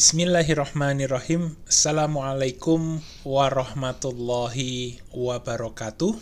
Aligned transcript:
Bismillahirrahmanirrahim. 0.00 1.60
Assalamualaikum 1.68 3.04
warahmatullahi 3.20 4.96
wabarakatuh. 5.12 6.16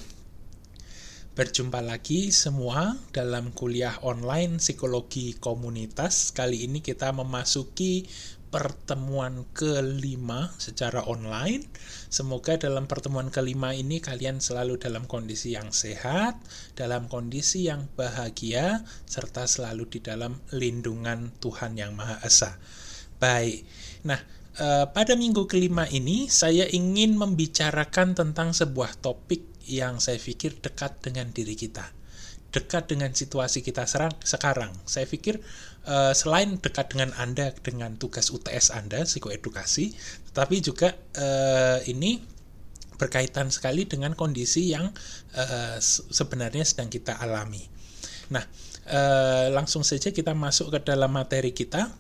Berjumpa 1.38 1.78
lagi 1.78 2.34
semua 2.34 2.98
dalam 3.14 3.54
kuliah 3.54 3.94
online 4.02 4.58
psikologi 4.58 5.38
komunitas. 5.38 6.34
Kali 6.34 6.66
ini 6.66 6.82
kita 6.82 7.14
memasuki 7.14 8.02
pertemuan 8.50 9.46
kelima 9.54 10.50
secara 10.58 11.06
online. 11.06 11.62
Semoga 12.10 12.58
dalam 12.58 12.90
pertemuan 12.90 13.30
kelima 13.30 13.78
ini 13.78 14.02
kalian 14.02 14.42
selalu 14.42 14.82
dalam 14.82 15.06
kondisi 15.06 15.54
yang 15.54 15.70
sehat, 15.70 16.34
dalam 16.74 17.06
kondisi 17.06 17.70
yang 17.70 17.86
bahagia, 17.94 18.82
serta 19.06 19.46
selalu 19.46 19.86
di 19.86 20.02
dalam 20.02 20.34
lindungan 20.50 21.30
Tuhan 21.38 21.78
Yang 21.78 21.92
Maha 21.94 22.18
Esa. 22.26 22.58
Baik. 23.18 23.66
Nah, 24.06 24.18
eh, 24.58 24.86
pada 24.90 25.18
minggu 25.18 25.50
kelima 25.50 25.86
ini 25.90 26.30
saya 26.30 26.66
ingin 26.70 27.18
membicarakan 27.18 28.14
tentang 28.14 28.54
sebuah 28.54 28.98
topik 29.02 29.42
yang 29.66 29.98
saya 29.98 30.16
pikir 30.16 30.62
dekat 30.62 31.02
dengan 31.02 31.28
diri 31.34 31.58
kita. 31.58 31.84
Dekat 32.48 32.88
dengan 32.88 33.12
situasi 33.12 33.60
kita 33.60 33.84
serang, 33.84 34.14
sekarang. 34.22 34.72
Saya 34.86 35.04
pikir 35.04 35.42
eh, 35.84 36.14
selain 36.14 36.62
dekat 36.62 36.94
dengan 36.94 37.10
Anda 37.18 37.50
dengan 37.58 37.98
tugas 37.98 38.30
UTS 38.30 38.70
Anda, 38.72 39.02
psikoedukasi, 39.02 39.84
tetapi 40.32 40.56
juga 40.62 40.94
eh, 41.18 41.82
ini 41.90 42.38
berkaitan 42.98 43.48
sekali 43.54 43.86
dengan 43.86 44.12
kondisi 44.18 44.74
yang 44.74 44.90
uh, 45.38 45.78
sebenarnya 46.10 46.66
sedang 46.66 46.90
kita 46.90 47.14
alami. 47.22 47.62
Nah, 48.34 48.42
uh, 48.90 49.54
langsung 49.54 49.86
saja 49.86 50.10
kita 50.10 50.34
masuk 50.34 50.74
ke 50.74 50.78
dalam 50.82 51.14
materi 51.14 51.54
kita 51.54 51.94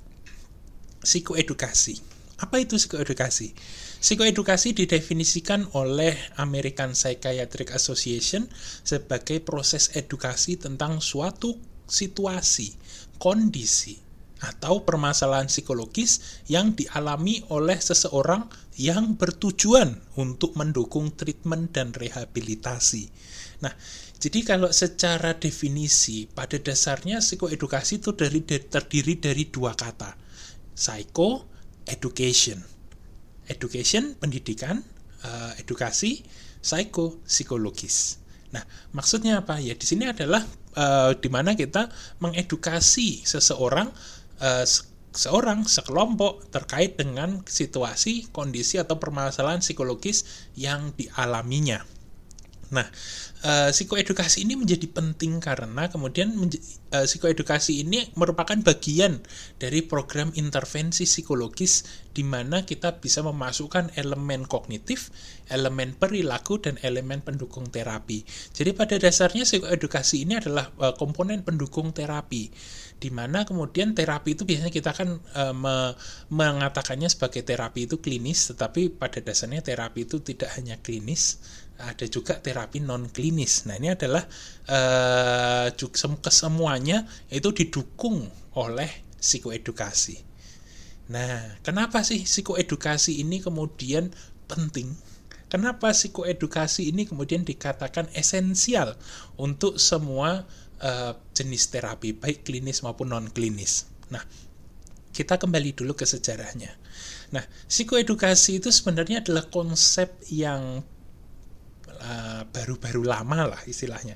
psikoedukasi. 1.02 2.00
Apa 2.38 2.62
itu 2.62 2.78
psikoedukasi? 2.78 3.50
Psikoedukasi 3.98 4.78
didefinisikan 4.78 5.66
oleh 5.74 6.14
American 6.38 6.94
Psychiatric 6.94 7.74
Association 7.74 8.46
sebagai 8.86 9.42
proses 9.42 9.90
edukasi 9.98 10.54
tentang 10.54 11.02
suatu 11.02 11.58
situasi, 11.90 12.78
kondisi, 13.18 13.98
atau 14.38 14.86
permasalahan 14.86 15.50
psikologis 15.50 16.46
yang 16.46 16.78
dialami 16.78 17.42
oleh 17.50 17.74
seseorang 17.74 18.46
yang 18.78 19.18
bertujuan 19.18 19.98
untuk 20.14 20.54
mendukung 20.54 21.10
treatment 21.18 21.74
dan 21.74 21.90
rehabilitasi. 21.90 23.10
Nah, 23.66 23.74
jadi 24.22 24.46
kalau 24.46 24.70
secara 24.70 25.34
definisi, 25.34 26.30
pada 26.30 26.54
dasarnya 26.62 27.18
psikoedukasi 27.18 27.98
itu 27.98 28.14
dari, 28.14 28.46
terdiri 28.46 29.18
dari 29.18 29.50
dua 29.50 29.74
kata, 29.74 30.14
psycho 30.78 31.42
education. 31.90 32.62
Education 33.50 34.14
pendidikan, 34.14 34.86
uh, 35.26 35.52
edukasi, 35.58 36.22
psycho 36.62 37.18
psikologis. 37.26 38.22
Nah, 38.54 38.62
maksudnya 38.94 39.42
apa? 39.42 39.58
Ya 39.58 39.74
di 39.74 39.82
sini 39.82 40.06
adalah 40.06 40.46
uh, 40.78 41.18
di 41.18 41.26
mana 41.26 41.58
kita 41.58 41.90
mengedukasi 42.22 43.26
seseorang 43.26 43.90
uh, 44.38 44.64
seorang 45.18 45.66
sekelompok 45.66 46.52
terkait 46.54 46.94
dengan 46.94 47.42
situasi, 47.42 48.30
kondisi 48.30 48.78
atau 48.78 49.00
permasalahan 49.02 49.58
psikologis 49.58 50.46
yang 50.54 50.94
dialaminya. 50.94 51.82
Nah, 52.68 52.84
uh, 53.48 53.70
psikoedukasi 53.72 54.44
ini 54.44 54.52
menjadi 54.52 54.84
penting 54.92 55.40
karena 55.40 55.88
kemudian 55.88 56.36
uh, 56.36 57.04
psikoedukasi 57.08 57.80
ini 57.80 58.12
merupakan 58.12 58.60
bagian 58.60 59.24
dari 59.56 59.80
program 59.80 60.28
intervensi 60.36 61.08
psikologis 61.08 61.88
di 62.12 62.26
mana 62.26 62.68
kita 62.68 63.00
bisa 63.00 63.24
memasukkan 63.24 63.96
elemen 63.96 64.44
kognitif, 64.44 65.08
elemen 65.48 65.96
perilaku 65.96 66.60
dan 66.60 66.76
elemen 66.84 67.24
pendukung 67.24 67.72
terapi. 67.72 68.26
Jadi 68.52 68.70
pada 68.76 69.00
dasarnya 69.00 69.48
psikoedukasi 69.48 70.28
ini 70.28 70.36
adalah 70.36 70.68
uh, 70.76 70.92
komponen 70.92 71.40
pendukung 71.40 71.96
terapi 71.96 72.52
di 72.98 73.14
mana 73.14 73.46
kemudian 73.46 73.94
terapi 73.94 74.34
itu 74.34 74.42
biasanya 74.42 74.74
kita 74.74 74.90
kan 74.90 75.22
uh, 75.38 75.54
me 75.54 75.94
mengatakannya 76.34 77.06
sebagai 77.06 77.46
terapi 77.46 77.86
itu 77.86 78.02
klinis, 78.02 78.50
tetapi 78.50 78.90
pada 78.98 79.22
dasarnya 79.22 79.62
terapi 79.62 80.02
itu 80.04 80.18
tidak 80.18 80.50
hanya 80.58 80.76
klinis, 80.82 81.38
ada 81.78 82.06
juga 82.10 82.38
terapi 82.42 82.82
non 82.82 83.06
klinis. 83.08 83.66
Nah 83.70 83.78
ini 83.78 83.94
adalah 83.94 84.26
uh, 84.66 85.70
kesemuanya 86.22 87.06
itu 87.30 87.54
didukung 87.54 88.26
oleh 88.58 88.90
psikoedukasi. 89.18 90.18
Nah 91.14 91.62
kenapa 91.62 92.02
sih 92.02 92.26
psikoedukasi 92.26 93.22
ini 93.22 93.38
kemudian 93.38 94.10
penting? 94.50 94.90
Kenapa 95.48 95.94
psikoedukasi 95.94 96.92
ini 96.92 97.08
kemudian 97.08 97.46
dikatakan 97.46 98.10
esensial 98.12 98.98
untuk 99.40 99.80
semua 99.80 100.44
uh, 100.82 101.12
jenis 101.32 101.72
terapi 101.72 102.12
baik 102.12 102.44
klinis 102.44 102.84
maupun 102.84 103.14
non 103.14 103.30
klinis? 103.32 103.88
Nah 104.12 104.20
kita 105.14 105.34
kembali 105.40 105.74
dulu 105.74 105.98
ke 105.98 106.06
sejarahnya. 106.06 106.70
Nah, 107.34 107.42
psikoedukasi 107.66 108.62
itu 108.62 108.70
sebenarnya 108.70 109.20
adalah 109.20 109.50
konsep 109.50 110.14
yang 110.30 110.86
Eh, 111.98 112.42
baru-baru 112.54 113.02
uh, 113.02 113.08
lama 113.10 113.50
lah 113.50 113.58
istilahnya. 113.66 114.14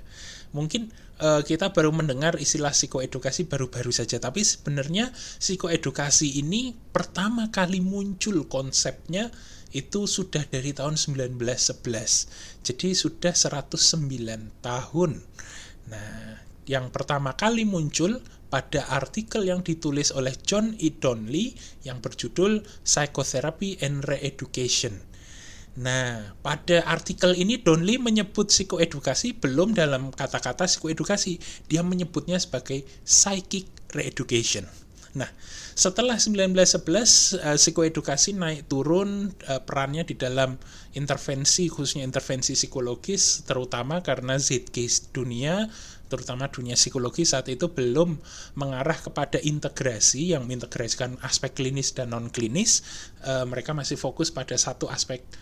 Mungkin 0.54 0.94
uh, 1.18 1.42
kita 1.42 1.74
baru 1.74 1.90
mendengar 1.90 2.38
istilah 2.38 2.70
psikoedukasi 2.70 3.50
baru-baru 3.50 3.90
saja, 3.90 4.22
tapi 4.22 4.46
sebenarnya 4.46 5.10
psikoedukasi 5.42 6.38
ini 6.38 6.78
pertama 6.94 7.50
kali 7.50 7.82
muncul 7.82 8.46
konsepnya 8.46 9.34
itu 9.74 10.06
sudah 10.06 10.46
dari 10.46 10.70
tahun 10.70 10.94
1911. 10.94 12.62
Jadi 12.62 12.88
sudah 12.94 13.34
109 13.34 13.74
tahun. 14.62 15.10
Nah, 15.90 16.38
yang 16.70 16.94
pertama 16.94 17.34
kali 17.34 17.66
muncul 17.66 18.22
pada 18.46 18.86
artikel 18.94 19.42
yang 19.42 19.66
ditulis 19.66 20.14
oleh 20.14 20.38
John 20.46 20.78
E. 20.78 20.94
Donnelly 20.94 21.58
yang 21.82 21.98
berjudul 21.98 22.62
Psychotherapy 22.86 23.82
and 23.82 24.06
Re-Education 24.06 25.11
Nah, 25.72 26.36
pada 26.44 26.84
artikel 26.84 27.32
ini 27.32 27.56
Donley 27.56 27.96
menyebut 27.96 28.52
psikoedukasi 28.52 29.40
belum 29.40 29.72
dalam 29.72 30.12
kata-kata 30.12 30.68
psikoedukasi, 30.68 31.40
dia 31.64 31.80
menyebutnya 31.80 32.36
sebagai 32.36 32.84
psychic 33.08 33.72
re-education. 33.96 34.68
Nah, 35.16 35.28
setelah 35.72 36.20
1911 36.20 37.40
uh, 37.40 37.56
psikoedukasi 37.56 38.36
naik 38.36 38.68
turun 38.68 39.32
uh, 39.48 39.60
perannya 39.64 40.04
di 40.04 40.16
dalam 40.16 40.60
intervensi 40.92 41.68
khususnya 41.72 42.04
intervensi 42.04 42.52
psikologis 42.56 43.44
terutama 43.44 44.00
karena 44.00 44.40
zeitgeist 44.40 45.12
dunia 45.12 45.68
terutama 46.08 46.48
dunia 46.48 46.76
psikologi 46.76 47.24
saat 47.24 47.48
itu 47.48 47.72
belum 47.72 48.20
mengarah 48.56 48.96
kepada 49.00 49.40
integrasi 49.40 50.36
yang 50.36 50.44
mengintegrasikan 50.44 51.16
aspek 51.24 51.56
klinis 51.56 51.92
dan 51.96 52.12
non 52.12 52.28
klinis 52.28 52.84
uh, 53.24 53.44
mereka 53.48 53.72
masih 53.76 53.96
fokus 53.96 54.28
pada 54.32 54.56
satu 54.56 54.92
aspek 54.92 55.24
Eh, 55.24 55.41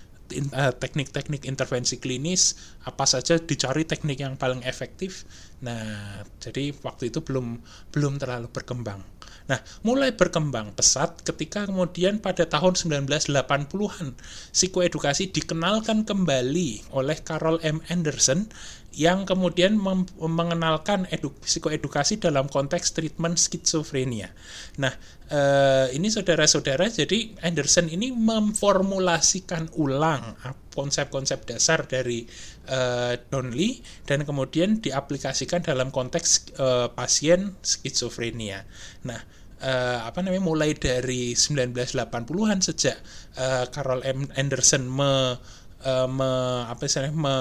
teknik-teknik 0.79 1.45
intervensi 1.45 1.99
klinis 1.99 2.57
apa 2.87 3.05
saja 3.05 3.37
dicari 3.37 3.85
teknik 3.85 4.23
yang 4.23 4.35
paling 4.39 4.63
efektif 4.65 5.27
nah 5.61 6.23
jadi 6.41 6.73
waktu 6.81 7.13
itu 7.13 7.21
belum 7.21 7.61
belum 7.93 8.17
terlalu 8.17 8.49
berkembang 8.49 9.03
Nah, 9.51 9.59
mulai 9.83 10.15
berkembang 10.15 10.71
pesat 10.79 11.27
ketika 11.27 11.67
kemudian 11.67 12.23
pada 12.23 12.47
tahun 12.47 12.79
1980-an 12.79 14.15
psikoedukasi 14.55 15.35
dikenalkan 15.35 16.07
kembali 16.07 16.95
oleh 16.95 17.19
Carol 17.19 17.59
M. 17.67 17.83
Anderson 17.91 18.47
yang 18.91 19.23
kemudian 19.23 19.79
mengenalkan 20.19 21.07
edu 21.15 21.31
psikoedukasi 21.39 22.19
dalam 22.19 22.51
konteks 22.51 22.91
treatment 22.91 23.39
skizofrenia. 23.39 24.35
Nah, 24.83 24.91
eh, 25.31 25.95
ini 25.95 26.11
saudara-saudara, 26.11 26.91
jadi 26.91 27.39
Anderson 27.47 27.87
ini 27.87 28.11
memformulasikan 28.11 29.71
ulang 29.79 30.35
konsep-konsep 30.75 31.47
dasar 31.47 31.87
dari 31.87 32.27
eh, 32.67 33.15
Donnelly 33.31 33.79
dan 34.11 34.27
kemudian 34.27 34.83
diaplikasikan 34.83 35.63
dalam 35.63 35.95
konteks 35.95 36.59
eh, 36.59 36.89
pasien 36.91 37.55
skizofrenia. 37.63 38.67
Nah, 39.07 39.23
eh, 39.63 39.99
apa 40.03 40.19
namanya 40.25 40.43
mulai 40.43 40.75
dari 40.75 41.37
1980-an 41.37 42.59
sejak 42.65 42.97
eh, 43.39 43.65
Carol 43.71 44.03
M. 44.03 44.27
Anderson 44.35 44.89
me, 44.89 45.39
eh, 45.85 46.09
me 46.11 46.31
apa 46.67 46.83
istilahnya 46.89 47.15
me, 47.15 47.35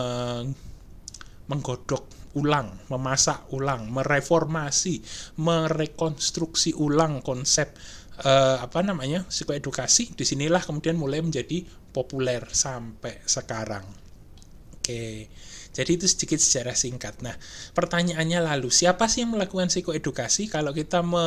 menggodok 1.49 2.33
ulang, 2.37 2.85
memasak 2.93 3.49
ulang, 3.51 3.89
mereformasi, 3.89 5.01
merekonstruksi 5.41 6.77
ulang 6.77 7.25
konsep 7.25 7.73
uh, 8.21 8.61
apa 8.61 8.85
namanya 8.85 9.25
psikoedukasi. 9.25 10.13
Di 10.13 10.23
sinilah 10.23 10.61
kemudian 10.61 10.95
mulai 10.95 11.25
menjadi 11.25 11.65
populer 11.89 12.45
sampai 12.53 13.25
sekarang. 13.25 13.85
Oke. 14.77 15.27
Jadi 15.69 15.91
itu 16.01 16.05
sedikit 16.09 16.41
sejarah 16.41 16.73
singkat. 16.73 17.21
Nah, 17.21 17.37
pertanyaannya 17.77 18.41
lalu, 18.41 18.73
siapa 18.73 19.05
sih 19.05 19.21
yang 19.21 19.37
melakukan 19.37 19.69
psikoedukasi? 19.69 20.49
Kalau 20.49 20.73
kita 20.73 21.05
me 21.05 21.25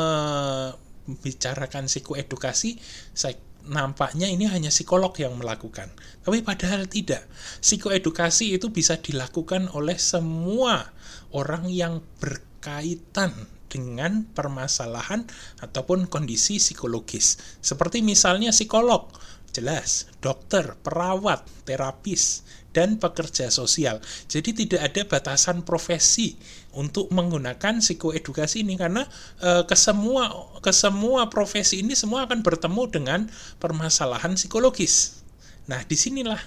membicarakan 1.02 1.90
psikoedukasi 1.90 2.78
saya 3.10 3.34
nampaknya 3.66 4.26
ini 4.26 4.50
hanya 4.50 4.70
psikolog 4.70 5.14
yang 5.18 5.38
melakukan. 5.38 5.90
Tapi 6.22 6.42
padahal 6.42 6.86
tidak. 6.90 7.26
Psikoedukasi 7.62 8.54
itu 8.54 8.70
bisa 8.70 8.98
dilakukan 8.98 9.70
oleh 9.74 9.98
semua 9.98 10.90
orang 11.34 11.70
yang 11.70 12.02
berkaitan 12.18 13.32
dengan 13.72 14.28
permasalahan 14.36 15.24
ataupun 15.64 16.04
kondisi 16.06 16.60
psikologis. 16.60 17.40
Seperti 17.64 18.04
misalnya 18.04 18.52
psikolog, 18.52 19.08
jelas, 19.56 20.12
dokter, 20.20 20.76
perawat, 20.84 21.48
terapis, 21.64 22.44
dan 22.72 22.96
pekerja 22.96 23.52
sosial. 23.52 24.00
Jadi 24.28 24.64
tidak 24.64 24.92
ada 24.92 25.02
batasan 25.08 25.64
profesi 25.64 26.36
untuk 26.72 27.12
menggunakan 27.12 27.80
psikoedukasi 27.80 28.64
ini 28.64 28.80
karena 28.80 29.04
e, 29.40 29.64
ke 29.68 29.76
semua 29.76 30.32
ke 30.64 30.72
semua 30.72 31.28
profesi 31.28 31.84
ini 31.84 31.92
semua 31.92 32.24
akan 32.24 32.40
bertemu 32.40 32.82
dengan 32.88 33.20
permasalahan 33.60 34.34
psikologis. 34.36 35.20
Nah, 35.68 35.84
di 35.84 35.96
sinilah 35.96 36.40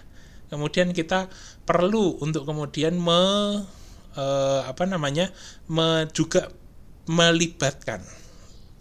kemudian 0.50 0.94
kita 0.94 1.30
perlu 1.66 2.18
untuk 2.22 2.50
kemudian 2.50 2.98
me 2.98 3.22
e, 4.18 4.25
apa 4.66 4.83
namanya 4.89 5.30
me, 5.69 6.10
juga 6.13 6.50
melibatkan 7.06 8.01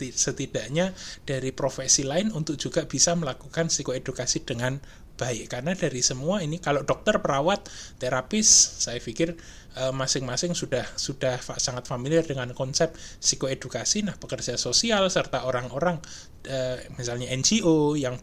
setidaknya 0.01 0.91
dari 1.23 1.55
profesi 1.55 2.03
lain 2.03 2.35
untuk 2.35 2.59
juga 2.59 2.83
bisa 2.85 3.15
melakukan 3.15 3.71
psikoedukasi 3.71 4.43
dengan 4.43 4.83
baik 5.15 5.55
karena 5.55 5.79
dari 5.79 6.03
semua 6.03 6.43
ini 6.43 6.59
kalau 6.59 6.83
dokter 6.83 7.23
perawat 7.23 7.71
terapis 8.03 8.47
saya 8.83 8.99
pikir 8.99 9.39
masing-masing 9.75 10.55
sudah 10.55 10.87
sudah 10.95 11.43
sangat 11.59 11.91
familiar 11.91 12.23
dengan 12.23 12.55
konsep 12.55 12.95
psikoedukasi 13.19 14.07
nah 14.07 14.15
pekerja 14.15 14.55
sosial 14.55 15.11
serta 15.11 15.43
orang-orang 15.43 15.99
uh, 16.47 16.79
misalnya 16.95 17.27
NGO 17.35 17.99
yang 17.99 18.15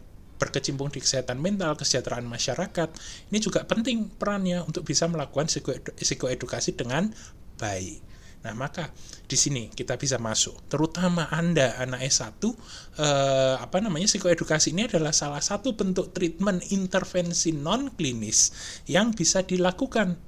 berkecimpung 0.42 0.90
di 0.90 0.98
kesehatan 0.98 1.38
mental, 1.38 1.78
kesejahteraan 1.78 2.26
masyarakat, 2.26 2.90
ini 3.30 3.38
juga 3.38 3.62
penting 3.62 4.10
perannya 4.18 4.66
untuk 4.66 4.82
bisa 4.82 5.06
melakukan 5.06 5.46
psikoedukasi 5.46 6.74
dengan 6.74 7.14
baik. 7.62 8.02
Nah, 8.42 8.58
maka 8.58 8.90
di 9.30 9.38
sini 9.38 9.70
kita 9.70 9.94
bisa 9.94 10.18
masuk. 10.18 10.66
Terutama 10.66 11.30
Anda 11.30 11.78
anak 11.78 12.02
S1 12.10 12.42
eh, 12.42 13.54
apa 13.54 13.78
namanya 13.78 14.10
psikoedukasi 14.10 14.74
ini 14.74 14.90
adalah 14.90 15.14
salah 15.14 15.38
satu 15.38 15.78
bentuk 15.78 16.10
treatment 16.10 16.74
intervensi 16.74 17.54
non 17.54 17.94
klinis 17.94 18.50
yang 18.90 19.14
bisa 19.14 19.46
dilakukan. 19.46 20.18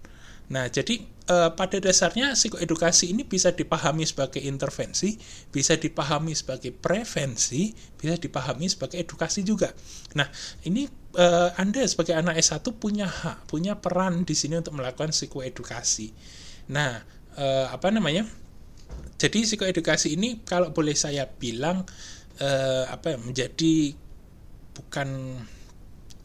Nah, 0.52 0.69
jadi 0.69 1.00
eh, 1.05 1.50
pada 1.56 1.76
dasarnya 1.81 2.37
psikoedukasi 2.37 3.17
ini 3.17 3.25
bisa 3.25 3.52
dipahami 3.55 4.05
sebagai 4.05 4.44
intervensi, 4.44 5.17
bisa 5.49 5.81
dipahami 5.81 6.37
sebagai 6.37 6.73
prevensi, 6.73 7.73
bisa 7.96 8.20
dipahami 8.20 8.69
sebagai 8.69 9.00
edukasi 9.00 9.41
juga. 9.41 9.73
Nah, 10.12 10.29
ini 10.69 10.85
eh, 11.17 11.50
Anda 11.56 11.85
sebagai 11.88 12.12
anak 12.12 12.37
S1 12.37 12.61
punya 12.76 13.08
hak, 13.08 13.49
punya 13.49 13.81
peran 13.81 14.29
di 14.29 14.37
sini 14.37 14.61
untuk 14.61 14.76
melakukan 14.76 15.17
psikoedukasi. 15.17 16.12
Nah, 16.73 17.05
uh, 17.38 17.67
apa 17.70 17.90
namanya 17.90 18.25
jadi 19.14 19.47
psikoedukasi 19.47 20.14
ini 20.14 20.43
kalau 20.43 20.75
boleh 20.75 20.94
saya 20.94 21.26
bilang 21.29 21.87
uh, 22.40 22.85
apa 22.90 23.14
ya, 23.14 23.19
menjadi 23.20 23.94
bukan 24.75 25.38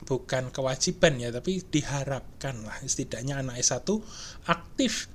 bukan 0.10 0.50
kewajiban 0.50 1.22
ya 1.22 1.30
tapi 1.30 1.62
diharapkan 1.62 2.66
lah. 2.66 2.82
Setidaknya 2.82 3.46
anak 3.46 3.62
S1 3.62 3.86
aktif 4.50 5.06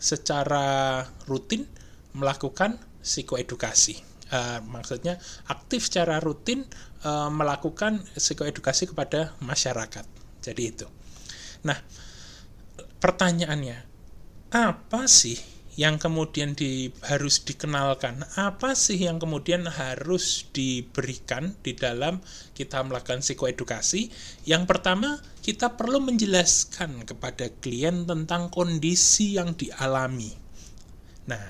secara 0.00 1.04
rutin 1.28 1.68
melakukan 2.16 2.80
psikoedukasi. 3.04 4.08
Uh, 4.30 4.62
maksudnya 4.70 5.18
aktif 5.50 5.90
secara 5.90 6.22
rutin 6.22 6.64
uh, 7.04 7.28
melakukan 7.28 8.00
psikoedukasi 8.16 8.96
kepada 8.96 9.36
masyarakat. 9.44 10.06
Jadi 10.40 10.62
itu. 10.64 10.88
Nah 11.68 11.76
pertanyaannya 13.00 13.76
apa 14.50 15.04
sih 15.04 15.59
yang 15.78 16.02
kemudian 16.02 16.58
di, 16.58 16.90
harus 17.06 17.42
dikenalkan? 17.46 18.26
Apa 18.34 18.74
sih 18.74 18.98
yang 18.98 19.22
kemudian 19.22 19.66
harus 19.68 20.50
diberikan 20.50 21.54
di 21.62 21.78
dalam 21.78 22.18
kita 22.56 22.82
melakukan 22.82 23.22
psikoedukasi? 23.22 24.10
Yang 24.46 24.64
pertama, 24.66 25.22
kita 25.40 25.78
perlu 25.78 26.02
menjelaskan 26.02 27.06
kepada 27.06 27.50
klien 27.62 28.02
tentang 28.06 28.50
kondisi 28.50 29.38
yang 29.38 29.54
dialami. 29.54 30.34
Nah, 31.30 31.44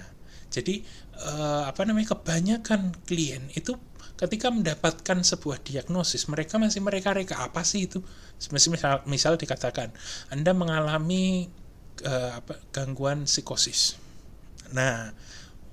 jadi 0.53 0.85
eh, 1.17 1.63
apa 1.65 1.81
namanya 1.89 2.19
kebanyakan 2.19 2.93
klien 3.09 3.49
itu 3.57 3.77
ketika 4.21 4.53
mendapatkan 4.53 5.25
sebuah 5.25 5.65
diagnosis 5.65 6.29
mereka 6.29 6.61
masih 6.61 6.85
mereka 6.85 7.17
reka 7.17 7.41
apa 7.41 7.65
sih 7.65 7.89
itu 7.89 8.05
misal 8.53 9.01
misal 9.09 9.41
dikatakan 9.41 9.97
Anda 10.29 10.53
mengalami 10.53 11.49
uh, 12.05 12.41
apa, 12.41 12.61
gangguan 12.73 13.25
psikosis. 13.25 13.97
Nah, 14.73 15.13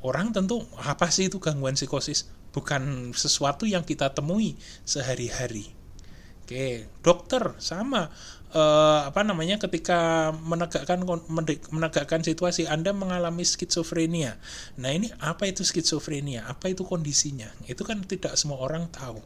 orang 0.05 0.33
tentu 0.33 0.63
apa 0.81 1.09
sih 1.09 1.29
itu 1.29 1.38
gangguan 1.41 1.77
psikosis? 1.77 2.29
Bukan 2.53 3.13
sesuatu 3.13 3.69
yang 3.69 3.85
kita 3.85 4.13
temui 4.13 4.57
sehari-hari. 4.88 5.77
Oke, 6.47 6.88
dokter 7.03 7.59
sama 7.59 8.07
uh, 8.55 9.01
apa 9.03 9.19
namanya 9.27 9.59
ketika 9.59 10.31
menegakkan 10.31 11.03
menegakkan 11.67 12.23
situasi 12.23 12.63
Anda 12.71 12.95
mengalami 12.95 13.44
skizofrenia. 13.44 14.39
Nah, 14.79 14.95
ini 14.95 15.11
apa 15.19 15.44
itu 15.44 15.67
skizofrenia? 15.67 16.47
Apa 16.47 16.71
itu 16.71 16.88
kondisinya? 16.88 17.51
Itu 17.67 17.83
kan 17.83 17.99
tidak 18.07 18.39
semua 18.39 18.63
orang 18.63 18.88
tahu. 18.88 19.19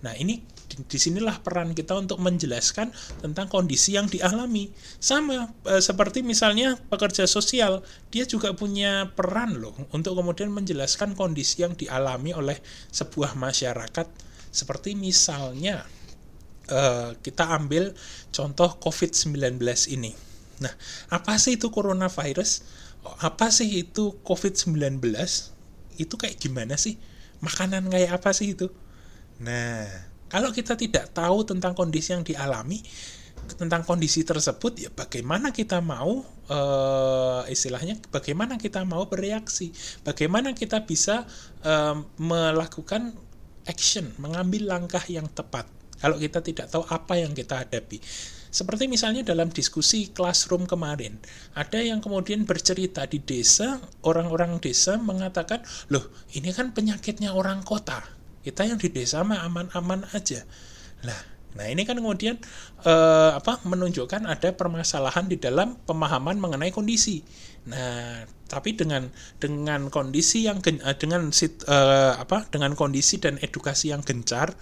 Nah, 0.00 0.16
ini 0.16 0.40
di 0.70 0.98
sinilah 0.98 1.42
peran 1.42 1.74
kita 1.74 1.98
untuk 1.98 2.22
menjelaskan 2.22 2.94
tentang 3.20 3.50
kondisi 3.50 3.98
yang 3.98 4.06
dialami. 4.06 4.70
Sama 5.02 5.50
e, 5.66 5.82
seperti 5.82 6.22
misalnya 6.22 6.78
pekerja 6.88 7.26
sosial, 7.26 7.84
dia 8.08 8.24
juga 8.24 8.54
punya 8.54 9.10
peran 9.12 9.58
loh 9.58 9.74
untuk 9.90 10.16
kemudian 10.16 10.48
menjelaskan 10.54 11.18
kondisi 11.18 11.66
yang 11.66 11.74
dialami 11.74 12.32
oleh 12.32 12.56
sebuah 12.94 13.36
masyarakat. 13.36 14.06
Seperti 14.48 14.96
misalnya 14.96 15.84
e, 16.70 17.12
kita 17.20 17.50
ambil 17.60 17.92
contoh 18.32 18.78
COVID-19 18.80 19.60
ini. 19.90 20.14
Nah, 20.64 20.72
apa 21.12 21.36
sih 21.40 21.60
itu 21.60 21.68
coronavirus? 21.68 22.64
Apa 23.20 23.48
sih 23.52 23.84
itu 23.84 24.16
COVID-19? 24.24 25.00
Itu 26.00 26.14
kayak 26.20 26.36
gimana 26.40 26.76
sih? 26.76 27.00
Makanan 27.40 27.88
kayak 27.88 28.20
apa 28.20 28.32
sih 28.36 28.52
itu? 28.52 28.68
Nah, 29.40 29.88
kalau 30.28 30.52
kita 30.52 30.76
tidak 30.76 31.16
tahu 31.16 31.48
tentang 31.48 31.72
kondisi 31.72 32.12
yang 32.12 32.20
dialami, 32.20 32.84
tentang 33.56 33.82
kondisi 33.82 34.22
tersebut, 34.22 34.72
ya 34.78 34.90
bagaimana 34.92 35.50
kita 35.50 35.80
mau 35.80 36.22
uh, 36.52 37.42
istilahnya, 37.48 37.96
bagaimana 38.12 38.60
kita 38.60 38.84
mau 38.84 39.08
bereaksi, 39.08 39.72
bagaimana 40.04 40.52
kita 40.52 40.84
bisa 40.84 41.24
uh, 41.64 41.96
melakukan 42.20 43.16
action, 43.64 44.12
mengambil 44.20 44.70
langkah 44.76 45.02
yang 45.08 45.26
tepat. 45.32 45.64
Kalau 46.00 46.16
kita 46.16 46.40
tidak 46.40 46.72
tahu 46.72 46.84
apa 46.88 47.16
yang 47.20 47.36
kita 47.36 47.60
hadapi. 47.60 48.00
Seperti 48.50 48.90
misalnya 48.90 49.22
dalam 49.22 49.46
diskusi 49.52 50.10
classroom 50.10 50.66
kemarin, 50.66 51.16
ada 51.54 51.78
yang 51.78 52.02
kemudian 52.02 52.42
bercerita 52.42 53.06
di 53.06 53.22
desa, 53.22 53.78
orang-orang 54.02 54.58
desa 54.58 54.98
mengatakan, 54.98 55.62
loh 55.86 56.02
ini 56.34 56.50
kan 56.50 56.74
penyakitnya 56.74 57.30
orang 57.30 57.62
kota 57.62 58.19
kita 58.40 58.68
yang 58.68 58.78
di 58.80 58.88
desa 58.88 59.20
mah 59.22 59.44
aman-aman 59.44 60.08
aja. 60.16 60.44
Lah 61.04 61.20
nah 61.50 61.66
ini 61.66 61.82
kan 61.82 61.98
kemudian 61.98 62.38
eh, 62.86 63.30
apa 63.34 63.58
menunjukkan 63.66 64.22
ada 64.22 64.54
permasalahan 64.54 65.26
di 65.26 65.34
dalam 65.34 65.74
pemahaman 65.82 66.38
mengenai 66.38 66.70
kondisi. 66.70 67.26
Nah 67.66 68.22
tapi 68.46 68.78
dengan 68.78 69.10
dengan 69.38 69.90
kondisi 69.90 70.46
yang 70.46 70.62
gen, 70.62 70.78
eh, 70.78 70.94
dengan 70.94 71.34
sit, 71.34 71.66
eh, 71.66 72.14
apa 72.14 72.46
dengan 72.54 72.78
kondisi 72.78 73.18
dan 73.18 73.34
edukasi 73.42 73.90
yang 73.90 74.06
gencar 74.06 74.54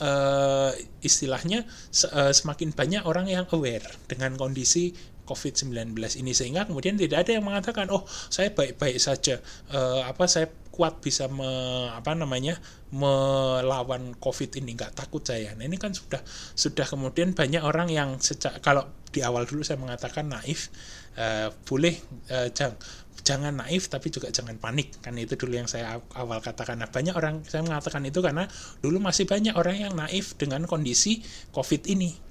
eh, 0.00 0.72
istilahnya 1.04 1.68
se, 1.92 2.08
eh, 2.08 2.32
semakin 2.32 2.72
banyak 2.72 3.04
orang 3.04 3.28
yang 3.28 3.44
aware 3.52 3.84
dengan 4.08 4.32
kondisi 4.40 4.96
COVID-19 5.30 5.94
ini 5.94 6.34
sehingga 6.34 6.66
kemudian 6.66 6.98
tidak 6.98 7.22
ada 7.22 7.38
yang 7.38 7.46
mengatakan 7.46 7.86
oh 7.94 8.02
saya 8.10 8.50
baik-baik 8.50 8.98
saja 8.98 9.38
uh, 9.70 10.02
apa 10.10 10.26
saya 10.26 10.50
kuat 10.80 11.04
bisa 11.04 11.28
me, 11.28 11.44
apa 11.92 12.16
namanya 12.16 12.56
melawan 12.88 14.16
COVID 14.16 14.64
ini 14.64 14.72
nggak 14.78 14.96
takut 14.96 15.20
saya. 15.20 15.52
Nah 15.52 15.68
ini 15.68 15.76
kan 15.76 15.92
sudah 15.92 16.24
sudah 16.56 16.88
kemudian 16.88 17.36
banyak 17.36 17.60
orang 17.60 17.92
yang 17.92 18.16
sejak 18.16 18.64
kalau 18.64 18.88
di 19.12 19.20
awal 19.20 19.44
dulu 19.44 19.60
saya 19.60 19.76
mengatakan 19.76 20.32
naif 20.32 20.72
uh, 21.20 21.52
boleh 21.68 22.00
uh, 22.32 22.48
jang, 22.54 22.80
jangan 23.20 23.60
naif 23.60 23.92
tapi 23.92 24.08
juga 24.08 24.32
jangan 24.32 24.56
panik 24.56 25.04
kan 25.04 25.12
itu 25.20 25.36
dulu 25.36 25.60
yang 25.60 25.68
saya 25.68 26.00
awal 26.16 26.40
katakan. 26.40 26.80
Nah 26.80 26.88
banyak 26.88 27.12
orang 27.12 27.44
saya 27.44 27.60
mengatakan 27.60 28.00
itu 28.08 28.24
karena 28.24 28.48
dulu 28.80 29.04
masih 29.04 29.28
banyak 29.28 29.52
orang 29.60 29.76
yang 29.84 29.92
naif 29.92 30.38
dengan 30.40 30.64
kondisi 30.64 31.20
COVID 31.52 31.92
ini 31.92 32.29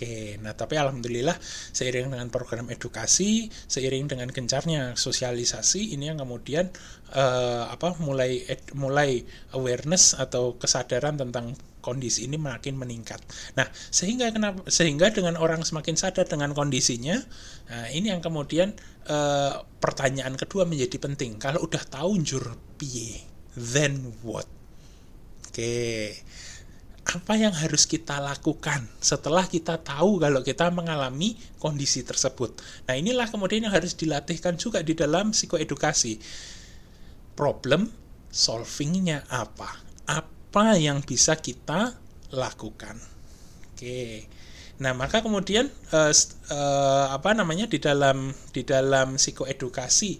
Oke, 0.00 0.40
nah 0.40 0.56
tapi 0.56 0.80
alhamdulillah 0.80 1.36
seiring 1.76 2.08
dengan 2.08 2.32
program 2.32 2.72
edukasi, 2.72 3.52
seiring 3.68 4.08
dengan 4.08 4.32
gencarnya 4.32 4.96
sosialisasi, 4.96 5.92
ini 5.92 6.08
yang 6.08 6.16
kemudian 6.16 6.72
uh, 7.12 7.68
apa 7.68 8.00
mulai 8.00 8.40
ed, 8.48 8.64
mulai 8.72 9.20
awareness 9.52 10.16
atau 10.16 10.56
kesadaran 10.56 11.20
tentang 11.20 11.52
kondisi 11.84 12.24
ini 12.24 12.40
makin 12.40 12.80
meningkat. 12.80 13.20
Nah, 13.60 13.68
sehingga 13.92 14.32
kenapa 14.32 14.64
sehingga 14.72 15.12
dengan 15.12 15.36
orang 15.36 15.68
semakin 15.68 16.00
sadar 16.00 16.24
dengan 16.24 16.56
kondisinya, 16.56 17.20
nah 17.68 17.92
ini 17.92 18.08
yang 18.08 18.24
kemudian 18.24 18.72
uh, 19.04 19.68
pertanyaan 19.84 20.32
kedua 20.32 20.64
menjadi 20.64 20.96
penting. 20.96 21.36
Kalau 21.36 21.60
udah 21.68 21.84
tahu 21.84 22.16
jur 22.24 22.56
piye, 22.80 23.20
then 23.52 24.16
what? 24.24 24.48
Oke 25.52 26.16
apa 27.00 27.32
yang 27.34 27.50
harus 27.56 27.88
kita 27.88 28.20
lakukan 28.20 28.86
setelah 29.00 29.48
kita 29.48 29.80
tahu 29.80 30.20
kalau 30.20 30.44
kita 30.44 30.68
mengalami 30.68 31.34
kondisi 31.56 32.04
tersebut. 32.04 32.60
Nah, 32.86 32.94
inilah 32.94 33.26
kemudian 33.26 33.66
yang 33.66 33.74
harus 33.74 33.96
dilatihkan 33.96 34.60
juga 34.60 34.84
di 34.84 34.92
dalam 34.94 35.32
psikoedukasi. 35.32 36.20
Problem 37.34 37.88
solvingnya 38.30 39.26
apa? 39.32 39.80
Apa 40.06 40.76
yang 40.76 41.00
bisa 41.00 41.40
kita 41.40 41.96
lakukan? 42.30 43.00
Oke. 43.72 44.28
Nah, 44.80 44.96
maka 44.96 45.20
kemudian 45.20 45.68
uh, 45.92 46.12
uh, 46.52 47.06
apa 47.12 47.36
namanya 47.36 47.68
di 47.68 47.76
dalam 47.76 48.32
di 48.52 48.64
dalam 48.64 49.20
psikoedukasi 49.20 50.10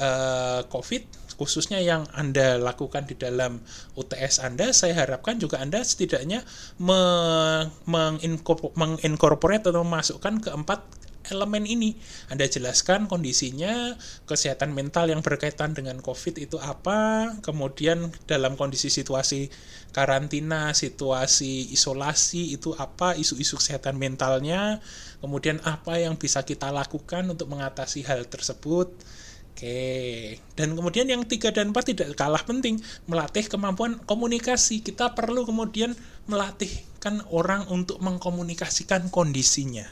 uh, 0.00 0.60
COVID 0.68 1.25
khususnya 1.36 1.80
yang 1.80 2.08
Anda 2.16 2.56
lakukan 2.56 3.08
di 3.08 3.14
dalam 3.16 3.60
UTS 3.96 4.40
Anda, 4.42 4.72
saya 4.72 4.96
harapkan 4.96 5.36
juga 5.36 5.60
Anda 5.60 5.84
setidaknya 5.84 6.42
mengincorporate 8.74 9.68
atau 9.68 9.84
memasukkan 9.84 10.40
keempat 10.42 10.80
elemen 11.30 11.66
ini. 11.66 11.98
Anda 12.30 12.46
jelaskan 12.46 13.10
kondisinya, 13.10 13.98
kesehatan 14.30 14.74
mental 14.74 15.10
yang 15.10 15.22
berkaitan 15.22 15.74
dengan 15.74 15.98
COVID 15.98 16.38
itu 16.38 16.56
apa, 16.62 17.32
kemudian 17.42 18.14
dalam 18.30 18.54
kondisi 18.54 18.90
situasi 18.90 19.50
karantina, 19.90 20.70
situasi 20.76 21.72
isolasi 21.74 22.54
itu 22.54 22.74
apa, 22.76 23.18
isu-isu 23.18 23.58
kesehatan 23.58 23.98
mentalnya, 23.98 24.78
kemudian 25.18 25.58
apa 25.66 25.98
yang 25.98 26.14
bisa 26.20 26.46
kita 26.46 26.70
lakukan 26.70 27.26
untuk 27.26 27.50
mengatasi 27.50 28.06
hal 28.06 28.26
tersebut 28.28 28.92
Oke, 29.56 30.36
dan 30.52 30.76
kemudian 30.76 31.08
yang 31.08 31.24
tiga 31.24 31.48
dan 31.48 31.72
empat 31.72 31.88
tidak 31.88 32.12
kalah 32.12 32.44
penting, 32.44 32.76
melatih 33.08 33.48
kemampuan 33.48 33.96
komunikasi. 34.04 34.84
Kita 34.84 35.16
perlu 35.16 35.48
kemudian 35.48 35.96
melatihkan 36.28 37.24
orang 37.32 37.64
untuk 37.72 37.96
mengkomunikasikan 38.04 39.08
kondisinya. 39.08 39.88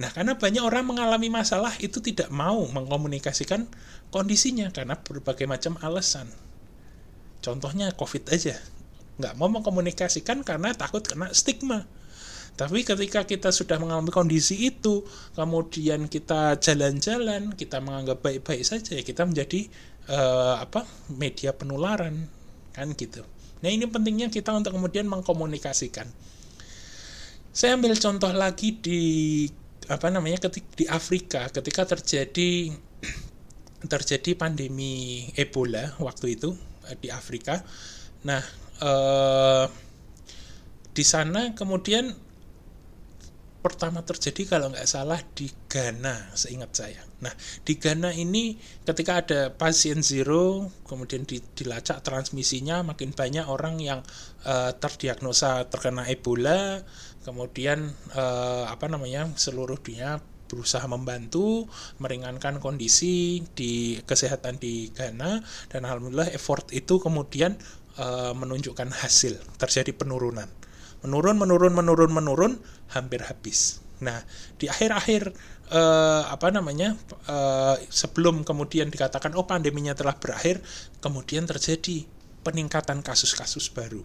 Nah, 0.00 0.08
karena 0.16 0.40
banyak 0.40 0.64
orang 0.64 0.88
mengalami 0.88 1.28
masalah 1.28 1.76
itu 1.76 2.00
tidak 2.00 2.32
mau 2.32 2.64
mengkomunikasikan 2.72 3.68
kondisinya 4.08 4.72
karena 4.72 4.96
berbagai 4.96 5.44
macam 5.44 5.76
alasan. 5.84 6.24
Contohnya 7.44 7.92
COVID 7.92 8.32
aja, 8.32 8.56
nggak 9.20 9.36
mau 9.36 9.52
mengkomunikasikan 9.52 10.40
karena 10.40 10.72
takut 10.72 11.04
kena 11.04 11.28
stigma 11.36 11.84
tapi 12.54 12.86
ketika 12.86 13.26
kita 13.26 13.50
sudah 13.50 13.82
mengalami 13.82 14.14
kondisi 14.14 14.70
itu, 14.70 15.02
kemudian 15.34 16.06
kita 16.06 16.54
jalan-jalan, 16.62 17.50
kita 17.58 17.82
menganggap 17.82 18.22
baik-baik 18.22 18.62
saja, 18.62 18.94
kita 19.02 19.26
menjadi 19.26 19.66
uh, 20.06 20.62
apa 20.62 20.86
media 21.10 21.50
penularan 21.50 22.30
kan 22.70 22.94
gitu. 22.94 23.26
Nah 23.58 23.70
ini 23.74 23.90
pentingnya 23.90 24.30
kita 24.30 24.54
untuk 24.54 24.78
kemudian 24.78 25.10
mengkomunikasikan. 25.10 26.06
Saya 27.50 27.74
ambil 27.74 27.98
contoh 27.98 28.30
lagi 28.30 28.78
di 28.78 29.02
apa 29.90 30.08
namanya 30.14 30.48
ketika 30.48 30.68
di 30.78 30.86
Afrika 30.88 31.42
ketika 31.52 31.84
terjadi 31.84 32.72
terjadi 33.92 34.32
pandemi 34.38 35.26
Ebola 35.34 35.98
waktu 35.98 36.38
itu 36.38 36.54
eh, 36.86 36.96
di 37.02 37.10
Afrika. 37.10 37.58
Nah, 38.22 38.42
eh, 38.78 39.66
di 40.94 41.02
sana 41.02 41.50
kemudian 41.58 42.23
pertama 43.64 44.04
terjadi 44.04 44.44
kalau 44.44 44.68
nggak 44.68 44.84
salah 44.84 45.16
di 45.32 45.48
Ghana 45.48 46.36
seingat 46.36 46.76
saya. 46.76 47.00
Nah 47.24 47.32
di 47.64 47.80
Ghana 47.80 48.12
ini 48.12 48.60
ketika 48.84 49.24
ada 49.24 49.40
pasien 49.56 50.04
zero 50.04 50.68
kemudian 50.84 51.24
dilacak 51.24 52.04
transmisinya 52.04 52.84
makin 52.84 53.16
banyak 53.16 53.48
orang 53.48 53.80
yang 53.80 54.04
uh, 54.44 54.76
terdiagnosa 54.76 55.64
terkena 55.72 56.04
Ebola 56.12 56.84
kemudian 57.24 57.88
uh, 58.12 58.68
apa 58.68 58.84
namanya 58.92 59.32
seluruh 59.32 59.80
dunia 59.80 60.20
berusaha 60.44 60.84
membantu 60.84 61.64
meringankan 62.04 62.60
kondisi 62.60 63.40
di 63.56 63.96
kesehatan 64.04 64.60
di 64.60 64.92
Ghana 64.92 65.40
dan 65.72 65.88
alhamdulillah 65.88 66.28
effort 66.36 66.68
itu 66.76 67.00
kemudian 67.00 67.56
uh, 67.96 68.36
menunjukkan 68.36 68.92
hasil 68.92 69.40
terjadi 69.56 69.96
penurunan 69.96 70.52
menurun 71.04 71.36
menurun 71.36 71.72
menurun 71.76 72.12
menurun 72.12 72.52
hampir 72.94 73.20
habis. 73.26 73.82
Nah 74.00 74.22
di 74.56 74.70
akhir-akhir 74.70 75.34
uh, 75.70 76.30
apa 76.30 76.48
namanya 76.54 76.94
uh, 77.28 77.76
sebelum 77.90 78.46
kemudian 78.46 78.90
dikatakan 78.90 79.34
oh 79.34 79.46
pandeminya 79.46 79.92
telah 79.92 80.16
berakhir 80.16 80.62
kemudian 81.02 81.44
terjadi 81.44 82.06
peningkatan 82.46 83.02
kasus-kasus 83.02 83.70
baru. 83.74 84.02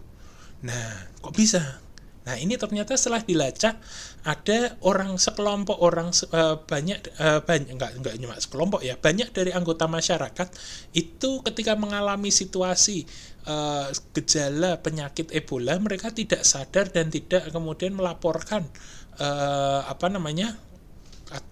Nah 0.66 1.10
kok 1.22 1.34
bisa 1.34 1.80
Nah 2.20 2.36
ini 2.36 2.60
ternyata 2.60 2.92
setelah 3.00 3.24
dilacak 3.24 3.80
ada 4.28 4.76
orang 4.84 5.16
sekelompok 5.16 5.80
orang 5.80 6.12
uh, 6.36 6.60
banyak 6.60 7.00
uh, 7.16 7.40
banyak 7.40 7.72
enggak 7.72 7.96
enggak 7.96 8.14
cuma 8.20 8.36
sekelompok 8.36 8.84
ya 8.84 9.00
banyak 9.00 9.32
dari 9.32 9.56
anggota 9.56 9.88
masyarakat 9.88 10.48
itu 10.92 11.40
ketika 11.40 11.72
mengalami 11.80 12.28
situasi 12.28 13.08
uh, 13.48 13.88
gejala 14.12 14.76
penyakit 14.84 15.32
Ebola 15.32 15.80
mereka 15.80 16.12
tidak 16.12 16.44
sadar 16.44 16.92
dan 16.92 17.08
tidak 17.08 17.48
kemudian 17.48 17.96
melaporkan 17.96 18.68
uh, 19.16 19.88
apa 19.88 20.12
namanya 20.12 20.60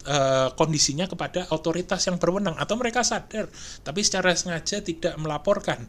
uh, 0.05 0.53
kondisinya 0.53 1.09
kepada 1.09 1.49
otoritas 1.55 2.05
yang 2.05 2.21
berwenang. 2.21 2.61
Atau 2.61 2.77
mereka 2.77 3.01
sadar 3.01 3.49
tapi 3.81 4.05
secara 4.05 4.37
sengaja 4.37 4.85
tidak 4.85 5.17
melaporkan 5.17 5.89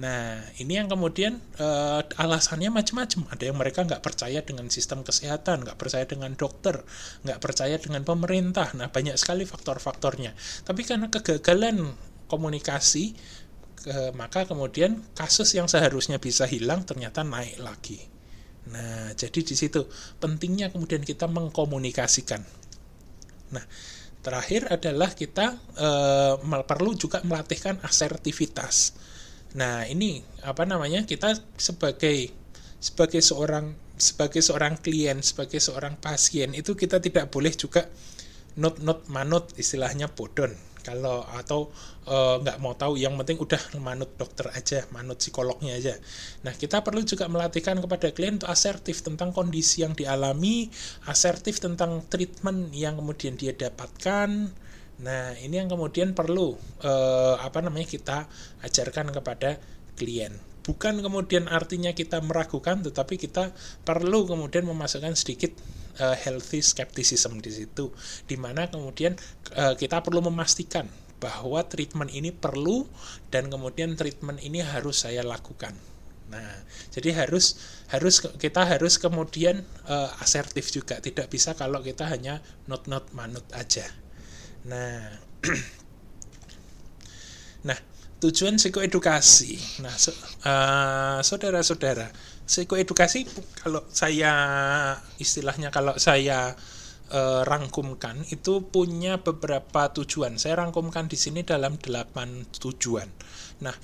Nah, 0.00 0.40
ini 0.56 0.80
yang 0.80 0.88
kemudian 0.88 1.36
uh, 1.60 2.00
alasannya 2.16 2.72
macam-macam. 2.72 3.36
Ada 3.36 3.52
yang 3.52 3.56
mereka 3.60 3.84
nggak 3.84 4.00
percaya 4.00 4.40
dengan 4.40 4.72
sistem 4.72 5.04
kesehatan, 5.04 5.68
nggak 5.68 5.76
percaya 5.76 6.08
dengan 6.08 6.32
dokter, 6.32 6.80
nggak 7.28 7.36
percaya 7.36 7.76
dengan 7.76 8.00
pemerintah. 8.08 8.72
Nah, 8.80 8.88
banyak 8.88 9.20
sekali 9.20 9.44
faktor-faktornya. 9.44 10.32
Tapi 10.64 10.88
karena 10.88 11.12
kegagalan 11.12 11.92
komunikasi, 12.32 13.12
ke, 13.76 14.16
maka 14.16 14.48
kemudian 14.48 15.04
kasus 15.12 15.52
yang 15.52 15.68
seharusnya 15.68 16.16
bisa 16.16 16.48
hilang 16.48 16.88
ternyata 16.88 17.20
naik 17.20 17.60
lagi. 17.60 18.00
Nah, 18.72 19.12
jadi 19.12 19.44
di 19.44 19.52
situ 19.52 19.84
pentingnya 20.16 20.72
kemudian 20.72 21.04
kita 21.04 21.28
mengkomunikasikan. 21.28 22.40
Nah, 23.52 23.64
terakhir 24.24 24.72
adalah 24.72 25.12
kita 25.12 25.60
uh, 25.76 26.64
perlu 26.64 26.96
juga 26.96 27.20
melatihkan 27.20 27.84
asertivitas 27.84 28.96
Nah, 29.56 29.86
ini 29.86 30.22
apa 30.46 30.62
namanya? 30.68 31.02
Kita 31.06 31.34
sebagai 31.58 32.30
sebagai 32.80 33.20
seorang 33.20 33.76
sebagai 34.00 34.40
seorang 34.40 34.80
klien, 34.80 35.20
sebagai 35.20 35.60
seorang 35.60 36.00
pasien 36.00 36.56
itu 36.56 36.72
kita 36.72 37.02
tidak 37.02 37.28
boleh 37.28 37.52
juga 37.52 37.84
not 38.56 38.80
not 38.82 39.06
manut 39.06 39.52
istilahnya 39.60 40.10
bodon 40.10 40.50
kalau 40.80 41.22
atau 41.36 41.68
e, 42.08 42.16
nggak 42.40 42.56
uh, 42.56 42.60
mau 42.60 42.72
tahu 42.72 42.96
yang 42.96 43.14
penting 43.20 43.36
udah 43.36 43.60
manut 43.78 44.10
dokter 44.16 44.48
aja 44.50 44.88
manut 44.90 45.20
psikolognya 45.20 45.76
aja 45.76 45.94
nah 46.40 46.56
kita 46.56 46.80
perlu 46.80 47.04
juga 47.04 47.28
melatihkan 47.28 47.78
kepada 47.78 48.10
klien 48.16 48.40
untuk 48.40 48.48
asertif 48.48 49.04
tentang 49.04 49.30
kondisi 49.30 49.84
yang 49.84 49.92
dialami 49.92 50.72
asertif 51.06 51.60
tentang 51.60 52.00
treatment 52.08 52.72
yang 52.72 52.96
kemudian 52.96 53.36
dia 53.36 53.52
dapatkan 53.52 54.50
Nah, 55.00 55.32
ini 55.40 55.56
yang 55.56 55.68
kemudian 55.72 56.12
perlu 56.12 56.56
eh, 56.84 57.36
apa 57.40 57.64
namanya 57.64 57.88
kita 57.88 58.28
ajarkan 58.64 59.12
kepada 59.16 59.56
klien. 59.96 60.32
Bukan 60.60 61.00
kemudian 61.00 61.48
artinya 61.48 61.92
kita 61.96 62.20
meragukan, 62.20 62.84
tetapi 62.84 63.16
kita 63.16 63.52
perlu 63.82 64.28
kemudian 64.28 64.68
memasukkan 64.68 65.16
sedikit 65.16 65.56
uh, 65.98 66.12
healthy 66.14 66.60
skepticism 66.60 67.40
di 67.40 67.48
situ, 67.48 67.90
di 68.28 68.36
mana 68.36 68.68
kemudian 68.68 69.16
uh, 69.56 69.74
kita 69.74 70.04
perlu 70.04 70.20
memastikan 70.20 70.84
bahwa 71.20 71.64
treatment 71.64 72.12
ini 72.12 72.32
perlu 72.32 72.88
dan 73.32 73.48
kemudian 73.48 73.96
treatment 73.96 74.40
ini 74.40 74.60
harus 74.60 75.04
saya 75.04 75.24
lakukan. 75.24 75.72
Nah, 76.30 76.62
jadi 76.94 77.26
harus 77.26 77.58
harus 77.90 78.22
kita 78.38 78.62
harus 78.62 78.96
kemudian 79.00 79.66
uh, 79.90 80.22
asertif 80.22 80.70
juga, 80.70 81.02
tidak 81.02 81.26
bisa 81.32 81.58
kalau 81.58 81.82
kita 81.82 82.06
hanya 82.06 82.38
not 82.70 82.86
not 82.86 83.10
manut 83.10 83.44
aja. 83.56 83.84
Nah, 84.68 85.00
nah 87.68 87.78
tujuan 88.20 88.60
psikoedukasi. 88.60 89.80
Nah, 89.80 89.96
uh, 90.44 91.18
saudara-saudara, 91.24 92.12
psikoedukasi 92.44 93.24
kalau 93.64 93.88
saya 93.88 94.32
istilahnya 95.16 95.72
kalau 95.72 95.96
saya 95.96 96.52
uh, 97.08 97.42
rangkumkan 97.48 98.20
itu 98.28 98.68
punya 98.68 99.24
beberapa 99.24 99.88
tujuan. 99.96 100.36
Saya 100.36 100.60
rangkumkan 100.60 101.08
di 101.08 101.16
sini 101.16 101.40
dalam 101.40 101.80
delapan 101.80 102.44
tujuan. 102.52 103.08
Nah, 103.64 103.76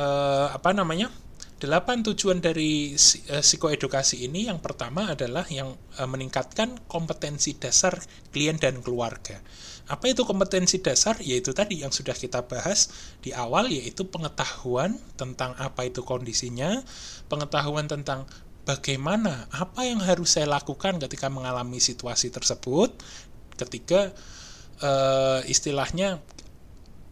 uh, 0.00 0.48
apa 0.56 0.72
namanya? 0.72 1.12
Delapan 1.54 2.04
tujuan 2.04 2.44
dari 2.44 2.92
psikoedukasi 2.92 4.28
ini 4.28 4.52
yang 4.52 4.60
pertama 4.60 5.16
adalah 5.16 5.48
yang 5.48 5.72
meningkatkan 5.96 6.76
kompetensi 6.84 7.56
dasar 7.56 7.96
klien 8.28 8.60
dan 8.60 8.84
keluarga. 8.84 9.40
Apa 9.84 10.08
itu 10.08 10.24
kompetensi 10.24 10.80
dasar? 10.80 11.20
Yaitu 11.20 11.52
tadi 11.52 11.84
yang 11.84 11.92
sudah 11.92 12.16
kita 12.16 12.44
bahas 12.48 12.88
di 13.20 13.36
awal 13.36 13.68
yaitu 13.68 14.08
pengetahuan 14.08 14.96
tentang 15.20 15.52
apa 15.60 15.84
itu 15.84 16.00
kondisinya, 16.00 16.80
pengetahuan 17.28 17.84
tentang 17.84 18.24
bagaimana 18.64 19.44
apa 19.52 19.84
yang 19.84 20.00
harus 20.00 20.40
saya 20.40 20.48
lakukan 20.48 20.96
ketika 20.96 21.28
mengalami 21.28 21.78
situasi 21.78 22.32
tersebut 22.32 22.96
ketika 23.54 24.10
uh, 24.82 25.44
istilahnya 25.46 26.18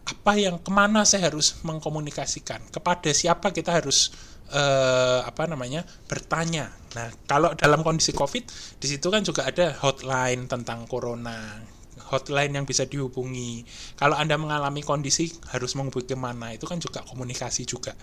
apa 0.03 0.33
yang 0.35 0.59
ke 0.59 0.67
mana 0.73 1.07
saya 1.07 1.31
harus 1.31 1.63
mengkomunikasikan 1.63 2.59
kepada 2.73 3.07
siapa 3.15 3.55
kita 3.55 3.71
harus 3.71 4.11
uh, 4.51 5.23
apa 5.23 5.47
namanya 5.47 5.87
bertanya 6.09 6.73
nah 6.97 7.07
kalau 7.29 7.55
dalam 7.55 7.85
kondisi 7.85 8.11
covid 8.11 8.43
di 8.81 8.87
situ 8.89 9.07
kan 9.07 9.23
juga 9.23 9.47
ada 9.47 9.71
hotline 9.79 10.49
tentang 10.51 10.83
corona 10.89 11.63
hotline 12.09 12.55
yang 12.57 12.65
bisa 12.67 12.83
dihubungi. 12.89 13.63
Kalau 13.95 14.17
Anda 14.17 14.35
mengalami 14.35 14.83
kondisi 14.83 15.31
harus 15.53 15.77
menghubungi 15.77 16.11
ke 16.11 16.17
mana, 16.17 16.51
itu 16.51 16.67
kan 16.67 16.81
juga 16.81 17.05
komunikasi 17.05 17.63
juga. 17.63 17.95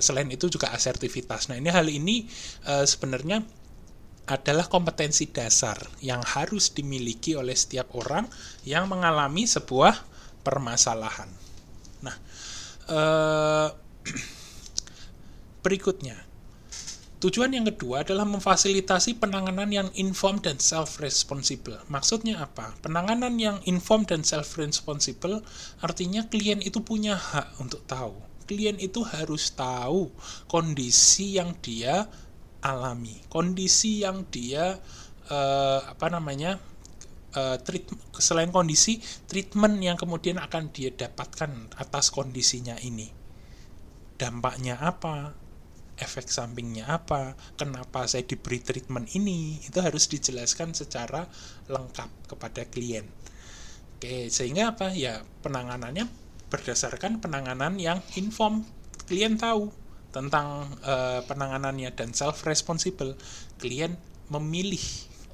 Selain 0.00 0.28
itu 0.28 0.50
juga 0.50 0.72
asertivitas. 0.74 1.48
Nah 1.48 1.56
ini 1.56 1.68
hal 1.72 1.88
ini 1.88 2.28
uh, 2.68 2.84
sebenarnya 2.84 3.44
adalah 4.24 4.64
kompetensi 4.72 5.28
dasar 5.28 5.76
yang 6.00 6.24
harus 6.24 6.72
dimiliki 6.72 7.36
oleh 7.36 7.52
setiap 7.52 7.92
orang 7.92 8.24
yang 8.64 8.88
mengalami 8.88 9.44
sebuah 9.44 10.00
permasalahan. 10.40 11.28
Nah, 12.00 12.16
uh, 12.88 13.68
berikutnya 15.64 16.33
Tujuan 17.24 17.56
yang 17.56 17.64
kedua 17.64 18.04
adalah 18.04 18.28
memfasilitasi 18.28 19.16
penanganan 19.16 19.72
yang 19.72 19.88
informed 19.96 20.44
dan 20.44 20.60
self-responsible. 20.60 21.80
Maksudnya 21.88 22.44
apa? 22.44 22.76
Penanganan 22.84 23.40
yang 23.40 23.64
informed 23.64 24.12
dan 24.12 24.20
self-responsible 24.20 25.40
artinya 25.80 26.28
klien 26.28 26.60
itu 26.60 26.84
punya 26.84 27.16
hak 27.16 27.56
untuk 27.64 27.80
tahu. 27.88 28.20
Klien 28.44 28.76
itu 28.76 29.00
harus 29.08 29.56
tahu 29.56 30.12
kondisi 30.52 31.40
yang 31.40 31.56
dia 31.64 32.12
alami, 32.60 33.24
kondisi 33.32 34.04
yang 34.04 34.28
dia 34.28 34.76
uh, 35.32 35.80
apa 35.80 36.12
namanya 36.12 36.60
uh, 37.40 37.56
selain 38.20 38.52
kondisi 38.52 39.00
treatment 39.24 39.80
yang 39.80 39.96
kemudian 39.96 40.36
akan 40.36 40.68
dia 40.76 40.92
dapatkan 40.92 41.72
atas 41.80 42.12
kondisinya 42.12 42.76
ini. 42.84 43.08
Dampaknya 44.20 44.76
apa? 44.76 45.43
Efek 45.98 46.26
sampingnya 46.26 46.90
apa, 46.90 47.38
kenapa 47.54 48.06
saya 48.10 48.26
diberi 48.26 48.58
treatment 48.58 49.10
ini, 49.14 49.62
itu 49.62 49.78
harus 49.78 50.10
dijelaskan 50.10 50.74
secara 50.74 51.26
lengkap 51.70 52.10
kepada 52.34 52.66
klien. 52.66 53.06
Oke, 53.98 54.28
sehingga 54.28 54.74
apa? 54.74 54.90
Ya, 54.92 55.22
penanganannya 55.46 56.10
berdasarkan 56.50 57.22
penanganan 57.22 57.78
yang 57.78 58.02
inform, 58.18 58.66
klien 59.06 59.38
tahu 59.38 59.70
tentang 60.14 60.70
uh, 60.86 61.22
penanganannya 61.26 61.90
dan 61.94 62.14
self 62.14 62.46
responsible. 62.46 63.18
Klien 63.58 63.98
memilih 64.30 64.82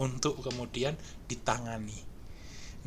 untuk 0.01 0.41
kemudian 0.41 0.97
ditangani. 1.29 1.97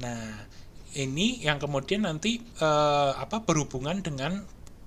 Nah, 0.01 0.50
ini 0.98 1.42
yang 1.46 1.62
kemudian 1.62 2.06
nanti 2.06 2.42
uh, 2.62 3.13
apa 3.18 3.46
berhubungan 3.46 4.01
dengan 4.01 4.42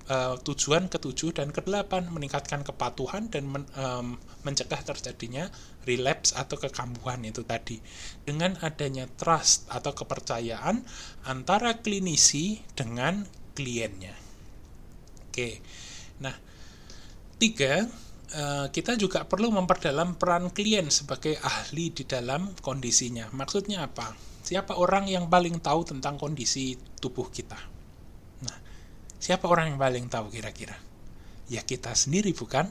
uh, 0.07 0.35
tujuan 0.41 0.87
ketujuh 0.87 1.35
dan 1.35 1.51
kedelapan 1.51 2.07
meningkatkan 2.11 2.63
kepatuhan 2.63 3.27
dan 3.31 3.47
men, 3.47 3.63
um, 3.77 4.19
mencegah 4.43 4.79
terjadinya 4.83 5.51
relapse 5.83 6.35
atau 6.35 6.59
kekambuhan 6.59 7.23
itu 7.23 7.43
tadi 7.43 7.79
dengan 8.23 8.55
adanya 8.63 9.07
trust 9.19 9.67
atau 9.71 9.91
kepercayaan 9.95 10.83
antara 11.27 11.79
klinisi 11.79 12.59
dengan 12.75 13.27
kliennya. 13.55 14.15
Oke, 15.27 15.61
nah 16.23 16.35
tiga 17.37 17.85
uh, 18.35 18.67
kita 18.73 18.97
juga 18.97 19.23
perlu 19.23 19.53
memperdalam 19.53 20.17
peran 20.17 20.49
klien 20.51 20.87
sebagai 20.89 21.37
ahli 21.39 21.93
di 21.93 22.03
dalam 22.03 22.51
kondisinya. 22.59 23.29
Maksudnya 23.31 23.85
apa? 23.87 24.15
Siapa 24.47 24.79
orang 24.79 25.11
yang 25.11 25.27
paling 25.27 25.59
tahu 25.59 25.83
tentang 25.83 26.15
kondisi 26.15 26.79
tubuh 27.03 27.27
kita? 27.27 27.76
Siapa 29.17 29.49
orang 29.49 29.73
yang 29.73 29.79
paling 29.81 30.05
tahu 30.07 30.29
kira-kira? 30.29 30.77
Ya 31.49 31.65
kita 31.65 31.93
sendiri 31.97 32.31
bukan? 32.37 32.69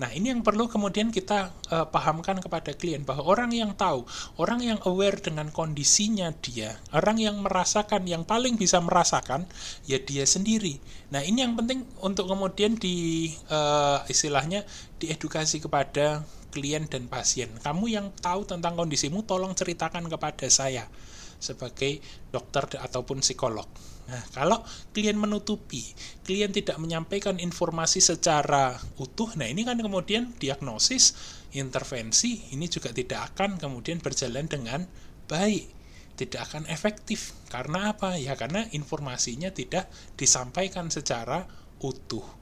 Nah, 0.00 0.08
ini 0.16 0.32
yang 0.32 0.40
perlu 0.40 0.64
kemudian 0.64 1.12
kita 1.12 1.52
uh, 1.68 1.84
pahamkan 1.92 2.40
kepada 2.40 2.72
klien 2.72 3.04
bahwa 3.04 3.26
orang 3.28 3.52
yang 3.52 3.76
tahu, 3.76 4.08
orang 4.40 4.64
yang 4.64 4.78
aware 4.88 5.20
dengan 5.20 5.52
kondisinya 5.52 6.32
dia, 6.40 6.72
orang 6.96 7.20
yang 7.20 7.36
merasakan, 7.44 8.08
yang 8.08 8.24
paling 8.24 8.56
bisa 8.56 8.80
merasakan, 8.80 9.44
ya 9.84 10.00
dia 10.00 10.24
sendiri. 10.24 10.80
Nah, 11.12 11.20
ini 11.20 11.44
yang 11.44 11.52
penting 11.52 11.84
untuk 12.00 12.32
kemudian 12.32 12.80
di 12.80 13.28
uh, 13.52 14.00
istilahnya 14.08 14.64
diedukasi 14.96 15.60
kepada 15.60 16.24
klien 16.48 16.88
dan 16.88 17.04
pasien. 17.04 17.52
Kamu 17.60 17.84
yang 17.92 18.08
tahu 18.24 18.48
tentang 18.48 18.80
kondisimu, 18.80 19.28
tolong 19.28 19.52
ceritakan 19.52 20.08
kepada 20.08 20.48
saya 20.48 20.88
sebagai 21.36 22.00
dokter 22.32 22.80
ataupun 22.80 23.20
psikolog. 23.20 23.68
Nah, 24.10 24.26
kalau 24.34 24.58
klien 24.90 25.14
menutupi, 25.14 25.86
klien 26.26 26.50
tidak 26.50 26.82
menyampaikan 26.82 27.38
informasi 27.38 28.02
secara 28.02 28.74
utuh, 28.98 29.30
nah 29.38 29.46
ini 29.46 29.62
kan 29.62 29.78
kemudian 29.78 30.34
diagnosis, 30.34 31.14
intervensi, 31.54 32.50
ini 32.50 32.66
juga 32.66 32.90
tidak 32.90 33.34
akan 33.34 33.62
kemudian 33.62 34.02
berjalan 34.02 34.50
dengan 34.50 34.82
baik, 35.30 35.70
tidak 36.18 36.50
akan 36.50 36.66
efektif. 36.66 37.38
Karena 37.46 37.94
apa? 37.94 38.18
Ya 38.18 38.34
karena 38.34 38.66
informasinya 38.74 39.54
tidak 39.54 39.86
disampaikan 40.18 40.90
secara 40.90 41.46
utuh. 41.78 42.39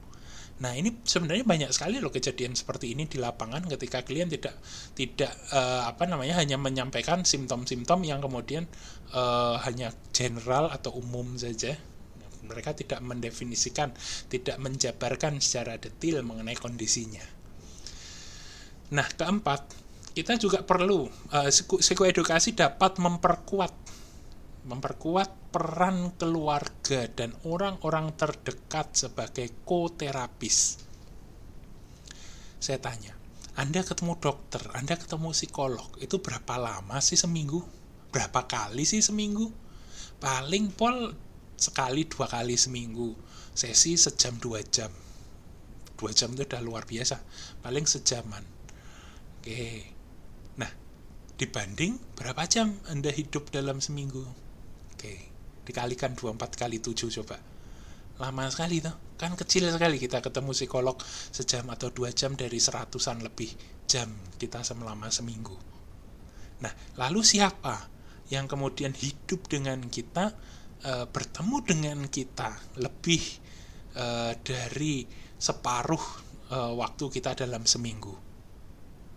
Nah, 0.59 0.75
ini 0.75 0.91
sebenarnya 1.07 1.47
banyak 1.47 1.71
sekali 1.71 2.03
loh 2.03 2.11
kejadian 2.11 2.51
seperti 2.51 2.91
ini 2.91 3.07
di 3.07 3.15
lapangan 3.15 3.63
ketika 3.71 4.03
klien 4.03 4.27
tidak 4.27 4.59
tidak 4.91 5.31
uh, 5.55 5.87
apa 5.87 6.03
namanya 6.03 6.35
hanya 6.35 6.59
menyampaikan 6.59 7.23
simptom-simptom 7.23 8.03
yang 8.03 8.19
kemudian 8.19 8.67
uh, 9.15 9.55
hanya 9.63 9.95
general 10.11 10.67
atau 10.67 10.99
umum 10.99 11.39
saja. 11.39 11.79
Mereka 12.43 12.75
tidak 12.75 12.99
mendefinisikan, 12.99 13.95
tidak 14.27 14.59
menjabarkan 14.59 15.39
secara 15.39 15.79
detail 15.79 16.27
mengenai 16.27 16.59
kondisinya. 16.59 17.23
Nah, 18.91 19.05
keempat, 19.05 19.63
kita 20.11 20.35
juga 20.35 20.59
perlu 20.65 21.07
uh, 21.07 21.49
psikoedukasi 21.51 22.59
dapat 22.59 22.99
memperkuat 22.99 23.71
memperkuat 24.67 25.38
peran 25.49 26.13
keluarga 26.15 27.09
dan 27.09 27.33
orang-orang 27.45 28.13
terdekat 28.13 28.93
sebagai 28.93 29.49
koterapis. 29.65 30.85
Saya 32.61 32.77
tanya, 32.77 33.17
Anda 33.57 33.81
ketemu 33.81 34.19
dokter, 34.21 34.61
Anda 34.77 34.93
ketemu 34.93 35.33
psikolog, 35.33 35.89
itu 35.97 36.21
berapa 36.21 36.55
lama 36.61 37.01
sih 37.01 37.17
seminggu? 37.17 37.65
Berapa 38.13 38.45
kali 38.45 38.85
sih 38.85 39.01
seminggu? 39.01 39.49
Paling 40.19 40.73
pol 40.75 41.15
sekali 41.59 42.05
dua 42.05 42.27
kali 42.27 42.55
seminggu. 42.55 43.15
Sesi 43.55 43.95
sejam 43.95 44.35
dua 44.39 44.63
jam. 44.63 44.91
Dua 45.99 46.11
jam 46.15 46.31
itu 46.31 46.47
udah 46.47 46.61
luar 46.63 46.83
biasa. 46.87 47.19
Paling 47.59 47.83
sejaman. 47.83 48.43
Oke. 49.39 49.87
Nah, 50.59 50.71
dibanding 51.35 51.99
berapa 52.15 52.43
jam 52.47 52.75
Anda 52.87 53.11
hidup 53.11 53.51
dalam 53.51 53.79
seminggu? 53.83 54.23
Oke, 54.95 55.31
dikalikan 55.69 56.17
24 56.17 56.57
kali 56.57 56.81
7 56.81 57.07
coba. 57.21 57.37
Lama 58.19 58.49
sekali 58.51 58.81
tuh. 58.83 58.91
Kan 59.15 59.37
kecil 59.37 59.69
sekali 59.69 60.01
kita 60.01 60.19
ketemu 60.19 60.51
psikolog 60.51 60.97
sejam 61.31 61.67
atau 61.71 61.93
dua 61.93 62.11
jam 62.11 62.35
dari 62.35 62.57
seratusan 62.59 63.23
lebih 63.23 63.51
jam 63.87 64.11
kita 64.35 64.65
selama 64.65 65.07
seminggu. 65.11 65.55
Nah, 66.59 66.73
lalu 66.99 67.23
siapa 67.23 67.87
yang 68.31 68.47
kemudian 68.47 68.91
hidup 68.91 69.47
dengan 69.47 69.79
kita, 69.87 70.35
e, 70.83 70.91
bertemu 71.07 71.57
dengan 71.63 71.99
kita 72.07 72.79
lebih 72.79 73.23
e, 73.95 74.05
dari 74.39 75.07
separuh 75.39 76.05
e, 76.51 76.57
waktu 76.75 77.05
kita 77.11 77.39
dalam 77.39 77.63
seminggu? 77.63 78.28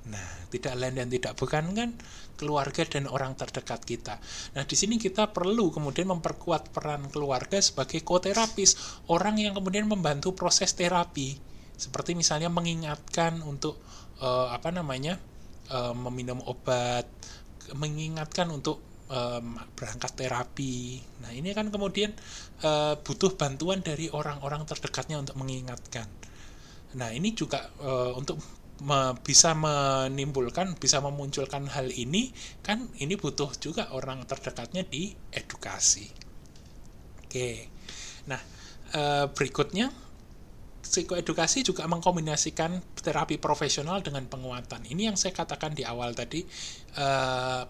Nah, 0.02 0.28
tidak 0.50 0.74
lain 0.74 0.98
dan 0.98 1.08
tidak 1.10 1.38
bukan 1.38 1.78
kan 1.78 1.90
keluarga 2.34 2.82
dan 2.82 3.06
orang 3.06 3.38
terdekat 3.38 3.86
kita. 3.86 4.18
Nah, 4.58 4.66
di 4.66 4.74
sini 4.74 4.98
kita 4.98 5.30
perlu 5.30 5.70
kemudian 5.70 6.10
memperkuat 6.10 6.74
peran 6.74 7.06
keluarga 7.06 7.62
sebagai 7.62 8.02
koterapis, 8.02 9.02
orang 9.06 9.38
yang 9.38 9.54
kemudian 9.54 9.86
membantu 9.86 10.34
proses 10.34 10.74
terapi. 10.74 11.38
Seperti 11.78 12.18
misalnya 12.18 12.50
mengingatkan 12.50 13.46
untuk 13.46 13.78
uh, 14.18 14.50
apa 14.50 14.74
namanya 14.74 15.22
uh, 15.70 15.94
meminum 15.94 16.42
obat 16.50 17.06
mengingatkan 17.78 18.50
untuk 18.50 18.82
um, 19.06 19.54
berangkat 19.78 20.12
terapi. 20.18 20.98
Nah 21.22 21.30
ini 21.30 21.54
kan 21.54 21.70
kemudian 21.70 22.10
uh, 22.66 22.98
butuh 22.98 23.38
bantuan 23.38 23.84
dari 23.84 24.10
orang-orang 24.10 24.66
terdekatnya 24.66 25.22
untuk 25.22 25.38
mengingatkan. 25.38 26.10
Nah 26.98 27.14
ini 27.14 27.32
juga 27.32 27.70
uh, 27.80 28.12
untuk 28.18 28.40
me, 28.82 29.14
bisa 29.22 29.54
menimbulkan, 29.54 30.74
bisa 30.74 30.98
memunculkan 30.98 31.70
hal 31.70 31.88
ini, 31.94 32.34
kan 32.66 32.90
ini 32.98 33.14
butuh 33.14 33.54
juga 33.62 33.94
orang 33.94 34.26
terdekatnya 34.26 34.82
di 34.82 35.14
edukasi. 35.30 36.10
Oke, 37.22 37.70
nah 38.26 38.42
uh, 38.98 39.30
berikutnya 39.30 39.88
psikoedukasi 40.82 41.64
juga 41.64 41.86
mengkombinasikan 41.86 42.82
terapi 43.00 43.38
profesional 43.38 44.02
dengan 44.02 44.26
penguatan. 44.26 44.84
Ini 44.84 45.14
yang 45.14 45.16
saya 45.16 45.32
katakan 45.32 45.72
di 45.72 45.86
awal 45.86 46.12
tadi. 46.12 46.42
Uh, 46.98 47.64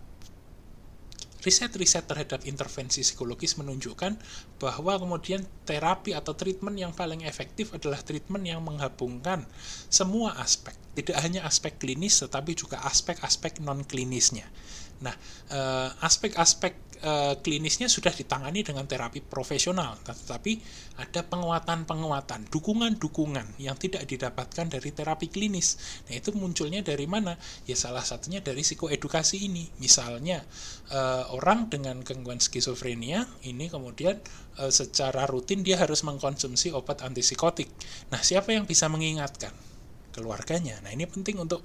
riset-riset 1.42 2.06
terhadap 2.06 2.46
intervensi 2.46 3.02
psikologis 3.02 3.58
menunjukkan 3.58 4.14
bahwa 4.62 4.94
kemudian 4.94 5.42
terapi 5.66 6.14
atau 6.14 6.38
treatment 6.38 6.78
yang 6.78 6.94
paling 6.94 7.26
efektif 7.26 7.74
adalah 7.74 7.98
treatment 7.98 8.46
yang 8.46 8.62
menggabungkan 8.62 9.42
semua 9.90 10.38
aspek, 10.38 10.72
tidak 10.92 11.16
hanya 11.24 11.48
aspek 11.48 11.80
klinis 11.80 12.20
tetapi 12.20 12.52
juga 12.52 12.84
aspek-aspek 12.84 13.64
non 13.64 13.84
klinisnya. 13.88 14.44
Nah, 15.02 15.14
eh, 15.50 15.90
aspek-aspek 16.06 16.94
uh, 17.02 17.34
klinisnya 17.42 17.90
sudah 17.90 18.14
ditangani 18.14 18.62
dengan 18.62 18.86
terapi 18.86 19.18
profesional, 19.18 19.98
tetapi 20.06 20.62
ada 21.02 21.26
penguatan-penguatan, 21.26 22.46
dukungan-dukungan 22.46 23.58
yang 23.58 23.74
tidak 23.74 24.06
didapatkan 24.06 24.70
dari 24.70 24.94
terapi 24.94 25.26
klinis. 25.26 25.98
Nah, 26.06 26.14
itu 26.14 26.30
munculnya 26.38 26.86
dari 26.86 27.10
mana? 27.10 27.34
Ya 27.66 27.74
salah 27.74 28.06
satunya 28.06 28.38
dari 28.38 28.62
psikoedukasi 28.62 29.42
ini. 29.42 29.66
Misalnya 29.82 30.46
uh, 30.94 31.34
orang 31.34 31.66
dengan 31.66 32.06
gangguan 32.06 32.38
skizofrenia 32.38 33.26
ini 33.42 33.66
kemudian 33.66 34.22
secara 34.68 35.24
rutin 35.24 35.64
dia 35.64 35.80
harus 35.80 36.04
mengkonsumsi 36.04 36.70
obat 36.76 37.02
antipsikotik. 37.02 37.66
Nah, 38.14 38.22
siapa 38.22 38.54
yang 38.54 38.68
bisa 38.68 38.86
mengingatkan? 38.86 39.71
Keluarganya. 40.12 40.78
Nah, 40.84 40.92
ini 40.92 41.08
penting 41.08 41.40
untuk 41.40 41.64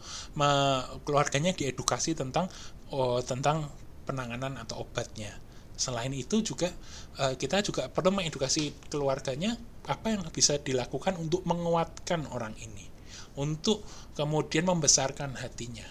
keluarganya 1.03 1.51
diedukasi 1.53 2.15
tentang 2.15 2.47
oh, 2.95 3.19
tentang 3.19 3.67
penanganan 4.07 4.55
atau 4.55 4.87
obatnya. 4.87 5.35
Selain 5.77 6.09
itu 6.09 6.41
juga 6.41 6.73
uh, 7.21 7.37
kita 7.37 7.61
juga 7.61 7.85
perlu 7.91 8.09
mengedukasi 8.15 8.89
keluarganya 8.89 9.53
apa 9.85 10.15
yang 10.15 10.25
bisa 10.33 10.57
dilakukan 10.57 11.19
untuk 11.21 11.45
menguatkan 11.45 12.25
orang 12.33 12.57
ini, 12.57 12.87
untuk 13.37 13.85
kemudian 14.17 14.65
membesarkan 14.65 15.37
hatinya. 15.37 15.85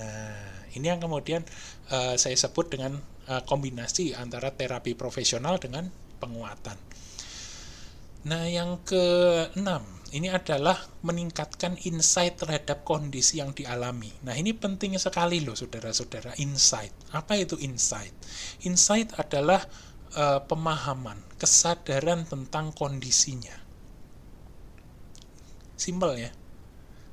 Nah, 0.00 0.64
ini 0.72 0.88
yang 0.88 1.04
kemudian 1.04 1.44
uh, 1.92 2.16
saya 2.16 2.32
sebut 2.32 2.72
dengan 2.72 2.96
uh, 3.28 3.42
kombinasi 3.44 4.16
antara 4.16 4.54
terapi 4.56 4.96
profesional 4.96 5.60
dengan 5.60 5.92
penguatan. 6.16 6.80
Nah, 8.26 8.48
yang 8.48 8.80
keenam 8.82 9.95
ini 10.14 10.30
adalah 10.30 10.78
meningkatkan 11.02 11.74
insight 11.82 12.38
terhadap 12.38 12.86
kondisi 12.86 13.42
yang 13.42 13.50
dialami. 13.50 14.14
Nah, 14.22 14.38
ini 14.38 14.54
penting 14.54 14.94
sekali 15.02 15.42
loh 15.42 15.58
saudara-saudara, 15.58 16.38
insight. 16.38 16.94
Apa 17.10 17.34
itu 17.34 17.58
insight? 17.58 18.14
Insight 18.62 19.10
adalah 19.18 19.66
uh, 20.14 20.40
pemahaman, 20.46 21.18
kesadaran 21.34 22.22
tentang 22.22 22.70
kondisinya. 22.70 23.54
Simpel 25.74 26.22
ya. 26.22 26.30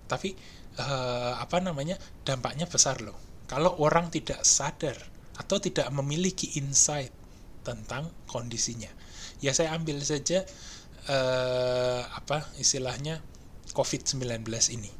Tapi 0.05 0.37
uh, 0.77 1.41
apa 1.41 1.57
namanya? 1.63 1.97
dampaknya 2.21 2.69
besar 2.69 3.01
loh. 3.01 3.17
Kalau 3.49 3.73
orang 3.81 4.13
tidak 4.13 4.45
sadar 4.45 4.95
atau 5.35 5.57
tidak 5.57 5.89
memiliki 5.89 6.61
insight 6.61 7.11
tentang 7.65 8.11
kondisinya. 8.29 8.89
Ya 9.43 9.51
saya 9.51 9.75
ambil 9.75 9.99
saja 10.05 10.45
uh, 11.09 12.01
apa 12.13 12.51
istilahnya 12.59 13.19
COVID-19 13.73 14.45
ini. 14.75 14.91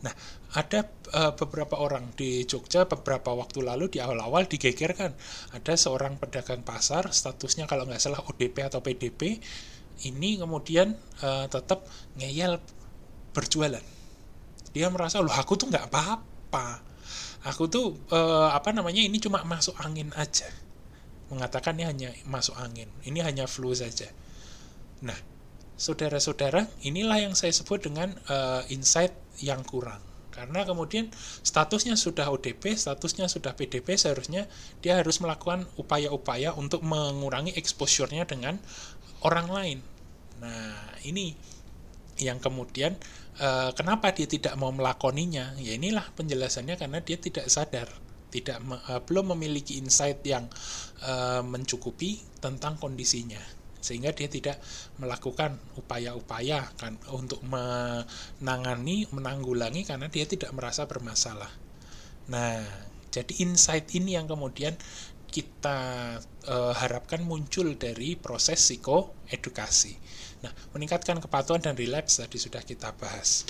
Nah, 0.00 0.14
ada 0.56 0.88
uh, 1.12 1.32
beberapa 1.36 1.76
orang 1.76 2.10
di 2.16 2.48
Jogja 2.48 2.88
beberapa 2.88 3.36
waktu 3.36 3.60
lalu 3.60 3.92
di 3.92 3.98
awal-awal 4.00 4.48
digegerkan. 4.48 5.12
Ada 5.52 5.76
seorang 5.76 6.16
pedagang 6.16 6.64
pasar, 6.64 7.12
statusnya 7.12 7.68
kalau 7.68 7.84
nggak 7.84 8.00
salah 8.00 8.24
ODP 8.24 8.64
atau 8.64 8.80
PDP, 8.80 9.38
ini 10.08 10.40
kemudian 10.40 10.96
uh, 11.20 11.46
tetap 11.46 11.84
ngeyel 12.16 12.58
berjualan. 13.36 13.84
Dia 14.72 14.86
merasa, 14.88 15.20
loh 15.20 15.34
aku 15.34 15.60
tuh 15.60 15.68
nggak 15.68 15.92
apa-apa. 15.92 16.82
Aku 17.48 17.68
tuh 17.72 17.96
uh, 18.12 18.52
apa 18.52 18.72
namanya 18.72 19.00
ini 19.00 19.20
cuma 19.20 19.44
masuk 19.44 19.76
angin 19.80 20.12
aja. 20.16 20.48
Mengatakan 21.32 21.76
ini 21.78 21.84
hanya 21.86 22.10
masuk 22.26 22.56
angin. 22.58 22.90
Ini 23.04 23.22
hanya 23.22 23.46
flu 23.46 23.72
saja. 23.72 24.08
Nah, 25.00 25.16
saudara-saudara, 25.80 26.68
inilah 26.84 27.24
yang 27.24 27.32
saya 27.32 27.56
sebut 27.56 27.80
dengan 27.88 28.12
uh, 28.28 28.60
insight 28.68 29.16
yang 29.40 29.64
kurang. 29.64 30.04
Karena 30.28 30.68
kemudian 30.68 31.08
statusnya 31.40 31.96
sudah 31.96 32.28
ODP, 32.28 32.76
statusnya 32.76 33.32
sudah 33.32 33.56
PDP, 33.56 33.96
seharusnya 33.96 34.44
dia 34.84 35.00
harus 35.00 35.18
melakukan 35.24 35.64
upaya-upaya 35.80 36.52
untuk 36.52 36.84
mengurangi 36.84 37.56
exposure-nya 37.56 38.28
dengan 38.28 38.60
orang 39.24 39.48
lain. 39.48 39.78
Nah, 40.44 41.00
ini 41.08 41.32
yang 42.20 42.36
kemudian 42.36 43.00
uh, 43.40 43.72
kenapa 43.72 44.12
dia 44.12 44.28
tidak 44.28 44.52
mau 44.60 44.68
melakoninya? 44.72 45.56
Ya 45.56 45.80
inilah 45.80 46.04
penjelasannya 46.12 46.76
karena 46.76 47.00
dia 47.00 47.16
tidak 47.16 47.48
sadar, 47.48 47.88
tidak 48.28 48.60
uh, 48.88 49.00
belum 49.04 49.32
memiliki 49.36 49.80
insight 49.80 50.20
yang 50.28 50.44
uh, 51.04 51.40
mencukupi 51.40 52.20
tentang 52.40 52.76
kondisinya 52.80 53.59
sehingga 53.80 54.12
dia 54.12 54.28
tidak 54.28 54.60
melakukan 55.00 55.56
upaya-upaya 55.80 56.68
kan 56.76 57.00
untuk 57.10 57.40
menangani, 57.44 59.08
menanggulangi 59.10 59.88
karena 59.88 60.06
dia 60.12 60.28
tidak 60.28 60.52
merasa 60.52 60.84
bermasalah. 60.84 61.50
Nah, 62.30 62.62
jadi 63.10 63.42
insight 63.42 63.90
ini 63.96 64.14
yang 64.14 64.30
kemudian 64.30 64.76
kita 65.30 65.78
e, 66.46 66.56
harapkan 66.74 67.22
muncul 67.22 67.74
dari 67.78 68.18
proses 68.18 68.58
psikoedukasi. 68.60 69.94
Nah, 70.42 70.52
meningkatkan 70.74 71.22
kepatuhan 71.22 71.62
dan 71.62 71.74
relapse 71.78 72.22
tadi 72.22 72.38
sudah 72.38 72.62
kita 72.62 72.94
bahas. 72.98 73.46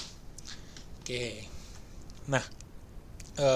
Oke. 1.01 1.45
Nah, 2.29 2.45
e, 3.37 3.49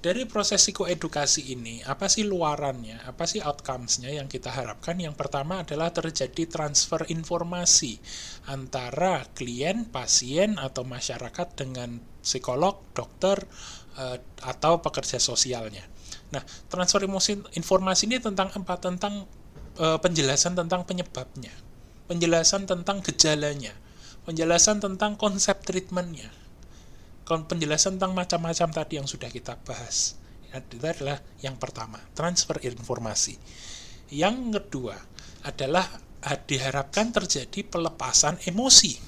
dari 0.00 0.24
proses 0.24 0.64
psikoedukasi 0.64 1.52
ini, 1.52 1.84
apa 1.84 2.08
sih 2.08 2.24
luarannya, 2.24 3.04
apa 3.04 3.28
sih 3.28 3.44
outcomes-nya 3.44 4.16
yang 4.16 4.32
kita 4.32 4.48
harapkan? 4.48 4.96
Yang 4.96 5.12
pertama 5.20 5.60
adalah 5.60 5.92
terjadi 5.92 6.48
transfer 6.48 7.04
informasi 7.12 8.00
antara 8.48 9.28
klien, 9.36 9.84
pasien, 9.84 10.56
atau 10.56 10.88
masyarakat 10.88 11.52
dengan 11.52 12.00
psikolog, 12.24 12.80
dokter, 12.96 13.44
eh, 14.00 14.16
atau 14.40 14.80
pekerja 14.80 15.20
sosialnya. 15.20 15.84
Nah, 16.32 16.40
transfer 16.72 17.04
informasi 17.52 18.08
ini 18.08 18.24
tentang 18.24 18.48
apa? 18.56 18.80
Tentang 18.80 19.28
eh, 19.76 19.98
penjelasan 20.00 20.56
tentang 20.56 20.88
penyebabnya, 20.88 21.52
penjelasan 22.08 22.64
tentang 22.64 23.04
gejalanya, 23.04 23.76
penjelasan 24.24 24.80
tentang 24.80 25.20
konsep 25.20 25.60
treatmentnya, 25.60 26.32
penjelasan 27.30 27.96
tentang 27.96 28.12
macam-macam 28.12 28.68
tadi 28.74 28.98
yang 28.98 29.06
sudah 29.06 29.30
kita 29.30 29.54
bahas. 29.62 30.18
Itu 30.50 30.82
adalah 30.82 31.22
yang 31.46 31.54
pertama, 31.62 32.02
transfer 32.10 32.58
informasi. 32.66 33.38
Yang 34.10 34.58
kedua 34.58 34.98
adalah 35.46 35.86
ah, 36.26 36.38
diharapkan 36.38 37.14
terjadi 37.14 37.62
pelepasan 37.62 38.42
emosi. 38.50 38.98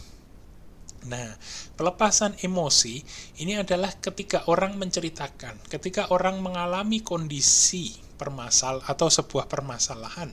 Nah, 1.03 1.35
pelepasan 1.75 2.39
emosi 2.47 3.03
ini 3.43 3.59
adalah 3.59 3.91
ketika 3.99 4.47
orang 4.47 4.79
menceritakan, 4.79 5.59
ketika 5.67 6.15
orang 6.15 6.39
mengalami 6.39 7.03
kondisi 7.03 7.99
permasal 8.15 8.79
atau 8.87 9.11
sebuah 9.11 9.51
permasalahan 9.51 10.31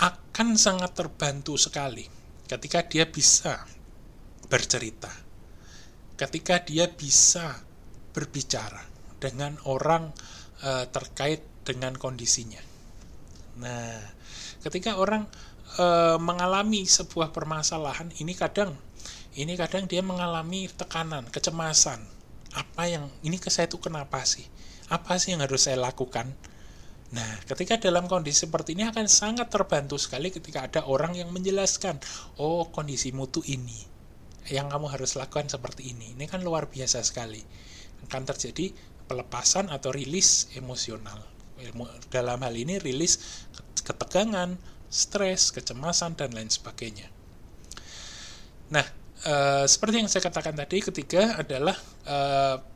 akan 0.00 0.48
sangat 0.56 0.96
terbantu 0.96 1.60
sekali 1.60 2.08
ketika 2.48 2.80
dia 2.88 3.04
bisa 3.04 3.60
bercerita 4.48 5.12
ketika 6.18 6.58
dia 6.66 6.90
bisa 6.90 7.62
berbicara 8.10 8.82
dengan 9.22 9.54
orang 9.70 10.10
e, 10.58 10.90
terkait 10.90 11.46
dengan 11.62 11.94
kondisinya. 11.94 12.58
Nah, 13.62 14.02
ketika 14.66 14.98
orang 14.98 15.30
e, 15.78 15.86
mengalami 16.18 16.82
sebuah 16.82 17.30
permasalahan, 17.30 18.10
ini 18.18 18.34
kadang 18.34 18.74
ini 19.38 19.54
kadang 19.54 19.86
dia 19.86 20.02
mengalami 20.02 20.66
tekanan, 20.66 21.30
kecemasan. 21.30 22.02
Apa 22.58 22.90
yang 22.90 23.06
ini 23.22 23.38
ke 23.38 23.54
saya 23.54 23.70
itu 23.70 23.78
kenapa 23.78 24.26
sih? 24.26 24.42
Apa 24.90 25.22
sih 25.22 25.38
yang 25.38 25.46
harus 25.46 25.70
saya 25.70 25.78
lakukan? 25.78 26.34
Nah, 27.14 27.30
ketika 27.46 27.78
dalam 27.78 28.10
kondisi 28.10 28.44
seperti 28.44 28.74
ini 28.74 28.90
akan 28.90 29.06
sangat 29.06 29.48
terbantu 29.48 29.96
sekali 29.96 30.34
ketika 30.34 30.66
ada 30.66 30.80
orang 30.84 31.14
yang 31.14 31.30
menjelaskan, 31.30 32.02
oh 32.42 32.66
kondisimu 32.68 33.30
tuh 33.30 33.46
ini 33.46 33.97
yang 34.48 34.72
kamu 34.72 34.88
harus 34.88 35.16
lakukan 35.16 35.48
seperti 35.48 35.92
ini. 35.92 36.16
Ini 36.16 36.24
kan 36.28 36.40
luar 36.40 36.68
biasa 36.68 37.04
sekali. 37.04 37.40
Akan 38.08 38.24
terjadi 38.24 38.72
pelepasan 39.08 39.72
atau 39.72 39.92
rilis 39.92 40.52
emosional. 40.56 41.20
Dalam 42.12 42.38
hal 42.44 42.54
ini 42.54 42.78
rilis 42.78 43.44
ketegangan, 43.82 44.54
stres, 44.88 45.50
kecemasan, 45.50 46.14
dan 46.14 46.32
lain 46.36 46.52
sebagainya. 46.52 47.08
Nah, 48.68 48.84
e, 49.24 49.34
seperti 49.64 50.04
yang 50.04 50.10
saya 50.12 50.28
katakan 50.28 50.54
tadi, 50.54 50.84
ketiga 50.84 51.40
adalah 51.40 51.74
e, 52.04 52.18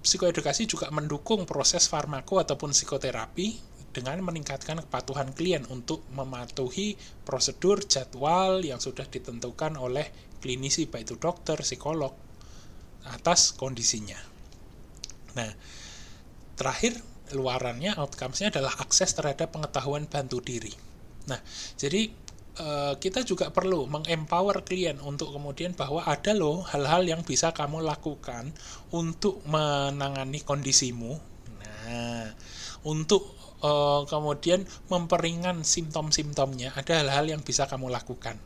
psikoedukasi 0.02 0.64
juga 0.64 0.88
mendukung 0.88 1.44
proses 1.44 1.84
farmako 1.86 2.40
ataupun 2.40 2.72
psikoterapi 2.72 3.72
dengan 3.92 4.24
meningkatkan 4.24 4.80
kepatuhan 4.88 5.36
klien 5.36 5.68
untuk 5.68 6.00
mematuhi 6.16 6.96
prosedur 7.28 7.84
jadwal 7.84 8.64
yang 8.64 8.80
sudah 8.80 9.04
ditentukan 9.04 9.76
oleh 9.76 10.31
klinisi 10.42 10.90
baik 10.90 11.06
itu 11.06 11.16
dokter, 11.16 11.62
psikolog 11.62 12.10
atas 13.06 13.54
kondisinya. 13.54 14.18
Nah, 15.38 15.50
terakhir 16.58 16.98
luarannya 17.32 17.94
outcomes-nya 17.96 18.52
adalah 18.52 18.74
akses 18.82 19.14
terhadap 19.14 19.54
pengetahuan 19.54 20.10
bantu 20.10 20.42
diri. 20.44 20.74
Nah, 21.30 21.38
jadi 21.78 22.10
Eh, 22.52 22.94
kita 23.00 23.24
juga 23.24 23.48
perlu 23.48 23.88
mengempower 23.88 24.60
klien 24.60 25.00
untuk 25.00 25.32
kemudian 25.32 25.72
bahwa 25.72 26.04
ada 26.04 26.36
loh 26.36 26.60
hal-hal 26.68 27.00
yang 27.08 27.24
bisa 27.24 27.48
kamu 27.56 27.80
lakukan 27.80 28.52
untuk 28.92 29.40
menangani 29.48 30.36
kondisimu. 30.44 31.16
Nah, 31.56 32.28
untuk 32.84 33.32
uh, 33.64 34.04
kemudian 34.04 34.68
memperingan 34.92 35.64
simptom-simptomnya, 35.64 36.76
ada 36.76 37.00
hal-hal 37.00 37.32
yang 37.32 37.40
bisa 37.40 37.64
kamu 37.64 37.88
lakukan 37.88 38.36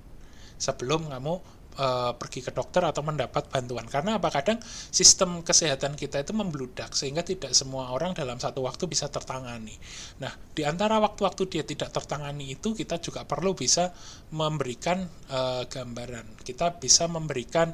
sebelum 0.55 1.11
kamu 1.11 1.43
uh, 1.77 2.13
pergi 2.17 2.41
ke 2.43 2.51
dokter 2.53 2.83
atau 2.85 3.05
mendapat 3.05 3.49
bantuan. 3.49 3.85
Karena 3.87 4.19
apa 4.19 4.33
kadang 4.33 4.59
sistem 4.91 5.45
kesehatan 5.45 5.95
kita 5.95 6.25
itu 6.25 6.33
membludak 6.33 6.93
sehingga 6.97 7.23
tidak 7.23 7.53
semua 7.53 7.93
orang 7.93 8.17
dalam 8.17 8.41
satu 8.41 8.65
waktu 8.65 8.89
bisa 8.89 9.09
tertangani. 9.13 9.77
Nah, 10.21 10.33
di 10.57 10.65
antara 10.65 10.99
waktu-waktu 10.99 11.49
dia 11.49 11.65
tidak 11.65 11.93
tertangani 11.93 12.57
itu 12.57 12.73
kita 12.73 12.99
juga 12.99 13.25
perlu 13.29 13.53
bisa 13.53 13.93
memberikan 14.33 15.05
uh, 15.31 15.65
gambaran. 15.69 16.41
Kita 16.43 16.77
bisa 16.81 17.07
memberikan 17.07 17.73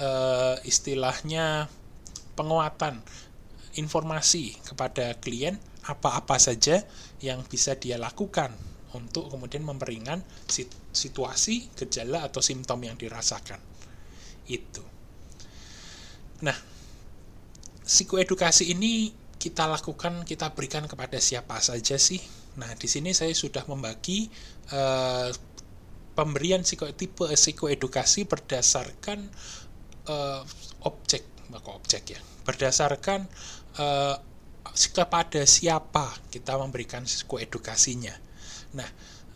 uh, 0.00 0.56
istilahnya 0.64 1.68
penguatan 2.32 3.00
informasi 3.76 4.56
kepada 4.64 5.16
klien 5.20 5.56
apa-apa 5.82 6.38
saja 6.38 6.84
yang 7.18 7.42
bisa 7.42 7.74
dia 7.74 7.98
lakukan 7.98 8.71
untuk 8.92 9.32
kemudian 9.32 9.64
memperingan 9.64 10.20
situasi, 10.92 11.72
gejala 11.76 12.28
atau 12.28 12.44
simptom 12.44 12.80
yang 12.84 12.96
dirasakan. 12.96 13.60
Itu. 14.48 14.84
Nah, 16.42 16.56
psikoedukasi 17.86 18.74
ini 18.74 19.14
kita 19.42 19.66
lakukan, 19.66 20.22
kita 20.22 20.54
berikan 20.54 20.86
kepada 20.86 21.18
siapa 21.18 21.58
saja 21.58 21.98
sih? 21.98 22.22
Nah, 22.58 22.70
di 22.78 22.86
sini 22.86 23.10
saya 23.16 23.34
sudah 23.34 23.66
membagi 23.66 24.30
uh, 24.70 25.32
pemberian 26.12 26.62
psikotipe 26.62 27.32
psikoedukasi 27.32 28.28
berdasarkan 28.28 29.26
uh, 30.06 30.42
objek, 30.84 31.24
maka 31.48 31.68
objek 31.74 32.14
ya, 32.14 32.20
berdasarkan 32.44 33.26
uh, 33.82 34.16
kepada 34.72 35.42
siapa 35.42 36.12
kita 36.30 36.54
memberikan 36.54 37.02
psikoedukasinya. 37.02 38.21
Nah, 38.76 38.88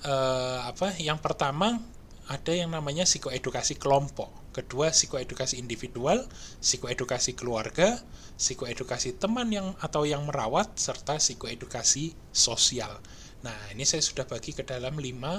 eh, 0.05 0.59
apa? 0.67 0.97
Yang 1.01 1.19
pertama 1.21 1.81
ada 2.27 2.53
yang 2.53 2.75
namanya 2.75 3.07
psikoedukasi 3.07 3.79
kelompok, 3.79 4.51
kedua 4.51 4.91
psikoedukasi 4.91 5.63
individual, 5.63 6.27
psikoedukasi 6.59 7.39
keluarga, 7.39 8.03
psikoedukasi 8.35 9.15
teman 9.23 9.49
yang 9.55 9.79
atau 9.79 10.03
yang 10.03 10.27
merawat 10.27 10.75
serta 10.75 11.23
psikoedukasi 11.23 12.19
sosial. 12.35 12.99
Nah, 13.47 13.55
ini 13.71 13.87
saya 13.87 14.03
sudah 14.03 14.27
bagi 14.27 14.51
ke 14.51 14.67
dalam 14.67 14.99
lima 14.99 15.39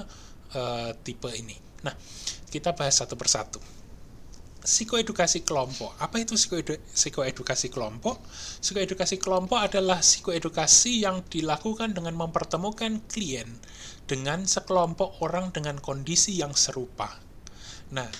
uh, 0.56 0.90
tipe 1.04 1.28
ini. 1.36 1.60
Nah, 1.84 1.92
kita 2.48 2.72
bahas 2.72 2.96
satu 2.96 3.20
persatu 3.20 3.77
psikoedukasi 4.68 5.48
kelompok. 5.48 5.96
Apa 5.96 6.20
itu 6.20 6.36
psikoedu 6.36 6.76
psikoedukasi 6.92 7.72
kelompok? 7.72 8.20
Psikoedukasi 8.60 9.16
kelompok 9.16 9.64
adalah 9.64 10.04
psikoedukasi 10.04 11.08
yang 11.08 11.24
dilakukan 11.24 11.96
dengan 11.96 12.12
mempertemukan 12.12 13.00
klien 13.08 13.48
dengan 14.04 14.44
sekelompok 14.44 15.24
orang 15.24 15.56
dengan 15.56 15.80
kondisi 15.80 16.36
yang 16.36 16.52
serupa. 16.52 17.16
Nah, 17.96 18.12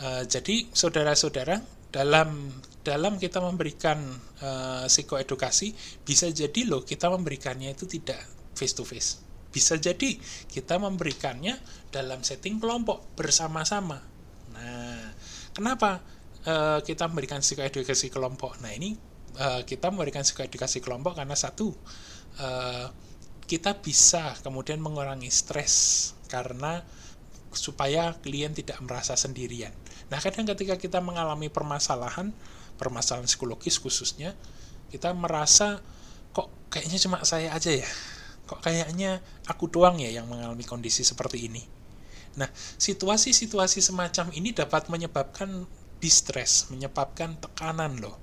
e, 0.00 0.24
jadi 0.24 0.72
saudara-saudara 0.72 1.60
dalam 1.92 2.48
dalam 2.80 3.20
kita 3.20 3.44
memberikan 3.44 4.00
e, 4.40 4.50
psikoedukasi 4.88 6.00
bisa 6.00 6.32
jadi 6.32 6.64
loh 6.64 6.80
kita 6.80 7.12
memberikannya 7.12 7.76
itu 7.76 7.84
tidak 7.84 8.24
face 8.56 8.72
to 8.72 8.88
face. 8.88 9.20
Bisa 9.52 9.76
jadi 9.76 10.16
kita 10.48 10.80
memberikannya 10.80 11.60
dalam 11.92 12.24
setting 12.24 12.56
kelompok 12.56 13.04
bersama-sama. 13.20 14.00
Nah, 14.56 15.12
Kenapa 15.50 15.98
uh, 16.46 16.78
kita 16.82 17.10
memberikan 17.10 17.42
psikoedukasi 17.42 18.08
kelompok? 18.08 18.62
Nah 18.62 18.70
ini 18.70 18.94
uh, 19.38 19.62
kita 19.66 19.90
memberikan 19.90 20.22
psikoedukasi 20.22 20.78
kelompok 20.78 21.18
karena 21.18 21.34
satu 21.34 21.74
uh, 22.38 22.86
kita 23.50 23.82
bisa 23.82 24.38
kemudian 24.46 24.78
mengurangi 24.78 25.26
stres 25.26 25.74
karena 26.30 26.86
supaya 27.50 28.14
klien 28.22 28.54
tidak 28.54 28.78
merasa 28.78 29.18
sendirian. 29.18 29.74
Nah 30.06 30.22
kadang 30.22 30.46
ketika 30.54 30.78
kita 30.78 31.02
mengalami 31.02 31.50
permasalahan, 31.50 32.30
permasalahan 32.78 33.26
psikologis 33.26 33.82
khususnya, 33.82 34.38
kita 34.94 35.10
merasa 35.18 35.82
kok 36.30 36.46
kayaknya 36.70 36.98
cuma 37.02 37.18
saya 37.26 37.50
aja 37.50 37.74
ya, 37.74 37.90
kok 38.46 38.62
kayaknya 38.62 39.18
aku 39.50 39.66
doang 39.66 39.98
ya 39.98 40.14
yang 40.14 40.30
mengalami 40.30 40.62
kondisi 40.62 41.02
seperti 41.02 41.50
ini 41.50 41.79
Nah, 42.38 42.46
situasi-situasi 42.54 43.82
semacam 43.82 44.30
ini 44.36 44.54
dapat 44.54 44.86
menyebabkan 44.86 45.66
distress, 45.98 46.70
menyebabkan 46.70 47.36
tekanan 47.42 47.98
loh. 47.98 48.16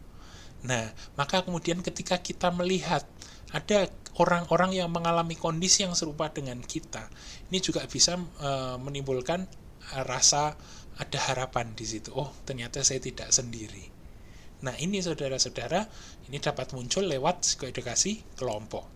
Nah, 0.65 0.89
maka 1.19 1.43
kemudian 1.43 1.83
ketika 1.85 2.17
kita 2.17 2.49
melihat 2.49 3.05
ada 3.53 3.87
orang-orang 4.17 4.73
yang 4.73 4.89
mengalami 4.89 5.37
kondisi 5.37 5.85
yang 5.85 5.93
serupa 5.93 6.31
dengan 6.33 6.57
kita, 6.63 7.07
ini 7.53 7.61
juga 7.61 7.85
bisa 7.85 8.17
e, 8.17 8.49
menimbulkan 8.81 9.45
rasa 10.03 10.57
ada 10.97 11.19
harapan 11.29 11.71
di 11.77 11.85
situ. 11.85 12.09
Oh, 12.11 12.33
ternyata 12.43 12.81
saya 12.81 12.97
tidak 12.97 13.29
sendiri. 13.29 13.93
Nah, 14.65 14.73
ini 14.81 14.97
saudara-saudara, 14.97 15.85
ini 16.27 16.41
dapat 16.41 16.73
muncul 16.73 17.05
lewat 17.05 17.45
psikoedukasi 17.45 18.41
kelompok. 18.41 18.89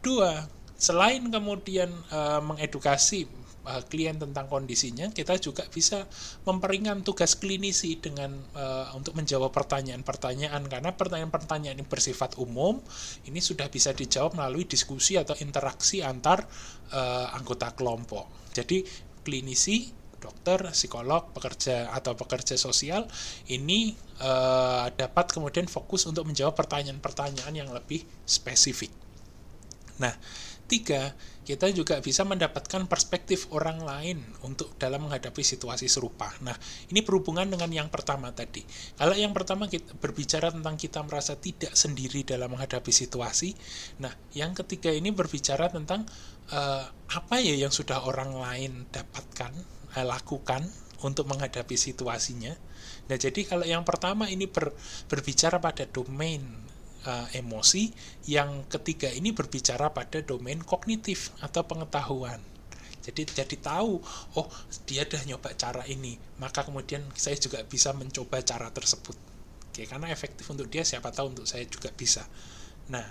Dua, 0.00 0.48
selain 0.80 1.28
kemudian 1.28 1.92
e, 1.92 2.20
mengedukasi 2.40 3.28
uh, 3.66 3.82
klien 3.90 4.14
tentang 4.16 4.46
kondisinya, 4.46 5.10
kita 5.10 5.36
juga 5.42 5.66
bisa 5.66 6.06
memperingan 6.46 7.02
tugas 7.02 7.34
klinisi 7.34 7.98
dengan 7.98 8.32
uh, 8.54 8.94
untuk 8.94 9.18
menjawab 9.18 9.50
pertanyaan-pertanyaan 9.50 10.62
karena 10.70 10.94
pertanyaan-pertanyaan 10.94 11.76
ini 11.76 11.86
bersifat 11.86 12.38
umum, 12.38 12.78
ini 13.26 13.42
sudah 13.42 13.66
bisa 13.66 13.90
dijawab 13.92 14.38
melalui 14.38 14.64
diskusi 14.64 15.18
atau 15.18 15.34
interaksi 15.42 16.00
antar 16.00 16.46
uh, 16.94 17.34
anggota 17.34 17.74
kelompok. 17.74 18.54
Jadi 18.54 18.86
klinisi 19.26 19.90
dokter, 20.16 20.72
psikolog, 20.72 21.30
pekerja 21.36 21.92
atau 21.92 22.16
pekerja 22.16 22.56
sosial 22.56 23.04
ini 23.52 23.92
uh, 24.22 24.88
dapat 24.94 25.30
kemudian 25.30 25.68
fokus 25.68 26.08
untuk 26.08 26.24
menjawab 26.26 26.56
pertanyaan-pertanyaan 26.56 27.54
yang 27.54 27.70
lebih 27.70 28.02
spesifik. 28.24 28.90
Nah, 30.00 30.12
Tiga, 30.66 31.14
kita 31.46 31.70
juga 31.70 32.02
bisa 32.02 32.26
mendapatkan 32.26 32.90
perspektif 32.90 33.46
orang 33.54 33.78
lain 33.86 34.18
untuk 34.42 34.74
dalam 34.82 35.06
menghadapi 35.06 35.38
situasi 35.38 35.86
serupa. 35.86 36.26
Nah, 36.42 36.58
ini 36.90 37.06
berhubungan 37.06 37.46
dengan 37.46 37.70
yang 37.70 37.86
pertama 37.86 38.34
tadi. 38.34 38.66
Kalau 38.98 39.14
yang 39.14 39.30
pertama 39.30 39.70
kita 39.70 39.94
berbicara 39.94 40.50
tentang 40.50 40.74
kita 40.74 41.06
merasa 41.06 41.38
tidak 41.38 41.70
sendiri 41.78 42.26
dalam 42.26 42.50
menghadapi 42.50 42.90
situasi. 42.90 43.54
Nah, 44.02 44.10
yang 44.34 44.58
ketiga 44.58 44.90
ini 44.90 45.14
berbicara 45.14 45.70
tentang 45.70 46.02
uh, 46.50 46.82
apa 47.14 47.38
ya 47.38 47.54
yang 47.54 47.70
sudah 47.70 48.02
orang 48.02 48.34
lain 48.34 48.90
dapatkan, 48.90 49.54
uh, 49.94 50.02
lakukan 50.02 50.66
untuk 51.06 51.30
menghadapi 51.30 51.78
situasinya. 51.78 52.58
Nah, 53.06 53.14
jadi 53.14 53.46
kalau 53.46 53.62
yang 53.62 53.86
pertama 53.86 54.26
ini 54.26 54.50
ber, 54.50 54.74
berbicara 55.06 55.62
pada 55.62 55.86
domain 55.86 56.65
uh, 57.06 57.26
emosi, 57.32 57.94
yang 58.26 58.66
ketiga 58.66 59.08
ini 59.08 59.30
berbicara 59.30 59.94
pada 59.94 60.20
domain 60.20 60.58
kognitif 60.60 61.32
atau 61.40 61.62
pengetahuan. 61.64 62.42
Jadi 63.06 63.22
jadi 63.30 63.56
tahu, 63.62 64.02
oh 64.34 64.46
dia 64.82 65.06
dah 65.06 65.22
nyoba 65.22 65.54
cara 65.54 65.86
ini, 65.86 66.18
maka 66.42 66.66
kemudian 66.66 67.06
saya 67.14 67.38
juga 67.38 67.62
bisa 67.62 67.94
mencoba 67.94 68.42
cara 68.42 68.66
tersebut. 68.74 69.14
Oke, 69.70 69.86
karena 69.86 70.10
efektif 70.10 70.42
untuk 70.50 70.66
dia, 70.66 70.82
siapa 70.82 71.14
tahu 71.14 71.30
untuk 71.30 71.46
saya 71.46 71.62
juga 71.70 71.94
bisa. 71.94 72.26
Nah, 72.90 73.06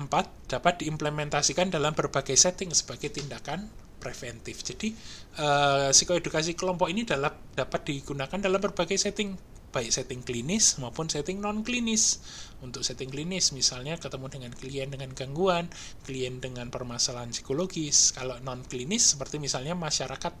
empat 0.00 0.52
dapat 0.52 0.84
diimplementasikan 0.84 1.72
dalam 1.72 1.96
berbagai 1.96 2.36
setting 2.36 2.76
sebagai 2.76 3.08
tindakan 3.08 3.72
preventif. 4.00 4.64
Jadi 4.64 4.96
uh, 5.40 5.92
psikoedukasi 5.92 6.56
kelompok 6.56 6.88
ini 6.88 7.04
dapat 7.04 7.36
dapat 7.52 7.80
digunakan 7.84 8.40
dalam 8.40 8.60
berbagai 8.60 8.96
setting 8.96 9.36
baik 9.70 9.90
setting 9.94 10.26
klinis 10.26 10.78
maupun 10.82 11.06
setting 11.06 11.38
non 11.38 11.62
klinis. 11.62 12.18
Untuk 12.60 12.84
setting 12.84 13.08
klinis 13.08 13.56
misalnya 13.56 13.96
ketemu 13.96 14.26
dengan 14.28 14.52
klien 14.52 14.88
dengan 14.90 15.10
gangguan, 15.16 15.70
klien 16.04 16.42
dengan 16.42 16.68
permasalahan 16.68 17.32
psikologis. 17.32 18.12
Kalau 18.12 18.36
non 18.42 18.66
klinis 18.66 19.16
seperti 19.16 19.38
misalnya 19.38 19.78
masyarakat 19.78 20.34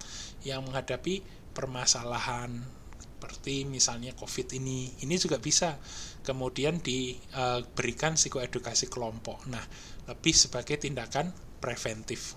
yang 0.44 0.66
menghadapi 0.66 1.22
permasalahan 1.54 2.80
seperti 3.20 3.68
misalnya 3.68 4.16
COVID 4.16 4.56
ini, 4.56 4.96
ini 5.04 5.20
juga 5.20 5.36
bisa 5.36 5.76
kemudian 6.24 6.80
diberikan 6.80 8.16
psikoedukasi 8.16 8.88
kelompok. 8.88 9.44
Nah, 9.44 9.60
lebih 10.08 10.32
sebagai 10.32 10.80
tindakan 10.80 11.28
preventif. 11.60 12.32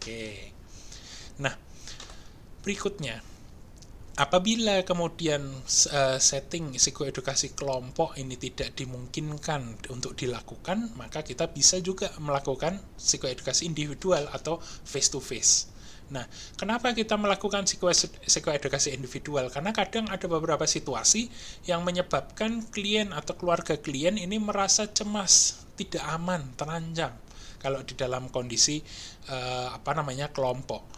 Oke. 0.00 0.56
Nah, 1.44 1.52
berikutnya 2.64 3.20
apabila 4.18 4.82
kemudian 4.82 5.46
uh, 5.94 6.18
setting 6.18 6.74
psikoedukasi 6.74 7.54
kelompok 7.54 8.18
ini 8.18 8.34
tidak 8.34 8.74
dimungkinkan 8.74 9.78
untuk 9.94 10.18
dilakukan, 10.18 10.90
maka 10.98 11.22
kita 11.22 11.46
bisa 11.54 11.78
juga 11.78 12.10
melakukan 12.18 12.82
psikoedukasi 12.98 13.62
individual 13.62 14.26
atau 14.34 14.58
face 14.62 15.08
to 15.14 15.22
face. 15.22 15.70
Nah, 16.10 16.26
kenapa 16.58 16.96
kita 16.96 17.14
melakukan 17.14 17.68
psikoedukasi 18.26 18.96
individual? 18.96 19.52
Karena 19.54 19.70
kadang 19.70 20.08
ada 20.10 20.24
beberapa 20.26 20.64
situasi 20.66 21.28
yang 21.68 21.84
menyebabkan 21.84 22.64
klien 22.74 23.12
atau 23.14 23.36
keluarga 23.38 23.78
klien 23.78 24.16
ini 24.16 24.40
merasa 24.40 24.88
cemas, 24.88 25.62
tidak 25.76 26.02
aman, 26.08 26.56
terancam 26.58 27.12
kalau 27.60 27.82
di 27.84 27.94
dalam 27.98 28.30
kondisi 28.32 28.80
uh, 29.30 29.74
apa 29.74 29.90
namanya 29.92 30.30
kelompok 30.30 30.97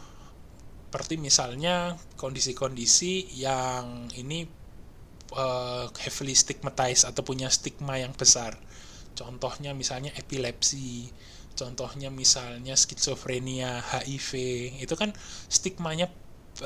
seperti 0.91 1.23
misalnya 1.23 1.95
kondisi-kondisi 2.19 3.39
yang 3.39 4.11
ini 4.19 4.43
uh, 5.39 5.87
heavily 6.03 6.35
stigmatized 6.35 7.07
atau 7.07 7.23
punya 7.23 7.47
stigma 7.47 7.95
yang 7.95 8.11
besar. 8.11 8.59
Contohnya 9.15 9.71
misalnya 9.71 10.11
epilepsi, 10.19 11.07
contohnya 11.55 12.11
misalnya 12.11 12.75
skizofrenia, 12.75 13.79
HIV, 13.79 14.31
itu 14.83 14.95
kan 14.99 15.15
stigmanya 15.47 16.11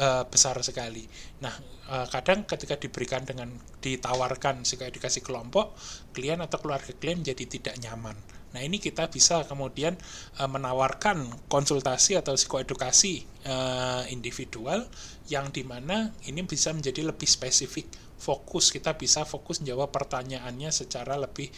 uh, 0.00 0.24
besar 0.24 0.56
sekali. 0.64 1.04
Nah, 1.44 1.52
uh, 1.92 2.08
kadang 2.08 2.48
ketika 2.48 2.80
diberikan 2.80 3.28
dengan 3.28 3.52
ditawarkan 3.84 4.64
psikoedukasi 4.64 5.20
kelompok, 5.20 5.76
klien 6.16 6.40
atau 6.40 6.64
keluarga 6.64 6.96
klien 6.96 7.20
jadi 7.20 7.44
tidak 7.44 7.76
nyaman. 7.76 8.16
Nah, 8.54 8.62
ini 8.62 8.78
kita 8.78 9.10
bisa 9.10 9.42
kemudian 9.44 9.98
uh, 10.38 10.46
menawarkan 10.46 11.26
konsultasi 11.50 12.14
atau 12.14 12.38
psikoedukasi 12.38 13.26
uh, 13.50 14.06
individual 14.14 14.86
yang 15.26 15.50
di 15.50 15.66
mana 15.66 16.14
ini 16.30 16.46
bisa 16.46 16.70
menjadi 16.70 17.02
lebih 17.02 17.26
spesifik 17.26 17.90
fokus 18.14 18.70
kita 18.70 18.94
bisa 18.96 19.26
fokus 19.26 19.60
menjawab 19.60 19.90
pertanyaannya 19.90 20.70
secara 20.70 21.18
lebih 21.18 21.50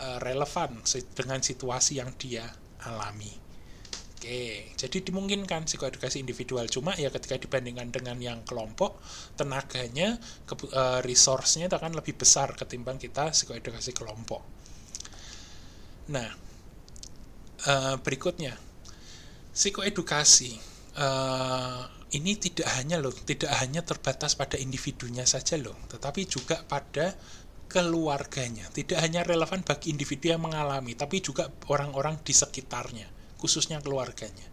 uh, 0.00 0.22
relevan 0.22 0.80
dengan 1.12 1.42
situasi 1.42 1.98
yang 2.00 2.14
dia 2.16 2.46
alami. 2.86 3.28
Oke, 4.24 4.72
jadi 4.80 5.04
dimungkinkan 5.04 5.68
psikoedukasi 5.68 6.16
individual 6.16 6.64
cuma 6.72 6.96
ya 6.96 7.12
ketika 7.12 7.36
dibandingkan 7.36 7.92
dengan 7.92 8.16
yang 8.16 8.40
kelompok 8.48 8.96
tenaganya, 9.36 10.16
ke, 10.48 10.56
uh, 10.72 11.04
resource-nya 11.04 11.68
akan 11.68 11.92
lebih 11.92 12.16
besar 12.16 12.56
ketimbang 12.56 12.96
kita 12.96 13.36
psikoedukasi 13.36 13.92
kelompok. 13.92 14.63
Nah, 16.10 16.28
uh, 17.64 17.96
berikutnya 18.00 18.52
psikoedukasi 19.54 20.58
uh, 20.98 21.82
ini 22.14 22.38
tidak 22.38 22.68
hanya 22.78 23.00
loh, 23.00 23.10
tidak 23.10 23.50
hanya 23.58 23.82
terbatas 23.82 24.38
pada 24.38 24.54
individunya 24.60 25.26
saja 25.26 25.58
loh, 25.58 25.74
tetapi 25.90 26.28
juga 26.28 26.62
pada 26.62 27.14
keluarganya. 27.66 28.70
Tidak 28.70 28.94
hanya 29.00 29.26
relevan 29.26 29.66
bagi 29.66 29.90
individu 29.90 30.30
yang 30.30 30.44
mengalami, 30.44 30.94
tapi 30.94 31.18
juga 31.18 31.50
orang-orang 31.66 32.20
di 32.22 32.30
sekitarnya, 32.30 33.10
khususnya 33.40 33.82
keluarganya. 33.82 34.46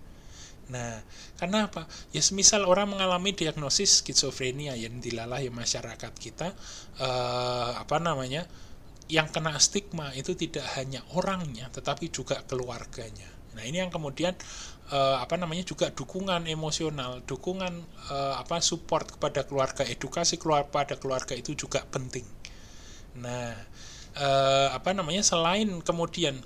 Nah, 0.72 1.04
karena 1.36 1.68
apa? 1.68 1.86
Ya 2.16 2.24
semisal 2.24 2.64
orang 2.64 2.96
mengalami 2.96 3.36
diagnosis 3.36 4.02
skizofrenia 4.02 4.74
yang 4.80 4.98
dilalah 5.04 5.44
ya 5.44 5.52
masyarakat 5.52 6.14
kita, 6.16 6.56
uh, 6.98 7.72
apa 7.78 8.00
namanya? 8.00 8.48
Yang 9.12 9.28
kena 9.28 9.60
stigma 9.60 10.16
itu 10.16 10.32
tidak 10.40 10.64
hanya 10.80 11.04
orangnya 11.20 11.68
tetapi 11.68 12.08
juga 12.08 12.40
keluarganya. 12.48 13.28
Nah, 13.52 13.68
ini 13.68 13.84
yang 13.84 13.92
kemudian 13.92 14.32
uh, 14.96 15.20
apa 15.20 15.36
namanya 15.36 15.68
juga 15.68 15.92
dukungan 15.92 16.48
emosional, 16.48 17.20
dukungan 17.28 17.84
uh, 18.08 18.40
apa 18.40 18.64
support 18.64 19.20
kepada 19.20 19.44
keluarga, 19.44 19.84
edukasi 19.84 20.40
keluar 20.40 20.72
pada 20.72 20.96
keluarga 20.96 21.36
itu 21.36 21.52
juga 21.52 21.84
penting. 21.84 22.24
Nah, 23.20 23.52
uh, 24.16 24.72
apa 24.72 24.96
namanya 24.96 25.20
selain 25.20 25.68
kemudian 25.84 26.40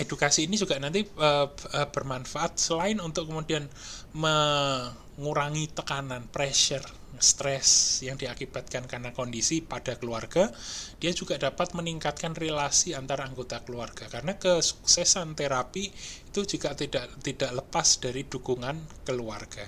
edukasi 0.00 0.48
ini 0.48 0.56
juga 0.56 0.80
nanti 0.80 1.04
uh, 1.20 1.52
uh, 1.52 1.88
bermanfaat 1.92 2.56
selain 2.56 2.96
untuk 3.04 3.28
kemudian 3.28 3.68
mengurangi 4.16 5.68
tekanan, 5.76 6.24
pressure 6.32 7.03
stres 7.20 8.00
yang 8.02 8.14
diakibatkan 8.18 8.86
karena 8.86 9.10
kondisi 9.10 9.62
pada 9.62 9.98
keluarga, 9.98 10.50
dia 10.98 11.12
juga 11.14 11.36
dapat 11.36 11.74
meningkatkan 11.74 12.32
relasi 12.34 12.94
antara 12.94 13.26
anggota 13.26 13.62
keluarga 13.62 14.06
karena 14.10 14.38
kesuksesan 14.38 15.34
terapi 15.38 15.90
itu 16.30 16.40
juga 16.46 16.74
tidak 16.74 17.10
tidak 17.22 17.50
lepas 17.52 17.98
dari 18.02 18.26
dukungan 18.26 19.04
keluarga. 19.06 19.66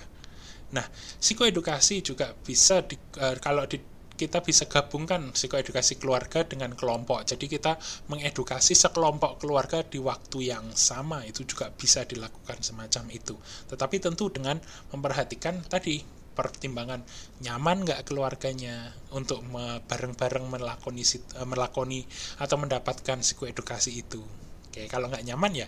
Nah, 0.67 0.83
psikoedukasi 1.23 2.03
juga 2.03 2.35
bisa 2.35 2.83
di, 2.83 2.99
uh, 3.23 3.39
kalau 3.39 3.63
di, 3.63 3.79
kita 4.17 4.41
bisa 4.41 4.65
gabungkan 4.65 5.31
psikoedukasi 5.31 6.01
keluarga 6.01 6.41
dengan 6.43 6.73
kelompok. 6.73 7.23
Jadi 7.23 7.45
kita 7.45 7.77
mengedukasi 8.09 8.73
sekelompok 8.73 9.39
keluarga 9.39 9.85
di 9.85 10.01
waktu 10.01 10.51
yang 10.51 10.73
sama 10.73 11.21
itu 11.23 11.45
juga 11.45 11.69
bisa 11.69 12.03
dilakukan 12.03 12.59
semacam 12.65 13.05
itu. 13.13 13.37
Tetapi 13.69 13.95
tentu 14.01 14.27
dengan 14.33 14.57
memperhatikan 14.89 15.61
tadi 15.69 16.16
pertimbangan 16.37 17.01
nyaman 17.41 17.81
nggak 17.81 18.05
keluarganya 18.05 18.93
untuk 19.09 19.41
bareng-bareng 19.89 20.45
melakoni 20.45 21.01
eh, 21.01 21.47
melakoni 21.49 22.05
atau 22.37 22.61
mendapatkan 22.61 23.17
psikoedukasi 23.25 23.97
itu. 23.97 24.21
Oke, 24.69 24.85
kalau 24.85 25.09
nggak 25.09 25.25
nyaman 25.25 25.65
ya 25.65 25.67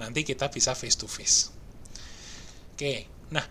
nanti 0.00 0.24
kita 0.24 0.48
bisa 0.48 0.72
face 0.72 0.96
to 0.96 1.04
face. 1.04 1.52
Oke, 2.72 3.04
nah 3.28 3.44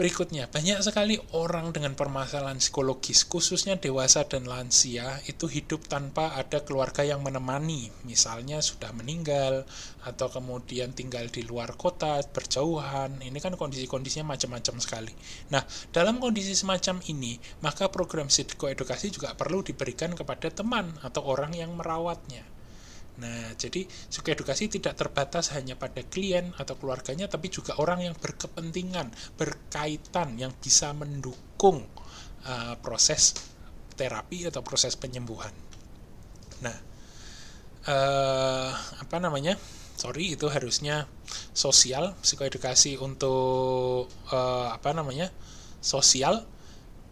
Berikutnya, 0.00 0.48
banyak 0.48 0.80
sekali 0.80 1.20
orang 1.36 1.76
dengan 1.76 1.92
permasalahan 1.92 2.56
psikologis, 2.56 3.28
khususnya 3.28 3.76
dewasa 3.76 4.24
dan 4.24 4.48
lansia, 4.48 5.20
itu 5.28 5.44
hidup 5.44 5.92
tanpa 5.92 6.40
ada 6.40 6.64
keluarga 6.64 7.04
yang 7.04 7.20
menemani. 7.20 7.92
Misalnya 8.08 8.64
sudah 8.64 8.96
meninggal, 8.96 9.68
atau 10.00 10.32
kemudian 10.32 10.96
tinggal 10.96 11.28
di 11.28 11.44
luar 11.44 11.76
kota, 11.76 12.16
berjauhan. 12.32 13.20
Ini 13.20 13.44
kan 13.44 13.60
kondisi-kondisinya 13.60 14.24
macam-macam 14.24 14.80
sekali. 14.80 15.12
Nah, 15.52 15.68
dalam 15.92 16.16
kondisi 16.16 16.56
semacam 16.56 17.04
ini, 17.04 17.36
maka 17.60 17.92
program 17.92 18.32
psikoedukasi 18.32 19.12
juga 19.12 19.36
perlu 19.36 19.60
diberikan 19.60 20.16
kepada 20.16 20.48
teman 20.48 20.96
atau 21.04 21.28
orang 21.28 21.52
yang 21.52 21.76
merawatnya. 21.76 22.59
Nah, 23.20 23.52
jadi 23.52 23.84
edukasi 24.32 24.72
tidak 24.72 24.96
terbatas 24.96 25.52
hanya 25.52 25.76
pada 25.76 26.00
klien 26.08 26.56
atau 26.56 26.72
keluarganya, 26.80 27.28
tapi 27.28 27.52
juga 27.52 27.76
orang 27.76 28.08
yang 28.08 28.16
berkepentingan, 28.16 29.12
berkaitan, 29.36 30.40
yang 30.40 30.56
bisa 30.56 30.96
mendukung 30.96 31.84
uh, 32.48 32.74
proses 32.80 33.36
terapi 33.92 34.48
atau 34.48 34.64
proses 34.64 34.96
penyembuhan. 34.96 35.52
Nah, 36.64 36.76
uh, 37.92 38.72
apa 39.04 39.16
namanya? 39.20 39.60
Sorry, 40.00 40.32
itu 40.32 40.48
harusnya 40.48 41.04
sosial, 41.52 42.16
psikoedukasi 42.24 42.96
untuk 42.96 44.08
uh, 44.32 44.72
apa 44.72 44.96
namanya? 44.96 45.28
Sosial. 45.84 46.48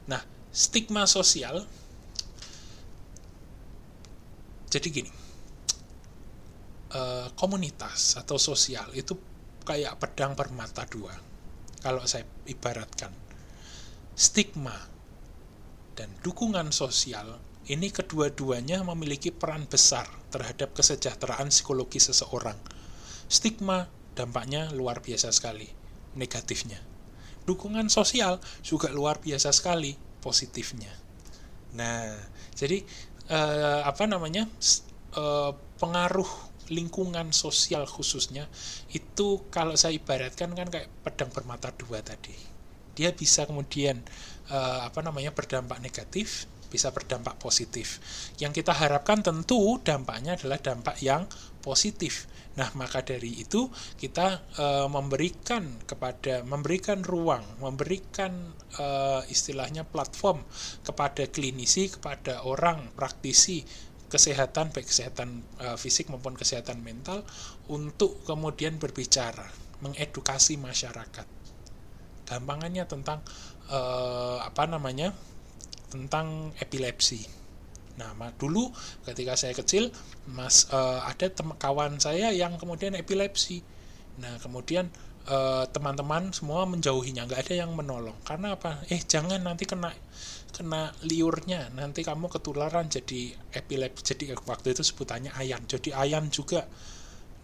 Nah, 0.09 0.25
stigma 0.49 1.05
sosial. 1.05 1.69
Jadi 4.73 4.89
gini 4.89 5.18
uh, 6.95 7.29
komunitas 7.37 8.17
atau 8.17 8.37
sosial 8.41 8.89
itu 8.97 9.17
kayak 9.65 10.01
pedang 10.01 10.33
bermata 10.33 10.89
dua. 10.89 11.13
Kalau 11.79 12.03
saya 12.09 12.27
ibaratkan 12.49 13.29
stigma 14.19 14.75
dan 15.95 16.11
dukungan 16.27 16.75
sosial 16.75 17.39
ini 17.71 17.93
kedua-duanya 17.95 18.83
memiliki 18.83 19.31
peran 19.31 19.71
besar 19.71 20.11
terhadap 20.33 20.75
kesejahteraan 20.75 21.53
psikologi 21.53 22.03
seseorang. 22.03 22.57
Stigma 23.29 23.87
dampaknya 24.17 24.73
luar 24.75 25.05
biasa 25.05 25.31
sekali 25.31 25.71
negatifnya. 26.19 26.81
Dukungan 27.47 27.87
sosial 27.93 28.41
juga 28.65 28.91
luar 28.91 29.23
biasa 29.23 29.55
sekali 29.55 29.95
positifnya. 30.19 30.91
Nah, 31.77 32.17
jadi 32.57 32.83
eh, 33.29 33.81
apa 33.85 34.09
namanya 34.09 34.49
eh, 35.15 35.53
pengaruh 35.79 36.48
lingkungan 36.69 37.33
sosial 37.33 37.89
khususnya 37.89 38.49
itu 38.93 39.49
kalau 39.53 39.75
saya 39.75 39.97
ibaratkan 39.97 40.53
kan 40.53 40.69
kayak 40.69 40.89
pedang 41.05 41.33
bermata 41.33 41.73
dua 41.75 42.05
tadi 42.05 42.35
dia 42.93 43.15
bisa 43.15 43.47
kemudian 43.47 44.03
uh, 44.51 44.91
apa 44.91 45.01
namanya 45.01 45.31
berdampak 45.31 45.79
negatif 45.79 46.51
bisa 46.69 46.93
berdampak 46.93 47.41
positif. 47.41 47.99
Yang 48.37 48.63
kita 48.63 48.77
harapkan 48.77 49.25
tentu 49.25 49.81
dampaknya 49.81 50.37
adalah 50.37 50.61
dampak 50.61 51.01
yang 51.01 51.25
positif. 51.65 52.29
Nah, 52.61 52.69
maka 52.77 53.07
dari 53.07 53.39
itu 53.41 53.71
kita 53.97 54.43
e, 54.59 54.67
memberikan 54.91 55.65
kepada 55.87 56.43
memberikan 56.43 57.01
ruang, 57.07 57.43
memberikan 57.63 58.53
e, 58.75 58.87
istilahnya 59.31 59.87
platform 59.87 60.43
kepada 60.85 61.31
klinisi, 61.31 61.89
kepada 61.89 62.45
orang 62.45 62.93
praktisi 62.99 63.63
kesehatan 64.09 64.73
baik 64.73 64.89
kesehatan 64.89 65.45
e, 65.61 65.67
fisik 65.77 66.09
maupun 66.09 66.33
kesehatan 66.33 66.81
mental 66.81 67.25
untuk 67.69 68.25
kemudian 68.25 68.81
berbicara, 68.81 69.49
mengedukasi 69.85 70.57
masyarakat. 70.57 71.27
Gampangannya 72.25 72.85
tentang 72.89 73.21
e, 73.69 73.81
apa 74.43 74.65
namanya? 74.65 75.13
tentang 75.89 76.53
epilepsi. 76.61 77.25
Nah, 77.99 78.15
dulu 78.39 78.71
ketika 79.09 79.35
saya 79.35 79.57
kecil, 79.57 79.91
mas 80.31 80.71
uh, 80.71 81.03
ada 81.03 81.27
tem 81.27 81.51
kawan 81.59 81.99
saya 81.99 82.31
yang 82.31 82.55
kemudian 82.55 82.95
epilepsi. 82.95 83.65
Nah, 84.23 84.39
kemudian 84.39 84.87
teman-teman 85.75 86.33
uh, 86.33 86.33
semua 86.33 86.65
menjauhinya, 86.65 87.29
nggak 87.29 87.49
ada 87.49 87.55
yang 87.67 87.75
menolong. 87.77 88.17
Karena 88.25 88.57
apa? 88.57 88.81
Eh, 88.89 89.03
jangan 89.03 89.43
nanti 89.43 89.69
kena 89.69 89.93
kena 90.51 90.93
liurnya, 91.07 91.71
nanti 91.75 92.03
kamu 92.03 92.29
ketularan 92.33 92.89
jadi 92.91 93.35
epilepsi. 93.55 94.15
Jadi 94.15 94.25
waktu 94.47 94.75
itu 94.75 94.83
sebutannya 94.83 95.33
ayan. 95.37 95.65
Jadi 95.69 95.95
ayan 95.95 96.29
juga. 96.33 96.67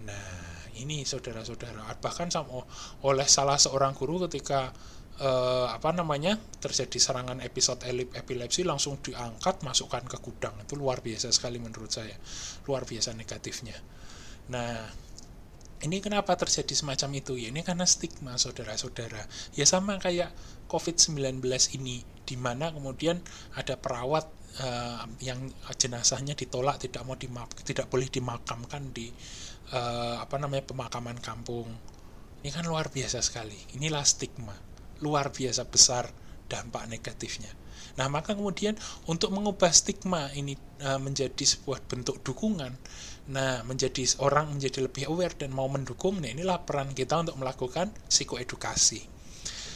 Nah, 0.05 0.69
ini 0.81 1.07
saudara-saudara, 1.07 1.97
bahkan 2.03 2.29
sama 2.29 2.65
oleh 3.07 3.27
salah 3.31 3.57
seorang 3.57 3.95
guru 3.95 4.27
ketika 4.27 4.75
eh, 5.21 5.67
apa 5.71 5.95
namanya 5.95 6.35
terjadi 6.59 6.99
serangan 6.99 7.39
episode 7.45 7.83
epilepsi 8.15 8.67
langsung 8.67 8.99
diangkat 8.99 9.63
masukkan 9.63 10.03
ke 10.03 10.19
gudang 10.19 10.55
itu 10.59 10.75
luar 10.75 10.99
biasa 10.99 11.31
sekali 11.31 11.63
menurut 11.63 11.91
saya 11.91 12.15
luar 12.67 12.83
biasa 12.83 13.15
negatifnya 13.15 13.79
nah 14.51 14.91
ini 15.83 15.99
kenapa 15.99 16.39
terjadi 16.39 16.71
semacam 16.71 17.19
itu? 17.19 17.35
Ya 17.35 17.51
ini 17.51 17.67
karena 17.67 17.83
stigma 17.89 18.39
saudara-saudara. 18.39 19.27
Ya 19.59 19.67
sama 19.67 19.99
kayak 19.99 20.31
COVID-19 20.71 21.43
ini 21.75 22.07
di 22.25 22.37
mana 22.39 22.71
kemudian 22.71 23.21
ada 23.59 23.75
perawat 23.77 24.25
uh, 24.63 25.05
yang 25.21 25.51
jenazahnya 25.77 26.39
ditolak 26.39 26.81
tidak 26.81 27.03
mau 27.05 27.19
dimak 27.19 27.53
tidak 27.67 27.91
boleh 27.91 28.09
dimakamkan 28.09 28.95
di 28.95 29.11
uh, 29.75 30.23
apa 30.23 30.37
namanya 30.39 30.65
pemakaman 30.69 31.19
kampung. 31.19 31.69
Ini 32.45 32.53
kan 32.53 32.65
luar 32.69 32.93
biasa 32.93 33.25
sekali. 33.25 33.57
Inilah 33.77 34.05
stigma. 34.05 34.55
Luar 35.01 35.33
biasa 35.33 35.65
besar 35.69 36.13
dampak 36.47 36.87
negatifnya. 36.87 37.64
Nah, 37.95 38.11
maka 38.11 38.35
kemudian 38.35 38.75
untuk 39.07 39.31
mengubah 39.31 39.71
stigma 39.71 40.27
ini 40.35 40.59
uh, 40.83 40.99
menjadi 40.99 41.45
sebuah 41.47 41.83
bentuk 41.87 42.21
dukungan, 42.27 42.75
nah 43.31 43.63
menjadi 43.65 44.05
orang 44.21 44.51
menjadi 44.51 44.85
lebih 44.85 45.09
aware 45.09 45.33
dan 45.39 45.55
mau 45.55 45.71
mendukung, 45.71 46.19
nah 46.19 46.29
inilah 46.29 46.67
peran 46.67 46.91
kita 46.93 47.23
untuk 47.23 47.39
melakukan 47.39 47.95
psikoedukasi. 48.11 49.15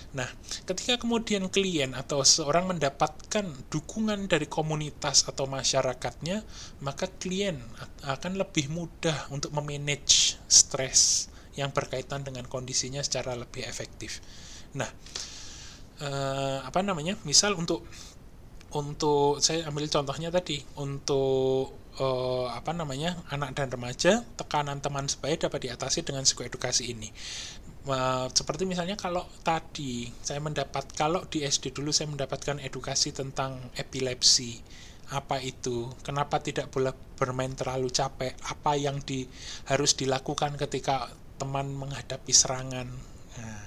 Nah, 0.09 0.25
ketika 0.65 0.97
kemudian 0.97 1.53
klien 1.53 1.93
atau 1.93 2.25
seorang 2.25 2.73
mendapatkan 2.73 3.45
dukungan 3.69 4.25
dari 4.25 4.49
komunitas 4.49 5.29
atau 5.29 5.45
masyarakatnya, 5.45 6.41
maka 6.81 7.13
klien 7.21 7.61
akan 8.09 8.41
lebih 8.41 8.73
mudah 8.73 9.29
untuk 9.29 9.53
memanage 9.53 10.41
stres 10.49 11.29
yang 11.61 11.77
berkaitan 11.77 12.25
dengan 12.25 12.49
kondisinya 12.49 13.05
secara 13.05 13.37
lebih 13.37 13.69
efektif. 13.69 14.25
Nah, 14.81 14.89
eh, 16.01 16.59
apa 16.65 16.81
namanya? 16.81 17.21
Misal 17.29 17.53
untuk 17.53 17.85
untuk 18.77 19.41
saya 19.41 19.65
ambil 19.69 19.89
contohnya 19.89 20.29
tadi 20.29 20.61
untuk 20.77 21.73
eh, 21.97 22.47
apa 22.53 22.77
namanya 22.77 23.17
anak 23.33 23.57
dan 23.57 23.73
remaja 23.73 24.21
tekanan 24.37 24.85
teman 24.85 25.09
sebaya 25.09 25.49
dapat 25.49 25.69
diatasi 25.71 26.05
dengan 26.05 26.29
psikoedukasi 26.29 26.93
ini. 26.93 27.09
Eh, 27.89 28.27
seperti 28.37 28.69
misalnya 28.69 29.01
kalau 29.01 29.25
tadi 29.41 30.13
saya 30.21 30.45
mendapat 30.45 30.93
kalau 30.93 31.25
di 31.25 31.41
SD 31.45 31.73
dulu 31.73 31.89
saya 31.89 32.13
mendapatkan 32.13 32.61
edukasi 32.61 33.17
tentang 33.17 33.73
epilepsi 33.81 34.61
apa 35.09 35.41
itu, 35.41 35.89
kenapa 36.05 36.37
tidak 36.45 36.69
boleh 36.69 36.93
bermain 37.17 37.57
terlalu 37.57 37.89
capek, 37.89 38.37
apa 38.45 38.77
yang 38.77 39.01
di, 39.01 39.25
harus 39.65 39.97
dilakukan 39.97 40.61
ketika 40.61 41.09
teman 41.41 41.73
menghadapi 41.73 42.29
serangan. 42.29 42.93
Nah, 43.41 43.63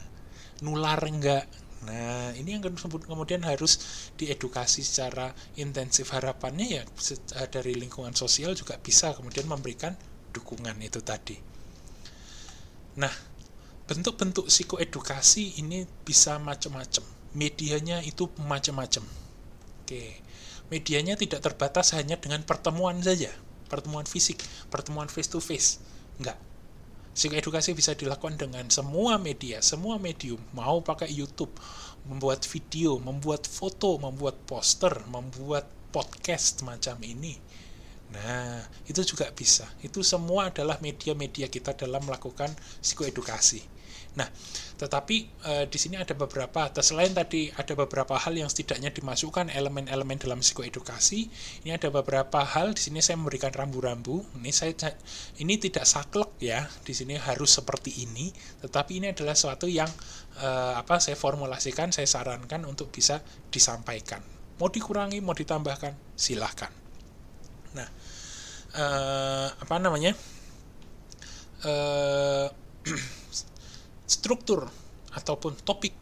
nular 0.61 1.01
enggak 1.01 1.49
Nah, 1.81 2.29
ini 2.37 2.53
yang 2.53 2.61
kemudian 2.61 3.41
harus 3.41 3.81
diedukasi 4.13 4.85
secara 4.85 5.33
intensif. 5.57 6.13
Harapannya 6.13 6.67
ya 6.69 6.83
eh, 6.85 7.47
dari 7.49 7.73
lingkungan 7.73 8.13
sosial 8.13 8.53
juga 8.53 8.77
bisa 8.77 9.17
kemudian 9.17 9.49
memberikan 9.49 9.97
dukungan 10.29 10.77
itu 10.77 11.01
tadi. 11.01 11.41
Nah, 13.01 13.11
bentuk-bentuk 13.89 14.45
psikoedukasi 14.45 15.57
ini 15.57 15.89
bisa 16.05 16.37
macam-macam. 16.37 17.03
Medianya 17.33 18.05
itu 18.05 18.29
macam-macam. 18.45 19.01
Oke. 19.81 20.21
Medianya 20.69 21.17
tidak 21.17 21.41
terbatas 21.43 21.97
hanya 21.97 22.15
dengan 22.15 22.45
pertemuan 22.45 23.01
saja, 23.01 23.27
pertemuan 23.67 24.05
fisik, 24.07 24.39
pertemuan 24.69 25.09
face 25.09 25.27
to 25.27 25.41
face. 25.43 25.81
Enggak 26.21 26.50
Psikoedukasi 27.21 27.77
bisa 27.77 27.93
dilakukan 27.93 28.33
dengan 28.33 28.65
semua 28.73 29.21
media, 29.21 29.61
semua 29.61 30.01
medium, 30.01 30.41
mau 30.57 30.81
pakai 30.81 31.05
YouTube, 31.05 31.53
membuat 32.09 32.41
video, 32.49 32.97
membuat 32.97 33.45
foto, 33.45 34.01
membuat 34.01 34.41
poster, 34.49 34.89
membuat 35.05 35.69
podcast 35.93 36.65
macam 36.65 36.97
ini. 37.05 37.37
Nah, 38.09 38.65
itu 38.89 39.05
juga 39.05 39.29
bisa. 39.37 39.69
Itu 39.85 40.01
semua 40.01 40.49
adalah 40.49 40.81
media-media 40.81 41.45
kita 41.45 41.77
dalam 41.77 42.01
melakukan 42.09 42.49
psikoedukasi. 42.81 43.61
Nah, 44.17 44.25
tetapi 44.81 45.29
e, 45.45 45.69
di 45.69 45.77
sini 45.77 45.93
ada 46.01 46.17
beberapa, 46.17 46.73
selain 46.81 47.13
tadi 47.13 47.53
ada 47.53 47.77
beberapa 47.77 48.17
hal 48.17 48.33
yang 48.33 48.49
setidaknya 48.49 48.89
dimasukkan 48.89 49.53
elemen-elemen 49.53 50.17
dalam 50.17 50.41
psikoedukasi, 50.41 51.29
ini 51.61 51.69
ada 51.69 51.93
beberapa 51.93 52.41
hal 52.41 52.73
di 52.73 52.81
sini 52.81 52.97
saya 52.97 53.21
memberikan 53.21 53.53
rambu-rambu. 53.53 54.25
Ini 54.41 54.49
saya 54.49 54.73
ini 55.37 55.61
tidak 55.61 55.85
saklek 55.85 56.33
ya, 56.41 56.65
di 56.81 56.97
sini 56.97 57.13
harus 57.13 57.61
seperti 57.61 58.01
ini, 58.01 58.33
tetapi 58.65 58.97
ini 58.97 59.13
adalah 59.13 59.37
suatu 59.37 59.69
yang 59.69 59.89
e, 60.41 60.49
apa 60.73 60.97
saya 60.97 61.13
formulasikan, 61.13 61.93
saya 61.93 62.09
sarankan 62.09 62.65
untuk 62.65 62.89
bisa 62.89 63.21
disampaikan. 63.53 64.25
Mau 64.57 64.73
dikurangi, 64.73 65.21
mau 65.21 65.37
ditambahkan, 65.37 65.93
silahkan. 66.17 66.73
Nah, 67.77 67.89
e, 68.73 68.85
apa 69.61 69.75
namanya? 69.77 70.17
struktur 74.11 74.67
ataupun 75.15 75.55
topik 75.63 75.95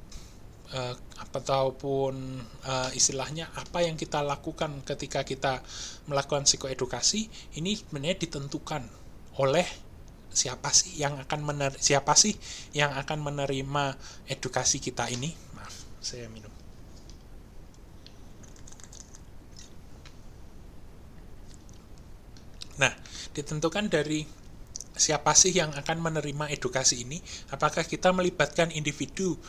uh, 0.74 0.98
ataupun 1.30 2.42
uh, 2.66 2.90
istilahnya 2.98 3.54
apa 3.54 3.86
yang 3.86 3.94
kita 3.94 4.26
lakukan 4.26 4.82
ketika 4.82 5.22
kita 5.22 5.62
melakukan 6.10 6.50
psikoedukasi 6.50 7.30
ini 7.62 7.78
sebenarnya 7.78 8.18
ditentukan 8.26 8.82
oleh 9.38 9.66
siapa 10.30 10.70
sih 10.74 10.98
yang 10.98 11.22
akan 11.22 11.40
mener 11.42 11.72
siapa 11.78 12.14
sih 12.18 12.34
yang 12.74 12.94
akan 12.98 13.22
menerima 13.22 13.98
edukasi 14.30 14.82
kita 14.82 15.10
ini. 15.10 15.34
Maaf 15.58 15.74
saya 16.02 16.30
minum. 16.30 16.54
Nah 22.78 22.94
ditentukan 23.34 23.90
dari 23.90 24.39
siapa 25.00 25.32
sih 25.34 25.56
yang 25.56 25.72
akan 25.72 25.98
menerima 26.04 26.52
edukasi 26.52 27.08
ini? 27.08 27.24
Apakah 27.50 27.88
kita 27.88 28.12
melibatkan 28.12 28.70
individu 28.76 29.40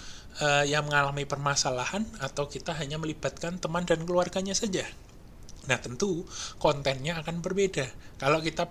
uh, 0.41 0.65
yang 0.65 0.87
mengalami 0.87 1.27
permasalahan 1.27 2.07
atau 2.23 2.47
kita 2.47 2.73
hanya 2.79 2.97
melibatkan 2.97 3.59
teman 3.59 3.83
dan 3.85 4.07
keluarganya 4.07 4.55
saja? 4.55 4.87
Nah, 5.69 5.77
tentu 5.77 6.25
kontennya 6.57 7.21
akan 7.21 7.45
berbeda. 7.45 7.85
Kalau 8.17 8.41
kita 8.41 8.71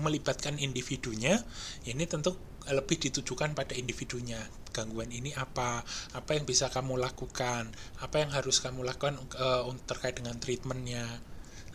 melibatkan 0.00 0.56
individunya, 0.56 1.36
ini 1.84 2.08
tentu 2.08 2.32
lebih 2.70 2.96
ditujukan 2.96 3.52
pada 3.52 3.76
individunya. 3.76 4.40
Gangguan 4.70 5.10
ini 5.12 5.34
apa? 5.36 5.84
Apa 6.16 6.38
yang 6.38 6.48
bisa 6.48 6.70
kamu 6.72 6.96
lakukan? 6.96 7.68
Apa 8.00 8.24
yang 8.24 8.30
harus 8.32 8.62
kamu 8.62 8.86
lakukan 8.86 9.20
uh, 9.36 9.68
terkait 9.84 10.16
dengan 10.16 10.38
treatmentnya? 10.40 11.04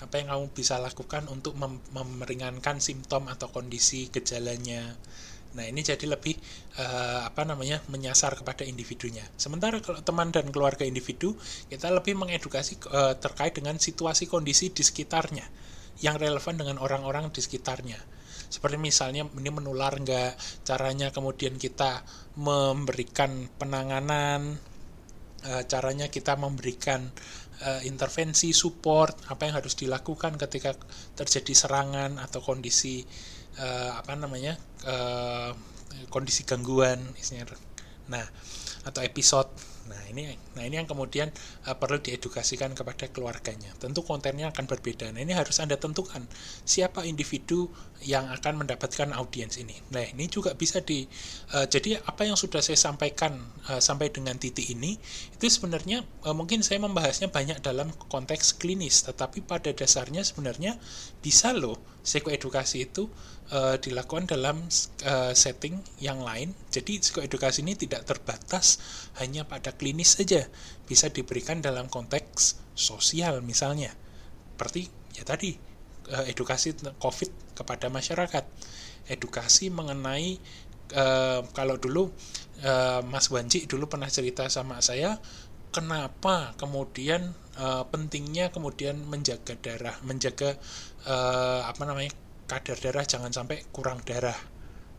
Apa 0.04 0.20
yang 0.20 0.28
kamu 0.32 0.46
bisa 0.52 0.76
lakukan 0.82 1.28
untuk 1.32 1.56
mem 1.56 1.80
memeringankan 1.96 2.84
simptom 2.84 3.32
atau 3.32 3.48
kondisi 3.48 4.12
gejalanya? 4.12 4.96
Nah 5.56 5.64
ini 5.64 5.80
jadi 5.80 6.04
lebih 6.04 6.36
uh, 6.76 7.24
apa 7.24 7.48
namanya 7.48 7.80
menyasar 7.88 8.36
kepada 8.36 8.68
individunya. 8.68 9.24
Sementara 9.40 9.80
kalau 9.80 10.04
teman 10.04 10.30
dan 10.36 10.52
keluarga 10.52 10.84
individu 10.84 11.34
kita 11.72 11.88
lebih 11.96 12.20
mengedukasi 12.20 12.76
uh, 12.92 13.16
terkait 13.16 13.56
dengan 13.56 13.80
situasi 13.80 14.28
kondisi 14.28 14.76
di 14.76 14.84
sekitarnya 14.84 15.48
yang 16.04 16.20
relevan 16.20 16.60
dengan 16.60 16.78
orang-orang 16.84 17.32
di 17.32 17.40
sekitarnya. 17.40 17.98
Seperti 18.52 18.76
misalnya 18.76 19.26
ini 19.32 19.50
menular 19.50 19.96
enggak 19.96 20.36
caranya 20.68 21.10
kemudian 21.16 21.56
kita 21.56 22.04
memberikan 22.36 23.48
penanganan 23.56 24.60
uh, 25.48 25.64
caranya 25.66 26.12
kita 26.12 26.36
memberikan 26.36 27.10
uh, 27.64 27.82
intervensi 27.88 28.52
support 28.52 29.30
apa 29.32 29.48
yang 29.48 29.56
harus 29.62 29.78
dilakukan 29.78 30.36
ketika 30.36 30.76
terjadi 31.16 31.54
serangan 31.56 32.20
atau 32.20 32.44
kondisi 32.44 33.06
uh, 33.62 33.92
apa 33.96 34.16
namanya 34.18 34.60
uh, 34.88 35.52
kondisi 36.12 36.44
gangguan 36.44 37.00
nah 38.12 38.26
atau 38.86 39.02
episode 39.02 39.75
Nah 39.86 40.02
ini, 40.10 40.34
nah 40.58 40.66
ini 40.66 40.82
yang 40.82 40.90
kemudian 40.90 41.30
uh, 41.70 41.78
perlu 41.78 42.02
diedukasikan 42.02 42.74
kepada 42.74 43.06
keluarganya. 43.14 43.70
Tentu 43.78 44.02
kontennya 44.02 44.50
akan 44.50 44.66
berbeda. 44.66 45.14
Nah 45.14 45.22
ini 45.22 45.38
harus 45.38 45.62
anda 45.62 45.78
tentukan 45.78 46.26
siapa 46.66 47.06
individu 47.06 47.70
yang 48.02 48.26
akan 48.34 48.66
mendapatkan 48.66 49.14
audiens 49.14 49.62
ini. 49.62 49.78
Nah 49.94 50.02
ini 50.02 50.26
juga 50.26 50.58
bisa 50.58 50.82
di, 50.82 51.06
uh, 51.54 51.70
jadi 51.70 52.02
apa 52.02 52.26
yang 52.26 52.34
sudah 52.38 52.66
saya 52.66 52.78
sampaikan 52.78 53.38
uh, 53.70 53.78
sampai 53.78 54.10
dengan 54.10 54.36
titik 54.42 54.66
ini 54.66 54.98
itu 55.38 55.46
sebenarnya 55.48 56.02
uh, 56.26 56.34
mungkin 56.34 56.66
saya 56.66 56.82
membahasnya 56.82 57.30
banyak 57.30 57.62
dalam 57.62 57.94
konteks 58.10 58.58
klinis, 58.58 59.06
tetapi 59.06 59.46
pada 59.46 59.70
dasarnya 59.70 60.26
sebenarnya 60.26 60.82
bisa 61.22 61.54
loh 61.54 61.78
psikoedukasi 62.06 62.86
itu 62.86 63.10
uh, 63.52 63.76
dilakukan 63.78 64.30
dalam 64.30 64.66
uh, 65.06 65.34
setting 65.36 65.78
yang 66.02 66.22
lain. 66.22 66.54
Jadi 66.74 67.02
psikoedukasi 67.02 67.62
ini 67.62 67.78
tidak 67.78 68.08
terbatas 68.08 68.80
hanya 69.22 69.46
pada 69.46 69.76
klinis 69.76 70.18
saja, 70.18 70.48
bisa 70.90 71.12
diberikan 71.12 71.62
dalam 71.62 71.92
konteks 71.92 72.58
sosial 72.74 73.44
misalnya. 73.46 73.94
Seperti 74.56 74.90
ya 75.14 75.24
tadi 75.28 75.54
uh, 76.10 76.26
edukasi 76.26 76.74
COVID 76.98 77.58
kepada 77.58 77.92
masyarakat, 77.92 78.44
edukasi 79.12 79.70
mengenai 79.70 80.40
uh, 80.94 81.42
kalau 81.54 81.78
dulu 81.78 82.10
uh, 82.66 83.02
Mas 83.06 83.30
Wanji 83.30 83.66
dulu 83.66 83.90
pernah 83.90 84.10
cerita 84.10 84.48
sama 84.50 84.80
saya 84.82 85.18
kenapa 85.76 86.56
kemudian 86.56 87.36
uh, 87.60 87.84
pentingnya 87.92 88.48
kemudian 88.54 88.96
menjaga 89.12 89.60
darah, 89.60 90.00
menjaga 90.08 90.56
uh, 91.04 91.68
apa 91.68 91.84
namanya 91.84 92.16
kadar 92.46 92.78
darah 92.78 93.06
jangan 93.06 93.34
sampai 93.34 93.66
kurang 93.74 94.02
darah. 94.06 94.38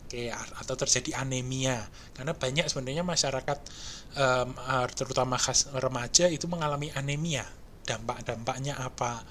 Oke, 0.07 0.31
atau 0.31 0.75
terjadi 0.79 1.19
anemia. 1.19 1.83
Karena 2.15 2.31
banyak 2.31 2.71
sebenarnya 2.71 3.03
masyarakat 3.03 3.59
um, 4.15 4.49
terutama 4.95 5.35
khas 5.35 5.67
remaja 5.75 6.31
itu 6.31 6.47
mengalami 6.47 6.87
anemia. 6.95 7.43
Dampak-dampaknya 7.83 8.79
apa? 8.79 9.23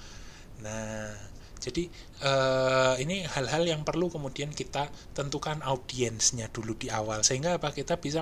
Nah 0.61 1.17
jadi 1.57 1.89
uh, 2.21 2.93
ini 3.01 3.25
hal-hal 3.25 3.65
yang 3.65 3.81
perlu 3.81 4.13
kemudian 4.13 4.53
kita 4.53 4.93
tentukan 5.17 5.59
audiensnya 5.65 6.47
dulu 6.53 6.77
di 6.77 6.93
awal. 6.93 7.25
Sehingga 7.25 7.57
apa? 7.57 7.73
Kita 7.73 7.97
bisa 7.97 8.21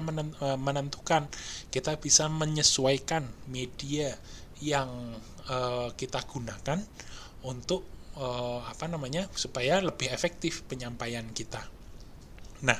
menentukan 0.55 1.27
kita 1.67 1.99
bisa 1.99 2.31
menyesuaikan 2.31 3.27
media 3.51 4.15
yang 4.63 4.87
uh, 5.51 5.91
kita 5.99 6.23
gunakan 6.23 6.79
untuk 7.43 7.83
uh, 8.19 8.59
apa 8.65 8.87
namanya 8.87 9.27
supaya 9.35 9.79
lebih 9.83 10.11
efektif 10.11 10.63
penyampaian 10.65 11.23
kita. 11.31 11.61
Nah, 12.63 12.79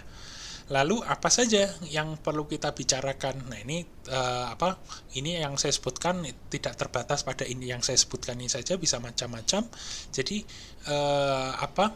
lalu 0.72 1.04
apa 1.06 1.30
saja 1.30 1.70
yang 1.92 2.18
perlu 2.18 2.50
kita 2.50 2.74
bicarakan? 2.74 3.52
Nah 3.52 3.60
ini 3.62 3.86
uh, 4.10 4.50
apa? 4.50 4.80
Ini 5.14 5.46
yang 5.46 5.60
saya 5.62 5.76
sebutkan 5.76 6.26
tidak 6.50 6.80
terbatas 6.80 7.22
pada 7.22 7.46
ini 7.46 7.70
yang 7.70 7.86
saya 7.86 8.00
sebutkan 8.00 8.40
ini 8.40 8.50
saja 8.50 8.80
bisa 8.80 8.98
macam-macam. 8.98 9.68
Jadi 10.10 10.42
uh, 10.90 11.54
apa? 11.60 11.94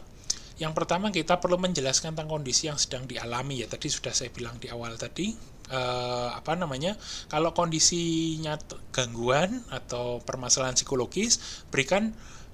Yang 0.60 0.76
pertama 0.76 1.08
kita 1.08 1.40
perlu 1.40 1.56
menjelaskan 1.56 2.12
tentang 2.12 2.28
kondisi 2.28 2.68
yang 2.68 2.76
sedang 2.76 3.08
dialami 3.08 3.64
ya. 3.64 3.66
Tadi 3.66 3.88
sudah 3.88 4.12
saya 4.12 4.28
bilang 4.28 4.60
di 4.60 4.68
awal 4.68 5.00
tadi 5.00 5.32
apa 6.36 6.58
namanya? 6.58 6.98
Kalau 7.30 7.54
kondisinya 7.54 8.58
gangguan 8.90 9.62
atau 9.70 10.18
permasalahan 10.18 10.74
psikologis, 10.74 11.62
berikan 11.70 12.10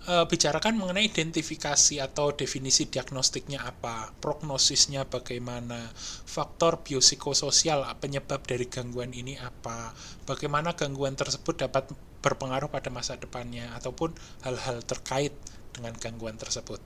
uh, 0.07 0.25
bicarakan 0.25 0.79
mengenai 0.79 1.11
identifikasi 1.11 2.01
atau 2.01 2.33
definisi 2.33 2.87
diagnostiknya 2.87 3.63
apa, 3.67 4.15
prognosisnya 4.23 5.05
bagaimana, 5.07 5.91
faktor 6.25 6.81
biopsikososial 6.87 7.85
penyebab 7.99 8.43
dari 8.47 8.71
gangguan 8.71 9.13
ini 9.13 9.37
apa, 9.37 9.93
bagaimana 10.25 10.73
gangguan 10.79 11.19
tersebut 11.19 11.67
dapat 11.67 11.91
berpengaruh 12.23 12.71
pada 12.73 12.91
masa 12.91 13.15
depannya 13.19 13.71
ataupun 13.77 14.15
hal-hal 14.43 14.83
terkait 14.83 15.35
dengan 15.75 15.93
gangguan 15.99 16.41
tersebut. 16.41 16.81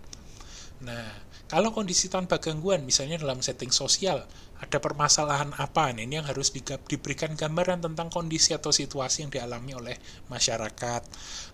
Nah, 0.81 1.13
kalau 1.47 1.77
kondisi 1.77 2.09
tanpa 2.09 2.41
gangguan, 2.41 2.89
misalnya 2.89 3.21
dalam 3.21 3.45
setting 3.45 3.69
sosial, 3.69 4.25
ada 4.61 4.77
permasalahan 4.77 5.57
apa? 5.57 5.89
Ini 5.89 6.21
yang 6.21 6.29
harus 6.29 6.53
di, 6.53 6.61
diberikan 6.61 7.33
gambaran 7.33 7.81
tentang 7.81 8.13
kondisi 8.13 8.53
atau 8.53 8.69
situasi 8.69 9.25
yang 9.25 9.33
dialami 9.33 9.73
oleh 9.73 9.97
masyarakat. 10.29 11.03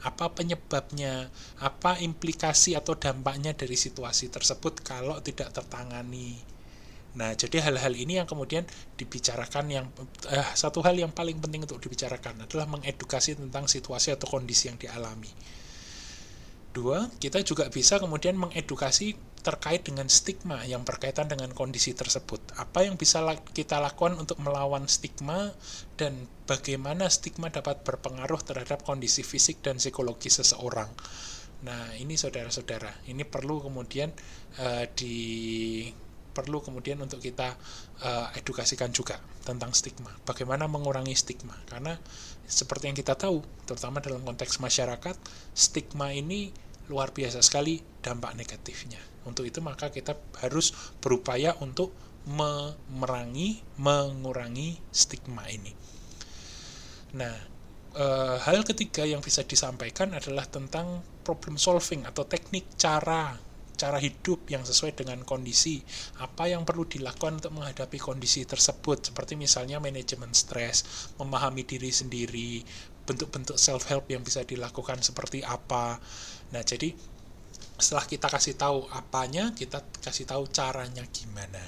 Apa 0.02 0.34
penyebabnya? 0.34 1.30
Apa 1.62 2.02
implikasi 2.02 2.74
atau 2.74 2.98
dampaknya 2.98 3.54
dari 3.54 3.78
situasi 3.78 4.26
tersebut 4.26 4.82
kalau 4.82 5.22
tidak 5.22 5.54
tertangani? 5.54 6.42
Nah, 7.16 7.32
jadi 7.32 7.64
hal-hal 7.64 7.96
ini 7.96 8.20
yang 8.20 8.28
kemudian 8.28 8.66
dibicarakan 8.98 9.64
yang 9.72 9.86
eh, 10.28 10.48
satu 10.52 10.84
hal 10.84 10.98
yang 10.98 11.14
paling 11.14 11.40
penting 11.40 11.64
untuk 11.64 11.80
dibicarakan 11.80 12.44
adalah 12.44 12.68
mengedukasi 12.68 13.40
tentang 13.40 13.64
situasi 13.70 14.12
atau 14.12 14.28
kondisi 14.28 14.68
yang 14.68 14.76
dialami. 14.76 15.32
Dua, 16.76 17.08
kita 17.16 17.40
juga 17.40 17.72
bisa 17.72 17.96
kemudian 17.96 18.36
mengedukasi 18.36 19.16
terkait 19.40 19.80
dengan 19.80 20.12
stigma 20.12 20.60
yang 20.68 20.84
berkaitan 20.84 21.24
dengan 21.24 21.48
kondisi 21.56 21.96
tersebut. 21.96 22.52
Apa 22.60 22.84
yang 22.84 23.00
bisa 23.00 23.24
kita 23.56 23.80
lakukan 23.80 24.20
untuk 24.20 24.36
melawan 24.44 24.84
stigma 24.84 25.56
dan 25.96 26.28
bagaimana 26.44 27.08
stigma 27.08 27.48
dapat 27.48 27.80
berpengaruh 27.80 28.44
terhadap 28.44 28.84
kondisi 28.84 29.24
fisik 29.24 29.64
dan 29.64 29.80
psikologi 29.80 30.28
seseorang. 30.28 30.92
Nah, 31.64 31.96
ini 31.96 32.20
saudara-saudara, 32.20 33.08
ini 33.08 33.24
perlu 33.24 33.64
kemudian 33.64 34.12
uh, 34.60 34.84
di 34.92 35.16
perlu 36.36 36.60
kemudian 36.60 37.00
untuk 37.00 37.24
kita 37.24 37.56
uh, 38.04 38.28
edukasikan 38.36 38.92
juga 38.92 39.16
tentang 39.40 39.72
stigma. 39.72 40.12
Bagaimana 40.28 40.68
mengurangi 40.68 41.16
stigma? 41.16 41.56
Karena 41.64 41.96
seperti 42.44 42.92
yang 42.92 42.98
kita 42.98 43.16
tahu, 43.16 43.40
terutama 43.64 44.04
dalam 44.04 44.20
konteks 44.20 44.60
masyarakat, 44.60 45.16
stigma 45.56 46.12
ini 46.12 46.52
luar 46.88 47.10
biasa 47.10 47.42
sekali 47.42 47.82
dampak 48.02 48.38
negatifnya. 48.38 49.00
Untuk 49.26 49.46
itu 49.46 49.58
maka 49.58 49.90
kita 49.90 50.14
harus 50.42 50.70
berupaya 51.02 51.54
untuk 51.58 51.90
memerangi, 52.26 53.62
mengurangi 53.78 54.78
stigma 54.90 55.46
ini. 55.46 55.70
Nah, 57.14 57.34
e, 57.94 58.06
hal 58.42 58.66
ketiga 58.66 59.06
yang 59.06 59.22
bisa 59.22 59.46
disampaikan 59.46 60.10
adalah 60.14 60.46
tentang 60.46 61.02
problem 61.22 61.58
solving 61.58 62.02
atau 62.06 62.26
teknik 62.26 62.74
cara 62.74 63.34
cara 63.76 64.00
hidup 64.00 64.48
yang 64.48 64.64
sesuai 64.64 64.96
dengan 64.96 65.20
kondisi 65.22 65.84
apa 66.24 66.48
yang 66.48 66.64
perlu 66.64 66.88
dilakukan 66.88 67.44
untuk 67.44 67.52
menghadapi 67.60 68.00
kondisi 68.00 68.48
tersebut 68.48 69.12
seperti 69.12 69.36
misalnya 69.36 69.76
manajemen 69.78 70.32
stres 70.32 71.12
memahami 71.20 71.62
diri 71.68 71.92
sendiri 71.92 72.64
bentuk-bentuk 73.06 73.60
self 73.60 73.86
help 73.86 74.08
yang 74.08 74.24
bisa 74.24 74.42
dilakukan 74.42 75.04
seperti 75.04 75.44
apa 75.44 76.00
Nah, 76.54 76.62
jadi 76.62 76.94
setelah 77.76 78.06
kita 78.08 78.26
kasih 78.30 78.54
tahu 78.56 78.88
apanya, 78.92 79.52
kita 79.52 79.84
kasih 80.00 80.24
tahu 80.24 80.48
caranya 80.48 81.04
gimana. 81.12 81.60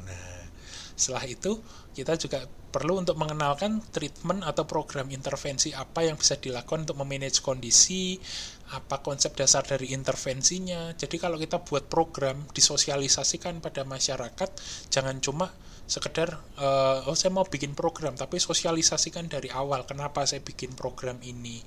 Nah, 0.00 0.48
setelah 0.96 1.24
itu 1.28 1.60
kita 1.92 2.16
juga 2.16 2.44
perlu 2.76 3.00
untuk 3.00 3.16
mengenalkan 3.16 3.80
treatment 3.88 4.44
atau 4.44 4.68
program 4.68 5.08
intervensi 5.08 5.72
apa 5.72 6.04
yang 6.04 6.20
bisa 6.20 6.36
dilakukan 6.36 6.84
untuk 6.84 7.00
memanage 7.00 7.40
kondisi, 7.40 8.20
apa 8.76 9.00
konsep 9.00 9.32
dasar 9.32 9.64
dari 9.64 9.96
intervensinya. 9.96 10.92
Jadi 10.92 11.16
kalau 11.16 11.40
kita 11.40 11.64
buat 11.64 11.88
program 11.88 12.44
disosialisasikan 12.52 13.64
pada 13.64 13.88
masyarakat, 13.88 14.50
jangan 14.92 15.16
cuma 15.24 15.48
sekedar 15.86 16.34
uh, 16.58 17.06
oh 17.06 17.14
saya 17.14 17.30
mau 17.30 17.46
bikin 17.46 17.70
program 17.78 18.18
tapi 18.18 18.42
sosialisasikan 18.42 19.30
dari 19.30 19.46
awal 19.54 19.86
kenapa 19.86 20.26
saya 20.26 20.42
bikin 20.42 20.74
program 20.74 21.14
ini 21.22 21.62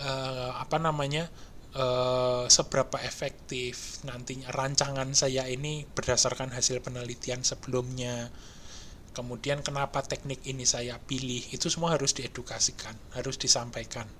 uh, 0.00 0.56
apa 0.56 0.80
namanya 0.80 1.28
Uh, 1.70 2.50
seberapa 2.50 2.98
efektif 2.98 4.02
nantinya 4.02 4.50
rancangan 4.50 5.14
saya 5.14 5.46
ini 5.46 5.86
berdasarkan 5.86 6.50
hasil 6.50 6.82
penelitian 6.82 7.46
sebelumnya. 7.46 8.26
Kemudian 9.14 9.62
kenapa 9.62 10.02
teknik 10.02 10.42
ini 10.50 10.66
saya 10.66 10.98
pilih 10.98 11.38
itu 11.54 11.70
semua 11.70 11.94
harus 11.94 12.10
diedukasikan 12.10 13.14
harus 13.14 13.38
disampaikan. 13.38 14.10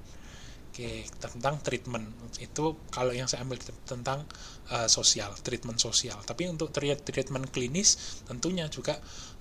Oke 0.70 1.02
tentang 1.18 1.58
treatment. 1.58 2.06
Itu 2.38 2.78
kalau 2.94 3.10
yang 3.10 3.26
saya 3.26 3.42
ambil 3.42 3.58
tentang 3.82 4.30
uh, 4.70 4.86
sosial 4.86 5.34
treatment 5.42 5.82
sosial. 5.82 6.22
Tapi 6.22 6.46
untuk 6.46 6.70
treatment 6.70 7.50
klinis 7.50 8.22
tentunya 8.30 8.70
juga 8.70 8.94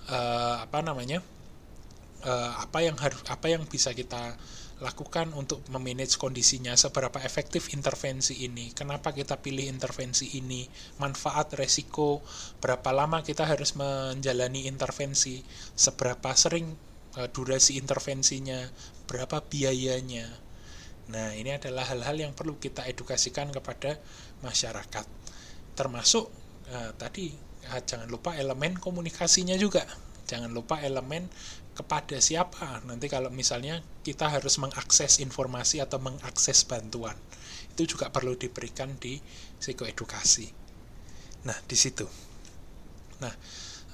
uh, 0.10 0.66
apa 0.66 0.82
namanya 0.82 1.22
uh, 2.26 2.52
apa 2.58 2.82
yang 2.82 2.98
harus 2.98 3.22
apa 3.30 3.54
yang 3.54 3.64
bisa 3.70 3.94
kita 3.94 4.34
lakukan 4.80 5.36
untuk 5.36 5.60
memanage 5.68 6.16
kondisinya 6.16 6.72
seberapa 6.80 7.20
efektif 7.20 7.76
intervensi 7.76 8.48
ini 8.48 8.72
kenapa 8.72 9.12
kita 9.12 9.36
pilih 9.36 9.68
intervensi 9.68 10.40
ini 10.40 10.64
manfaat 11.04 11.52
resiko 11.60 12.24
berapa 12.64 12.96
lama 12.96 13.20
kita 13.20 13.44
harus 13.44 13.76
menjalani 13.76 14.72
intervensi 14.72 15.44
seberapa 15.76 16.32
sering 16.32 16.72
uh, 17.20 17.28
durasi 17.28 17.76
intervensinya 17.76 18.72
berapa 19.04 19.44
biayanya 19.44 20.50
Nah, 21.10 21.34
ini 21.34 21.58
adalah 21.58 21.90
hal-hal 21.90 22.30
yang 22.30 22.34
perlu 22.38 22.62
kita 22.62 22.86
edukasikan 22.86 23.50
kepada 23.50 23.98
masyarakat. 24.46 25.06
Termasuk 25.74 26.30
uh, 26.70 26.92
tadi 27.02 27.34
uh, 27.66 27.82
jangan 27.82 28.06
lupa 28.06 28.38
elemen 28.38 28.78
komunikasinya 28.78 29.58
juga. 29.58 29.82
Jangan 30.30 30.54
lupa 30.54 30.78
elemen 30.86 31.26
kepada 31.80 32.20
siapa. 32.20 32.84
Nanti 32.84 33.08
kalau 33.08 33.32
misalnya 33.32 33.80
kita 34.04 34.28
harus 34.28 34.60
mengakses 34.60 35.24
informasi 35.24 35.80
atau 35.80 36.04
mengakses 36.04 36.68
bantuan, 36.68 37.16
itu 37.72 37.96
juga 37.96 38.12
perlu 38.12 38.36
diberikan 38.36 39.00
di 39.00 39.16
psikoedukasi. 39.64 40.52
Nah, 41.48 41.56
di 41.64 41.78
situ. 41.80 42.04
Nah, 43.24 43.34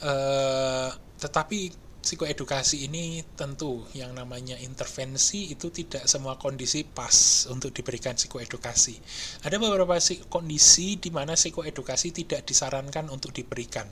eh, 0.02 0.90
tetapi 1.22 1.86
psikoedukasi 2.06 2.86
ini 2.86 3.26
tentu 3.34 3.82
yang 3.98 4.14
namanya 4.14 4.54
intervensi 4.62 5.50
itu 5.50 5.74
tidak 5.74 6.06
semua 6.06 6.38
kondisi 6.38 6.86
pas 6.86 7.50
untuk 7.50 7.74
diberikan 7.74 8.14
psikoedukasi. 8.14 9.02
Ada 9.42 9.58
beberapa 9.58 9.98
kondisi 10.30 11.02
di 11.02 11.10
mana 11.10 11.34
psikoedukasi 11.34 12.14
tidak 12.14 12.46
disarankan 12.46 13.10
untuk 13.10 13.34
diberikan. 13.34 13.90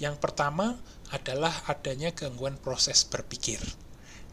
Yang 0.00 0.16
pertama 0.24 0.80
adalah 1.10 1.52
adanya 1.66 2.14
gangguan 2.14 2.58
proses 2.58 3.02
berpikir. 3.06 3.58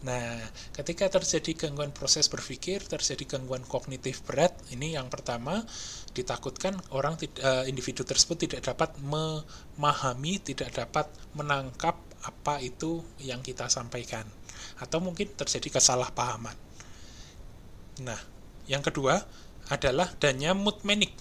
Nah, 0.05 0.37
ketika 0.77 1.09
terjadi 1.09 1.67
gangguan 1.67 1.89
proses 1.89 2.29
berpikir, 2.29 2.85
terjadi 2.85 3.37
gangguan 3.37 3.65
kognitif 3.65 4.21
berat, 4.21 4.53
ini 4.69 4.93
yang 4.93 5.09
pertama 5.09 5.65
ditakutkan 6.13 6.77
orang 6.93 7.17
uh, 7.17 7.65
individu 7.65 8.05
tersebut 8.05 8.45
tidak 8.45 8.61
dapat 8.69 8.93
memahami, 9.01 10.37
tidak 10.37 10.69
dapat 10.77 11.09
menangkap 11.33 11.97
apa 12.21 12.61
itu 12.61 13.01
yang 13.21 13.41
kita 13.41 13.69
sampaikan 13.69 14.25
atau 14.77 15.01
mungkin 15.01 15.33
terjadi 15.33 15.81
kesalahpahaman. 15.81 16.53
Nah, 18.05 18.21
yang 18.69 18.85
kedua 18.85 19.25
adalah 19.73 20.13
adanya 20.13 20.53
mood 20.53 20.77
manic. 20.85 21.13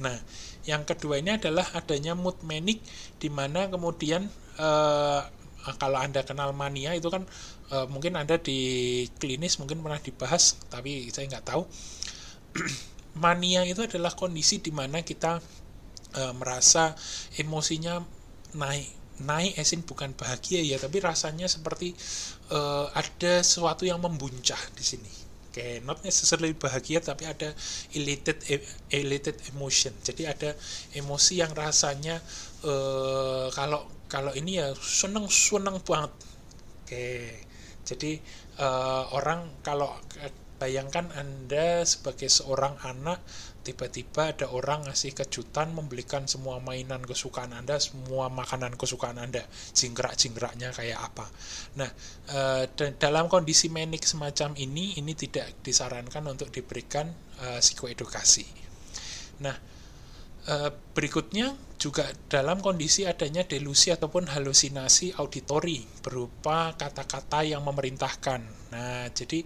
Nah, 0.00 0.16
yang 0.68 0.84
kedua 0.84 1.20
ini 1.20 1.40
adalah 1.40 1.64
adanya 1.72 2.12
mood 2.12 2.36
manic 2.44 2.84
di 3.16 3.32
mana 3.32 3.68
kemudian 3.72 4.28
eh, 4.58 5.20
kalau 5.78 5.98
Anda 6.00 6.26
kenal 6.26 6.50
mania 6.56 6.92
itu 6.96 7.08
kan 7.12 7.22
eh, 7.72 7.86
mungkin 7.88 8.18
Anda 8.18 8.36
di 8.40 8.60
klinis 9.20 9.58
mungkin 9.62 9.80
pernah 9.84 10.00
dibahas 10.02 10.58
tapi 10.72 11.08
saya 11.12 11.28
nggak 11.30 11.46
tahu. 11.46 11.62
mania 13.24 13.60
itu 13.68 13.84
adalah 13.84 14.12
kondisi 14.16 14.60
di 14.64 14.72
mana 14.72 15.04
kita 15.04 15.40
eh, 16.16 16.32
merasa 16.36 16.96
emosinya 17.36 18.00
naik 18.56 19.02
naik 19.22 19.54
esin 19.60 19.86
bukan 19.86 20.16
bahagia 20.18 20.60
ya 20.64 20.76
tapi 20.82 20.98
rasanya 20.98 21.46
seperti 21.46 21.94
uh, 22.50 22.90
ada 22.90 23.44
sesuatu 23.44 23.86
yang 23.86 24.02
membuncah 24.02 24.58
di 24.74 24.82
sini 24.82 25.21
kayak 25.52 25.84
not 25.84 26.00
necessarily 26.02 26.56
bahagia 26.56 26.98
tapi 27.04 27.28
ada 27.28 27.52
elated 27.94 28.40
e, 28.48 28.58
elated 28.90 29.36
emotion. 29.52 29.92
Jadi 30.02 30.26
ada 30.26 30.56
emosi 30.96 31.44
yang 31.44 31.52
rasanya 31.52 32.18
uh, 32.64 33.52
kalau 33.52 33.86
kalau 34.08 34.32
ini 34.32 34.58
ya 34.58 34.72
seneng 34.80 35.28
seneng 35.28 35.78
banget. 35.84 36.12
Oke 36.82 37.08
jadi 37.82 38.22
uh, 38.62 39.10
orang 39.18 39.50
kalau 39.66 39.90
bayangkan 40.62 41.10
anda 41.18 41.82
sebagai 41.82 42.30
seorang 42.30 42.78
anak 42.86 43.18
tiba-tiba 43.62 44.34
ada 44.34 44.50
orang 44.50 44.90
ngasih 44.90 45.14
kejutan 45.14 45.70
membelikan 45.70 46.26
semua 46.26 46.58
mainan 46.58 47.00
kesukaan 47.00 47.54
Anda, 47.54 47.78
semua 47.78 48.26
makanan 48.28 48.74
kesukaan 48.74 49.16
Anda, 49.22 49.46
jingkrak-jingkraknya 49.72 50.74
kayak 50.74 50.98
apa. 50.98 51.26
Nah, 51.78 51.90
e, 52.26 52.66
dalam 52.98 53.30
kondisi 53.30 53.70
menik 53.70 54.02
semacam 54.02 54.58
ini, 54.58 54.98
ini 54.98 55.14
tidak 55.14 55.62
disarankan 55.62 56.26
untuk 56.26 56.50
diberikan 56.50 57.08
e, 57.38 57.62
psikoedukasi. 57.62 58.46
Nah, 59.46 59.56
e, 60.44 60.54
berikutnya 60.92 61.54
juga 61.78 62.06
dalam 62.30 62.62
kondisi 62.62 63.06
adanya 63.06 63.42
delusi 63.42 63.90
ataupun 63.90 64.30
halusinasi 64.30 65.18
auditori 65.18 65.82
berupa 66.02 66.74
kata-kata 66.78 67.42
yang 67.42 67.66
memerintahkan. 67.66 68.40
Nah, 68.70 69.10
jadi 69.10 69.42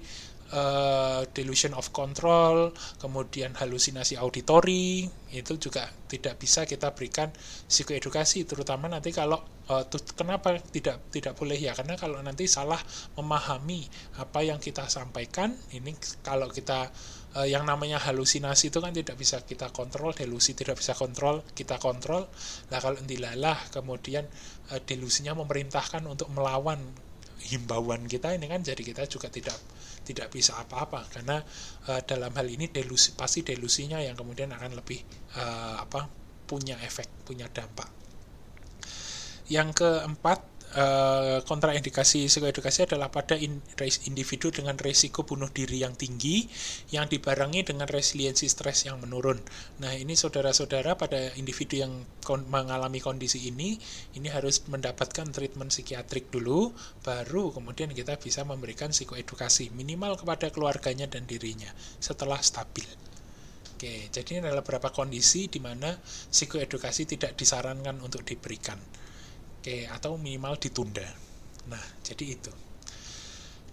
uh, 0.52 1.26
delusion 1.32 1.74
of 1.74 1.90
control, 1.90 2.70
kemudian 3.00 3.54
halusinasi 3.56 4.14
auditori, 4.20 5.08
itu 5.34 5.52
juga 5.58 5.90
tidak 6.06 6.38
bisa 6.38 6.62
kita 6.62 6.94
berikan 6.94 7.32
psikoedukasi, 7.66 8.46
terutama 8.46 8.86
nanti 8.86 9.10
kalau 9.10 9.42
uh, 9.70 9.84
kenapa 10.14 10.58
tidak 10.70 11.10
tidak 11.10 11.34
boleh 11.34 11.58
ya, 11.58 11.74
karena 11.74 11.98
kalau 11.98 12.22
nanti 12.22 12.46
salah 12.46 12.78
memahami 13.18 13.86
apa 14.22 14.46
yang 14.46 14.62
kita 14.62 14.86
sampaikan, 14.86 15.54
ini 15.74 15.94
kalau 16.22 16.46
kita 16.52 16.90
uh, 17.36 17.46
yang 17.46 17.66
namanya 17.66 17.98
halusinasi 18.00 18.70
itu 18.70 18.78
kan 18.78 18.94
tidak 18.94 19.18
bisa 19.18 19.42
kita 19.42 19.74
kontrol, 19.74 20.14
delusi 20.14 20.54
tidak 20.54 20.78
bisa 20.78 20.94
kontrol, 20.94 21.42
kita 21.52 21.76
kontrol. 21.82 22.28
Nah 22.70 22.78
kalau 22.78 22.98
dilalah 23.02 23.58
kemudian 23.74 24.24
uh, 24.70 24.80
delusinya 24.84 25.36
memerintahkan 25.36 26.06
untuk 26.06 26.30
melawan 26.32 26.80
himbauan 27.42 28.08
kita 28.08 28.32
ini 28.32 28.48
kan 28.48 28.64
jadi 28.64 28.80
kita 28.80 29.04
juga 29.06 29.28
tidak 29.28 29.56
tidak 30.06 30.30
bisa 30.30 30.56
apa-apa. 30.56 31.04
Karena 31.10 31.42
uh, 31.90 32.00
dalam 32.06 32.30
hal 32.32 32.46
ini 32.46 32.70
delusi 32.70 33.12
pasti 33.18 33.42
delusinya 33.42 33.98
yang 33.98 34.14
kemudian 34.14 34.54
akan 34.54 34.78
lebih 34.78 35.02
uh, 35.36 35.82
apa 35.82 36.06
punya 36.46 36.78
efek 36.80 37.26
punya 37.26 37.50
dampak. 37.50 37.90
Yang 39.50 39.82
keempat 39.82 40.55
Eh, 40.74 41.38
kontraindikasi 41.46 42.26
psikoedukasi 42.26 42.90
adalah 42.90 43.06
pada 43.06 43.38
individu 44.02 44.50
dengan 44.50 44.74
resiko 44.74 45.22
bunuh 45.22 45.46
diri 45.46 45.86
yang 45.86 45.94
tinggi 45.94 46.42
yang 46.90 47.06
dibarengi 47.06 47.62
dengan 47.62 47.86
resiliensi 47.86 48.50
stres 48.50 48.82
yang 48.90 48.98
menurun. 48.98 49.38
Nah, 49.78 49.94
ini 49.94 50.18
saudara-saudara 50.18 50.98
pada 50.98 51.30
individu 51.38 51.86
yang 51.86 52.02
mengalami 52.50 52.98
kondisi 52.98 53.46
ini 53.46 53.78
ini 54.18 54.26
harus 54.26 54.66
mendapatkan 54.66 55.30
treatment 55.30 55.70
psikiatrik 55.70 56.34
dulu 56.34 56.74
baru 57.06 57.54
kemudian 57.54 57.94
kita 57.94 58.18
bisa 58.18 58.42
memberikan 58.42 58.90
psikoedukasi 58.90 59.70
minimal 59.70 60.18
kepada 60.18 60.50
keluarganya 60.50 61.06
dan 61.06 61.30
dirinya 61.30 61.70
setelah 62.02 62.42
stabil. 62.42 62.90
Oke, 63.78 64.10
jadi 64.10 64.28
ini 64.34 64.50
adalah 64.50 64.66
beberapa 64.66 64.90
kondisi 64.90 65.46
di 65.46 65.62
mana 65.62 65.94
psikoedukasi 66.02 67.06
tidak 67.06 67.38
disarankan 67.38 68.02
untuk 68.02 68.26
diberikan. 68.26 69.05
Oke, 69.66 69.82
atau 69.90 70.14
minimal 70.14 70.62
ditunda. 70.62 71.02
Nah, 71.66 71.82
jadi 72.06 72.38
itu. 72.38 72.54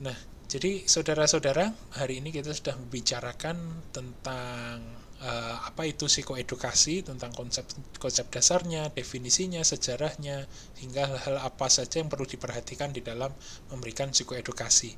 Nah, 0.01 0.17
jadi 0.49 0.89
saudara-saudara, 0.89 1.69
hari 1.93 2.17
ini 2.17 2.33
kita 2.33 2.49
sudah 2.49 2.73
membicarakan 2.81 3.61
tentang 3.93 4.81
uh, 5.21 5.61
apa 5.61 5.85
itu 5.85 6.09
psikoedukasi, 6.09 7.05
tentang 7.05 7.29
konsep 7.37 7.69
konsep 8.01 8.25
dasarnya, 8.33 8.89
definisinya, 8.89 9.61
sejarahnya, 9.61 10.49
hingga 10.81 11.13
hal-hal 11.13 11.37
apa 11.45 11.69
saja 11.69 12.01
yang 12.01 12.09
perlu 12.09 12.25
diperhatikan 12.25 12.89
di 12.89 13.05
dalam 13.05 13.29
memberikan 13.69 14.09
psikoedukasi. 14.09 14.97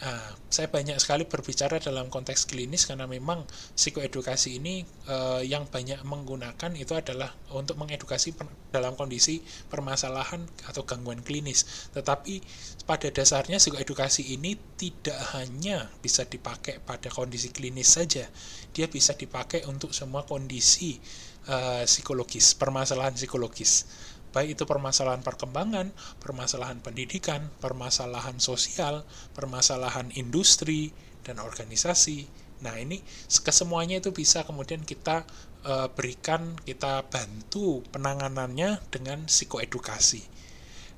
Nah, 0.00 0.32
saya 0.48 0.72
banyak 0.72 0.96
sekali 0.96 1.28
berbicara 1.28 1.76
dalam 1.76 2.08
konteks 2.08 2.48
klinis 2.48 2.88
karena 2.88 3.04
memang 3.04 3.44
psikoedukasi 3.76 4.56
ini 4.56 4.80
eh, 5.04 5.42
yang 5.44 5.68
banyak 5.68 6.00
menggunakan 6.08 6.72
itu 6.72 6.96
adalah 6.96 7.28
untuk 7.52 7.76
mengedukasi 7.76 8.32
dalam 8.72 8.96
kondisi 8.96 9.44
permasalahan 9.68 10.40
atau 10.64 10.88
gangguan 10.88 11.20
klinis. 11.20 11.92
Tetapi 11.92 12.40
pada 12.88 13.12
dasarnya 13.12 13.60
psikoedukasi 13.60 14.32
ini 14.32 14.56
tidak 14.80 15.20
hanya 15.36 15.92
bisa 16.00 16.24
dipakai 16.24 16.80
pada 16.80 17.12
kondisi 17.12 17.52
klinis 17.52 17.92
saja, 17.92 18.24
dia 18.72 18.88
bisa 18.88 19.12
dipakai 19.12 19.68
untuk 19.68 19.92
semua 19.92 20.24
kondisi 20.24 20.96
eh, 21.44 21.84
psikologis, 21.84 22.56
permasalahan 22.56 23.12
psikologis 23.20 23.84
baik 24.30 24.58
itu 24.58 24.64
permasalahan 24.66 25.22
perkembangan, 25.26 25.90
permasalahan 26.22 26.78
pendidikan, 26.78 27.50
permasalahan 27.58 28.38
sosial, 28.38 29.02
permasalahan 29.34 30.14
industri 30.14 30.94
dan 31.26 31.42
organisasi. 31.42 32.26
Nah, 32.60 32.76
ini 32.76 33.00
kesemuanya 33.26 33.98
itu 34.04 34.12
bisa 34.12 34.44
kemudian 34.44 34.84
kita 34.84 35.24
e, 35.64 35.88
berikan, 35.92 36.56
kita 36.60 37.08
bantu 37.08 37.80
penanganannya 37.88 38.80
dengan 38.92 39.24
psikoedukasi. 39.24 40.22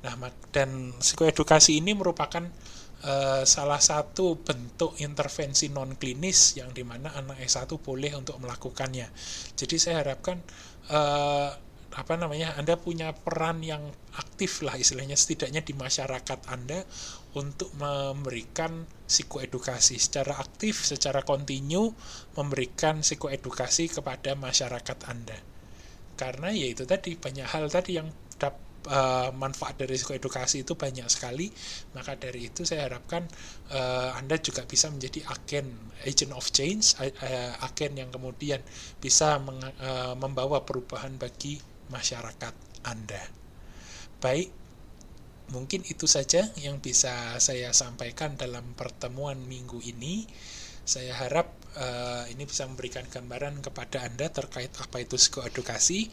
Nah, 0.02 0.18
dan 0.50 0.98
psikoedukasi 0.98 1.78
ini 1.78 1.94
merupakan 1.94 2.42
e, 3.02 3.14
salah 3.46 3.78
satu 3.78 4.42
bentuk 4.42 4.98
intervensi 4.98 5.70
non 5.70 5.94
klinis 5.94 6.58
yang 6.58 6.74
di 6.74 6.82
mana 6.82 7.14
anak 7.14 7.38
S1 7.46 7.70
boleh 7.78 8.10
untuk 8.18 8.42
melakukannya. 8.42 9.06
Jadi 9.54 9.76
saya 9.78 10.02
harapkan 10.02 10.42
e, 10.90 11.00
apa 11.92 12.16
namanya 12.16 12.56
Anda 12.56 12.80
punya 12.80 13.12
peran 13.12 13.60
yang 13.60 13.84
aktif 14.16 14.64
lah 14.64 14.80
istilahnya 14.80 15.16
setidaknya 15.16 15.60
di 15.60 15.76
masyarakat 15.76 16.48
Anda 16.48 16.84
untuk 17.36 17.72
memberikan 17.76 18.88
psikoedukasi. 19.08 20.00
Secara 20.00 20.40
aktif 20.40 20.88
secara 20.88 21.20
kontinu 21.20 21.92
memberikan 22.36 23.04
psikoedukasi 23.04 23.92
kepada 23.92 24.32
masyarakat 24.36 24.98
Anda. 25.08 25.36
Karena 26.16 26.48
ya 26.52 26.68
itu 26.72 26.88
tadi 26.88 27.16
banyak 27.16 27.44
hal 27.48 27.68
tadi 27.68 28.00
yang 28.00 28.08
uh, 28.88 29.30
manfaat 29.36 29.78
dari 29.78 29.94
psikoedukasi 29.94 30.66
itu 30.66 30.74
banyak 30.74 31.06
sekali. 31.06 31.50
Maka 31.94 32.18
dari 32.18 32.50
itu 32.50 32.66
saya 32.66 32.90
harapkan 32.90 33.26
uh, 33.70 34.16
anda 34.16 34.38
juga 34.40 34.66
bisa 34.66 34.90
menjadi 34.90 35.22
agen 35.30 35.66
agent 36.02 36.32
of 36.34 36.46
change 36.50 36.98
uh, 36.98 37.52
agen 37.62 37.94
yang 37.94 38.10
kemudian 38.10 38.58
bisa 38.98 39.38
meng, 39.38 39.60
uh, 39.62 40.14
membawa 40.18 40.66
perubahan 40.66 41.14
bagi 41.14 41.71
masyarakat 41.92 42.54
anda. 42.88 43.22
Baik 44.24 44.62
mungkin 45.52 45.84
itu 45.84 46.08
saja 46.08 46.48
yang 46.56 46.80
bisa 46.80 47.36
saya 47.36 47.76
sampaikan 47.76 48.40
dalam 48.40 48.72
pertemuan 48.72 49.36
minggu 49.44 49.84
ini. 49.84 50.24
Saya 50.82 51.14
harap 51.14 51.52
uh, 51.78 52.26
ini 52.26 52.42
bisa 52.42 52.66
memberikan 52.66 53.06
gambaran 53.06 53.62
kepada 53.62 54.02
Anda 54.02 54.34
terkait 54.34 54.74
apa 54.82 54.98
itu 54.98 55.14
psikoedukasi 55.14 56.10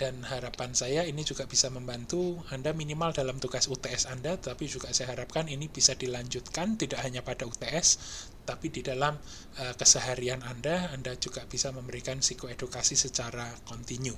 dan 0.00 0.24
harapan 0.24 0.72
saya 0.72 1.04
ini 1.04 1.22
juga 1.22 1.44
bisa 1.44 1.68
membantu 1.68 2.40
Anda 2.50 2.72
minimal 2.72 3.14
dalam 3.14 3.38
tugas 3.38 3.70
UTS 3.70 4.10
Anda. 4.10 4.34
Tapi 4.34 4.66
juga 4.66 4.90
saya 4.90 5.14
harapkan 5.14 5.46
ini 5.46 5.70
bisa 5.70 5.94
dilanjutkan 5.94 6.74
tidak 6.74 7.06
hanya 7.06 7.22
pada 7.22 7.46
UTS 7.46 8.00
tapi 8.48 8.72
di 8.72 8.82
dalam 8.82 9.14
uh, 9.62 9.74
keseharian 9.78 10.42
Anda 10.42 10.90
Anda 10.90 11.14
juga 11.20 11.46
bisa 11.46 11.70
memberikan 11.70 12.18
psikoedukasi 12.18 12.98
secara 12.98 13.46
kontinu. 13.68 14.16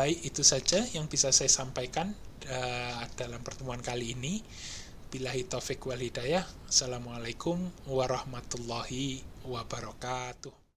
Baik 0.00 0.32
itu 0.32 0.40
saja 0.40 0.80
yang 0.96 1.12
bisa 1.12 1.28
saya 1.28 1.52
sampaikan 1.52 2.16
uh, 2.48 3.04
dalam 3.20 3.44
pertemuan 3.44 3.84
kali 3.84 4.16
ini. 4.16 4.40
Bilahi 5.12 5.44
taufik 5.44 5.84
wal 5.84 6.00
hidayah. 6.00 6.40
Assalamualaikum 6.72 7.60
warahmatullahi 7.84 9.20
wabarakatuh. 9.44 10.59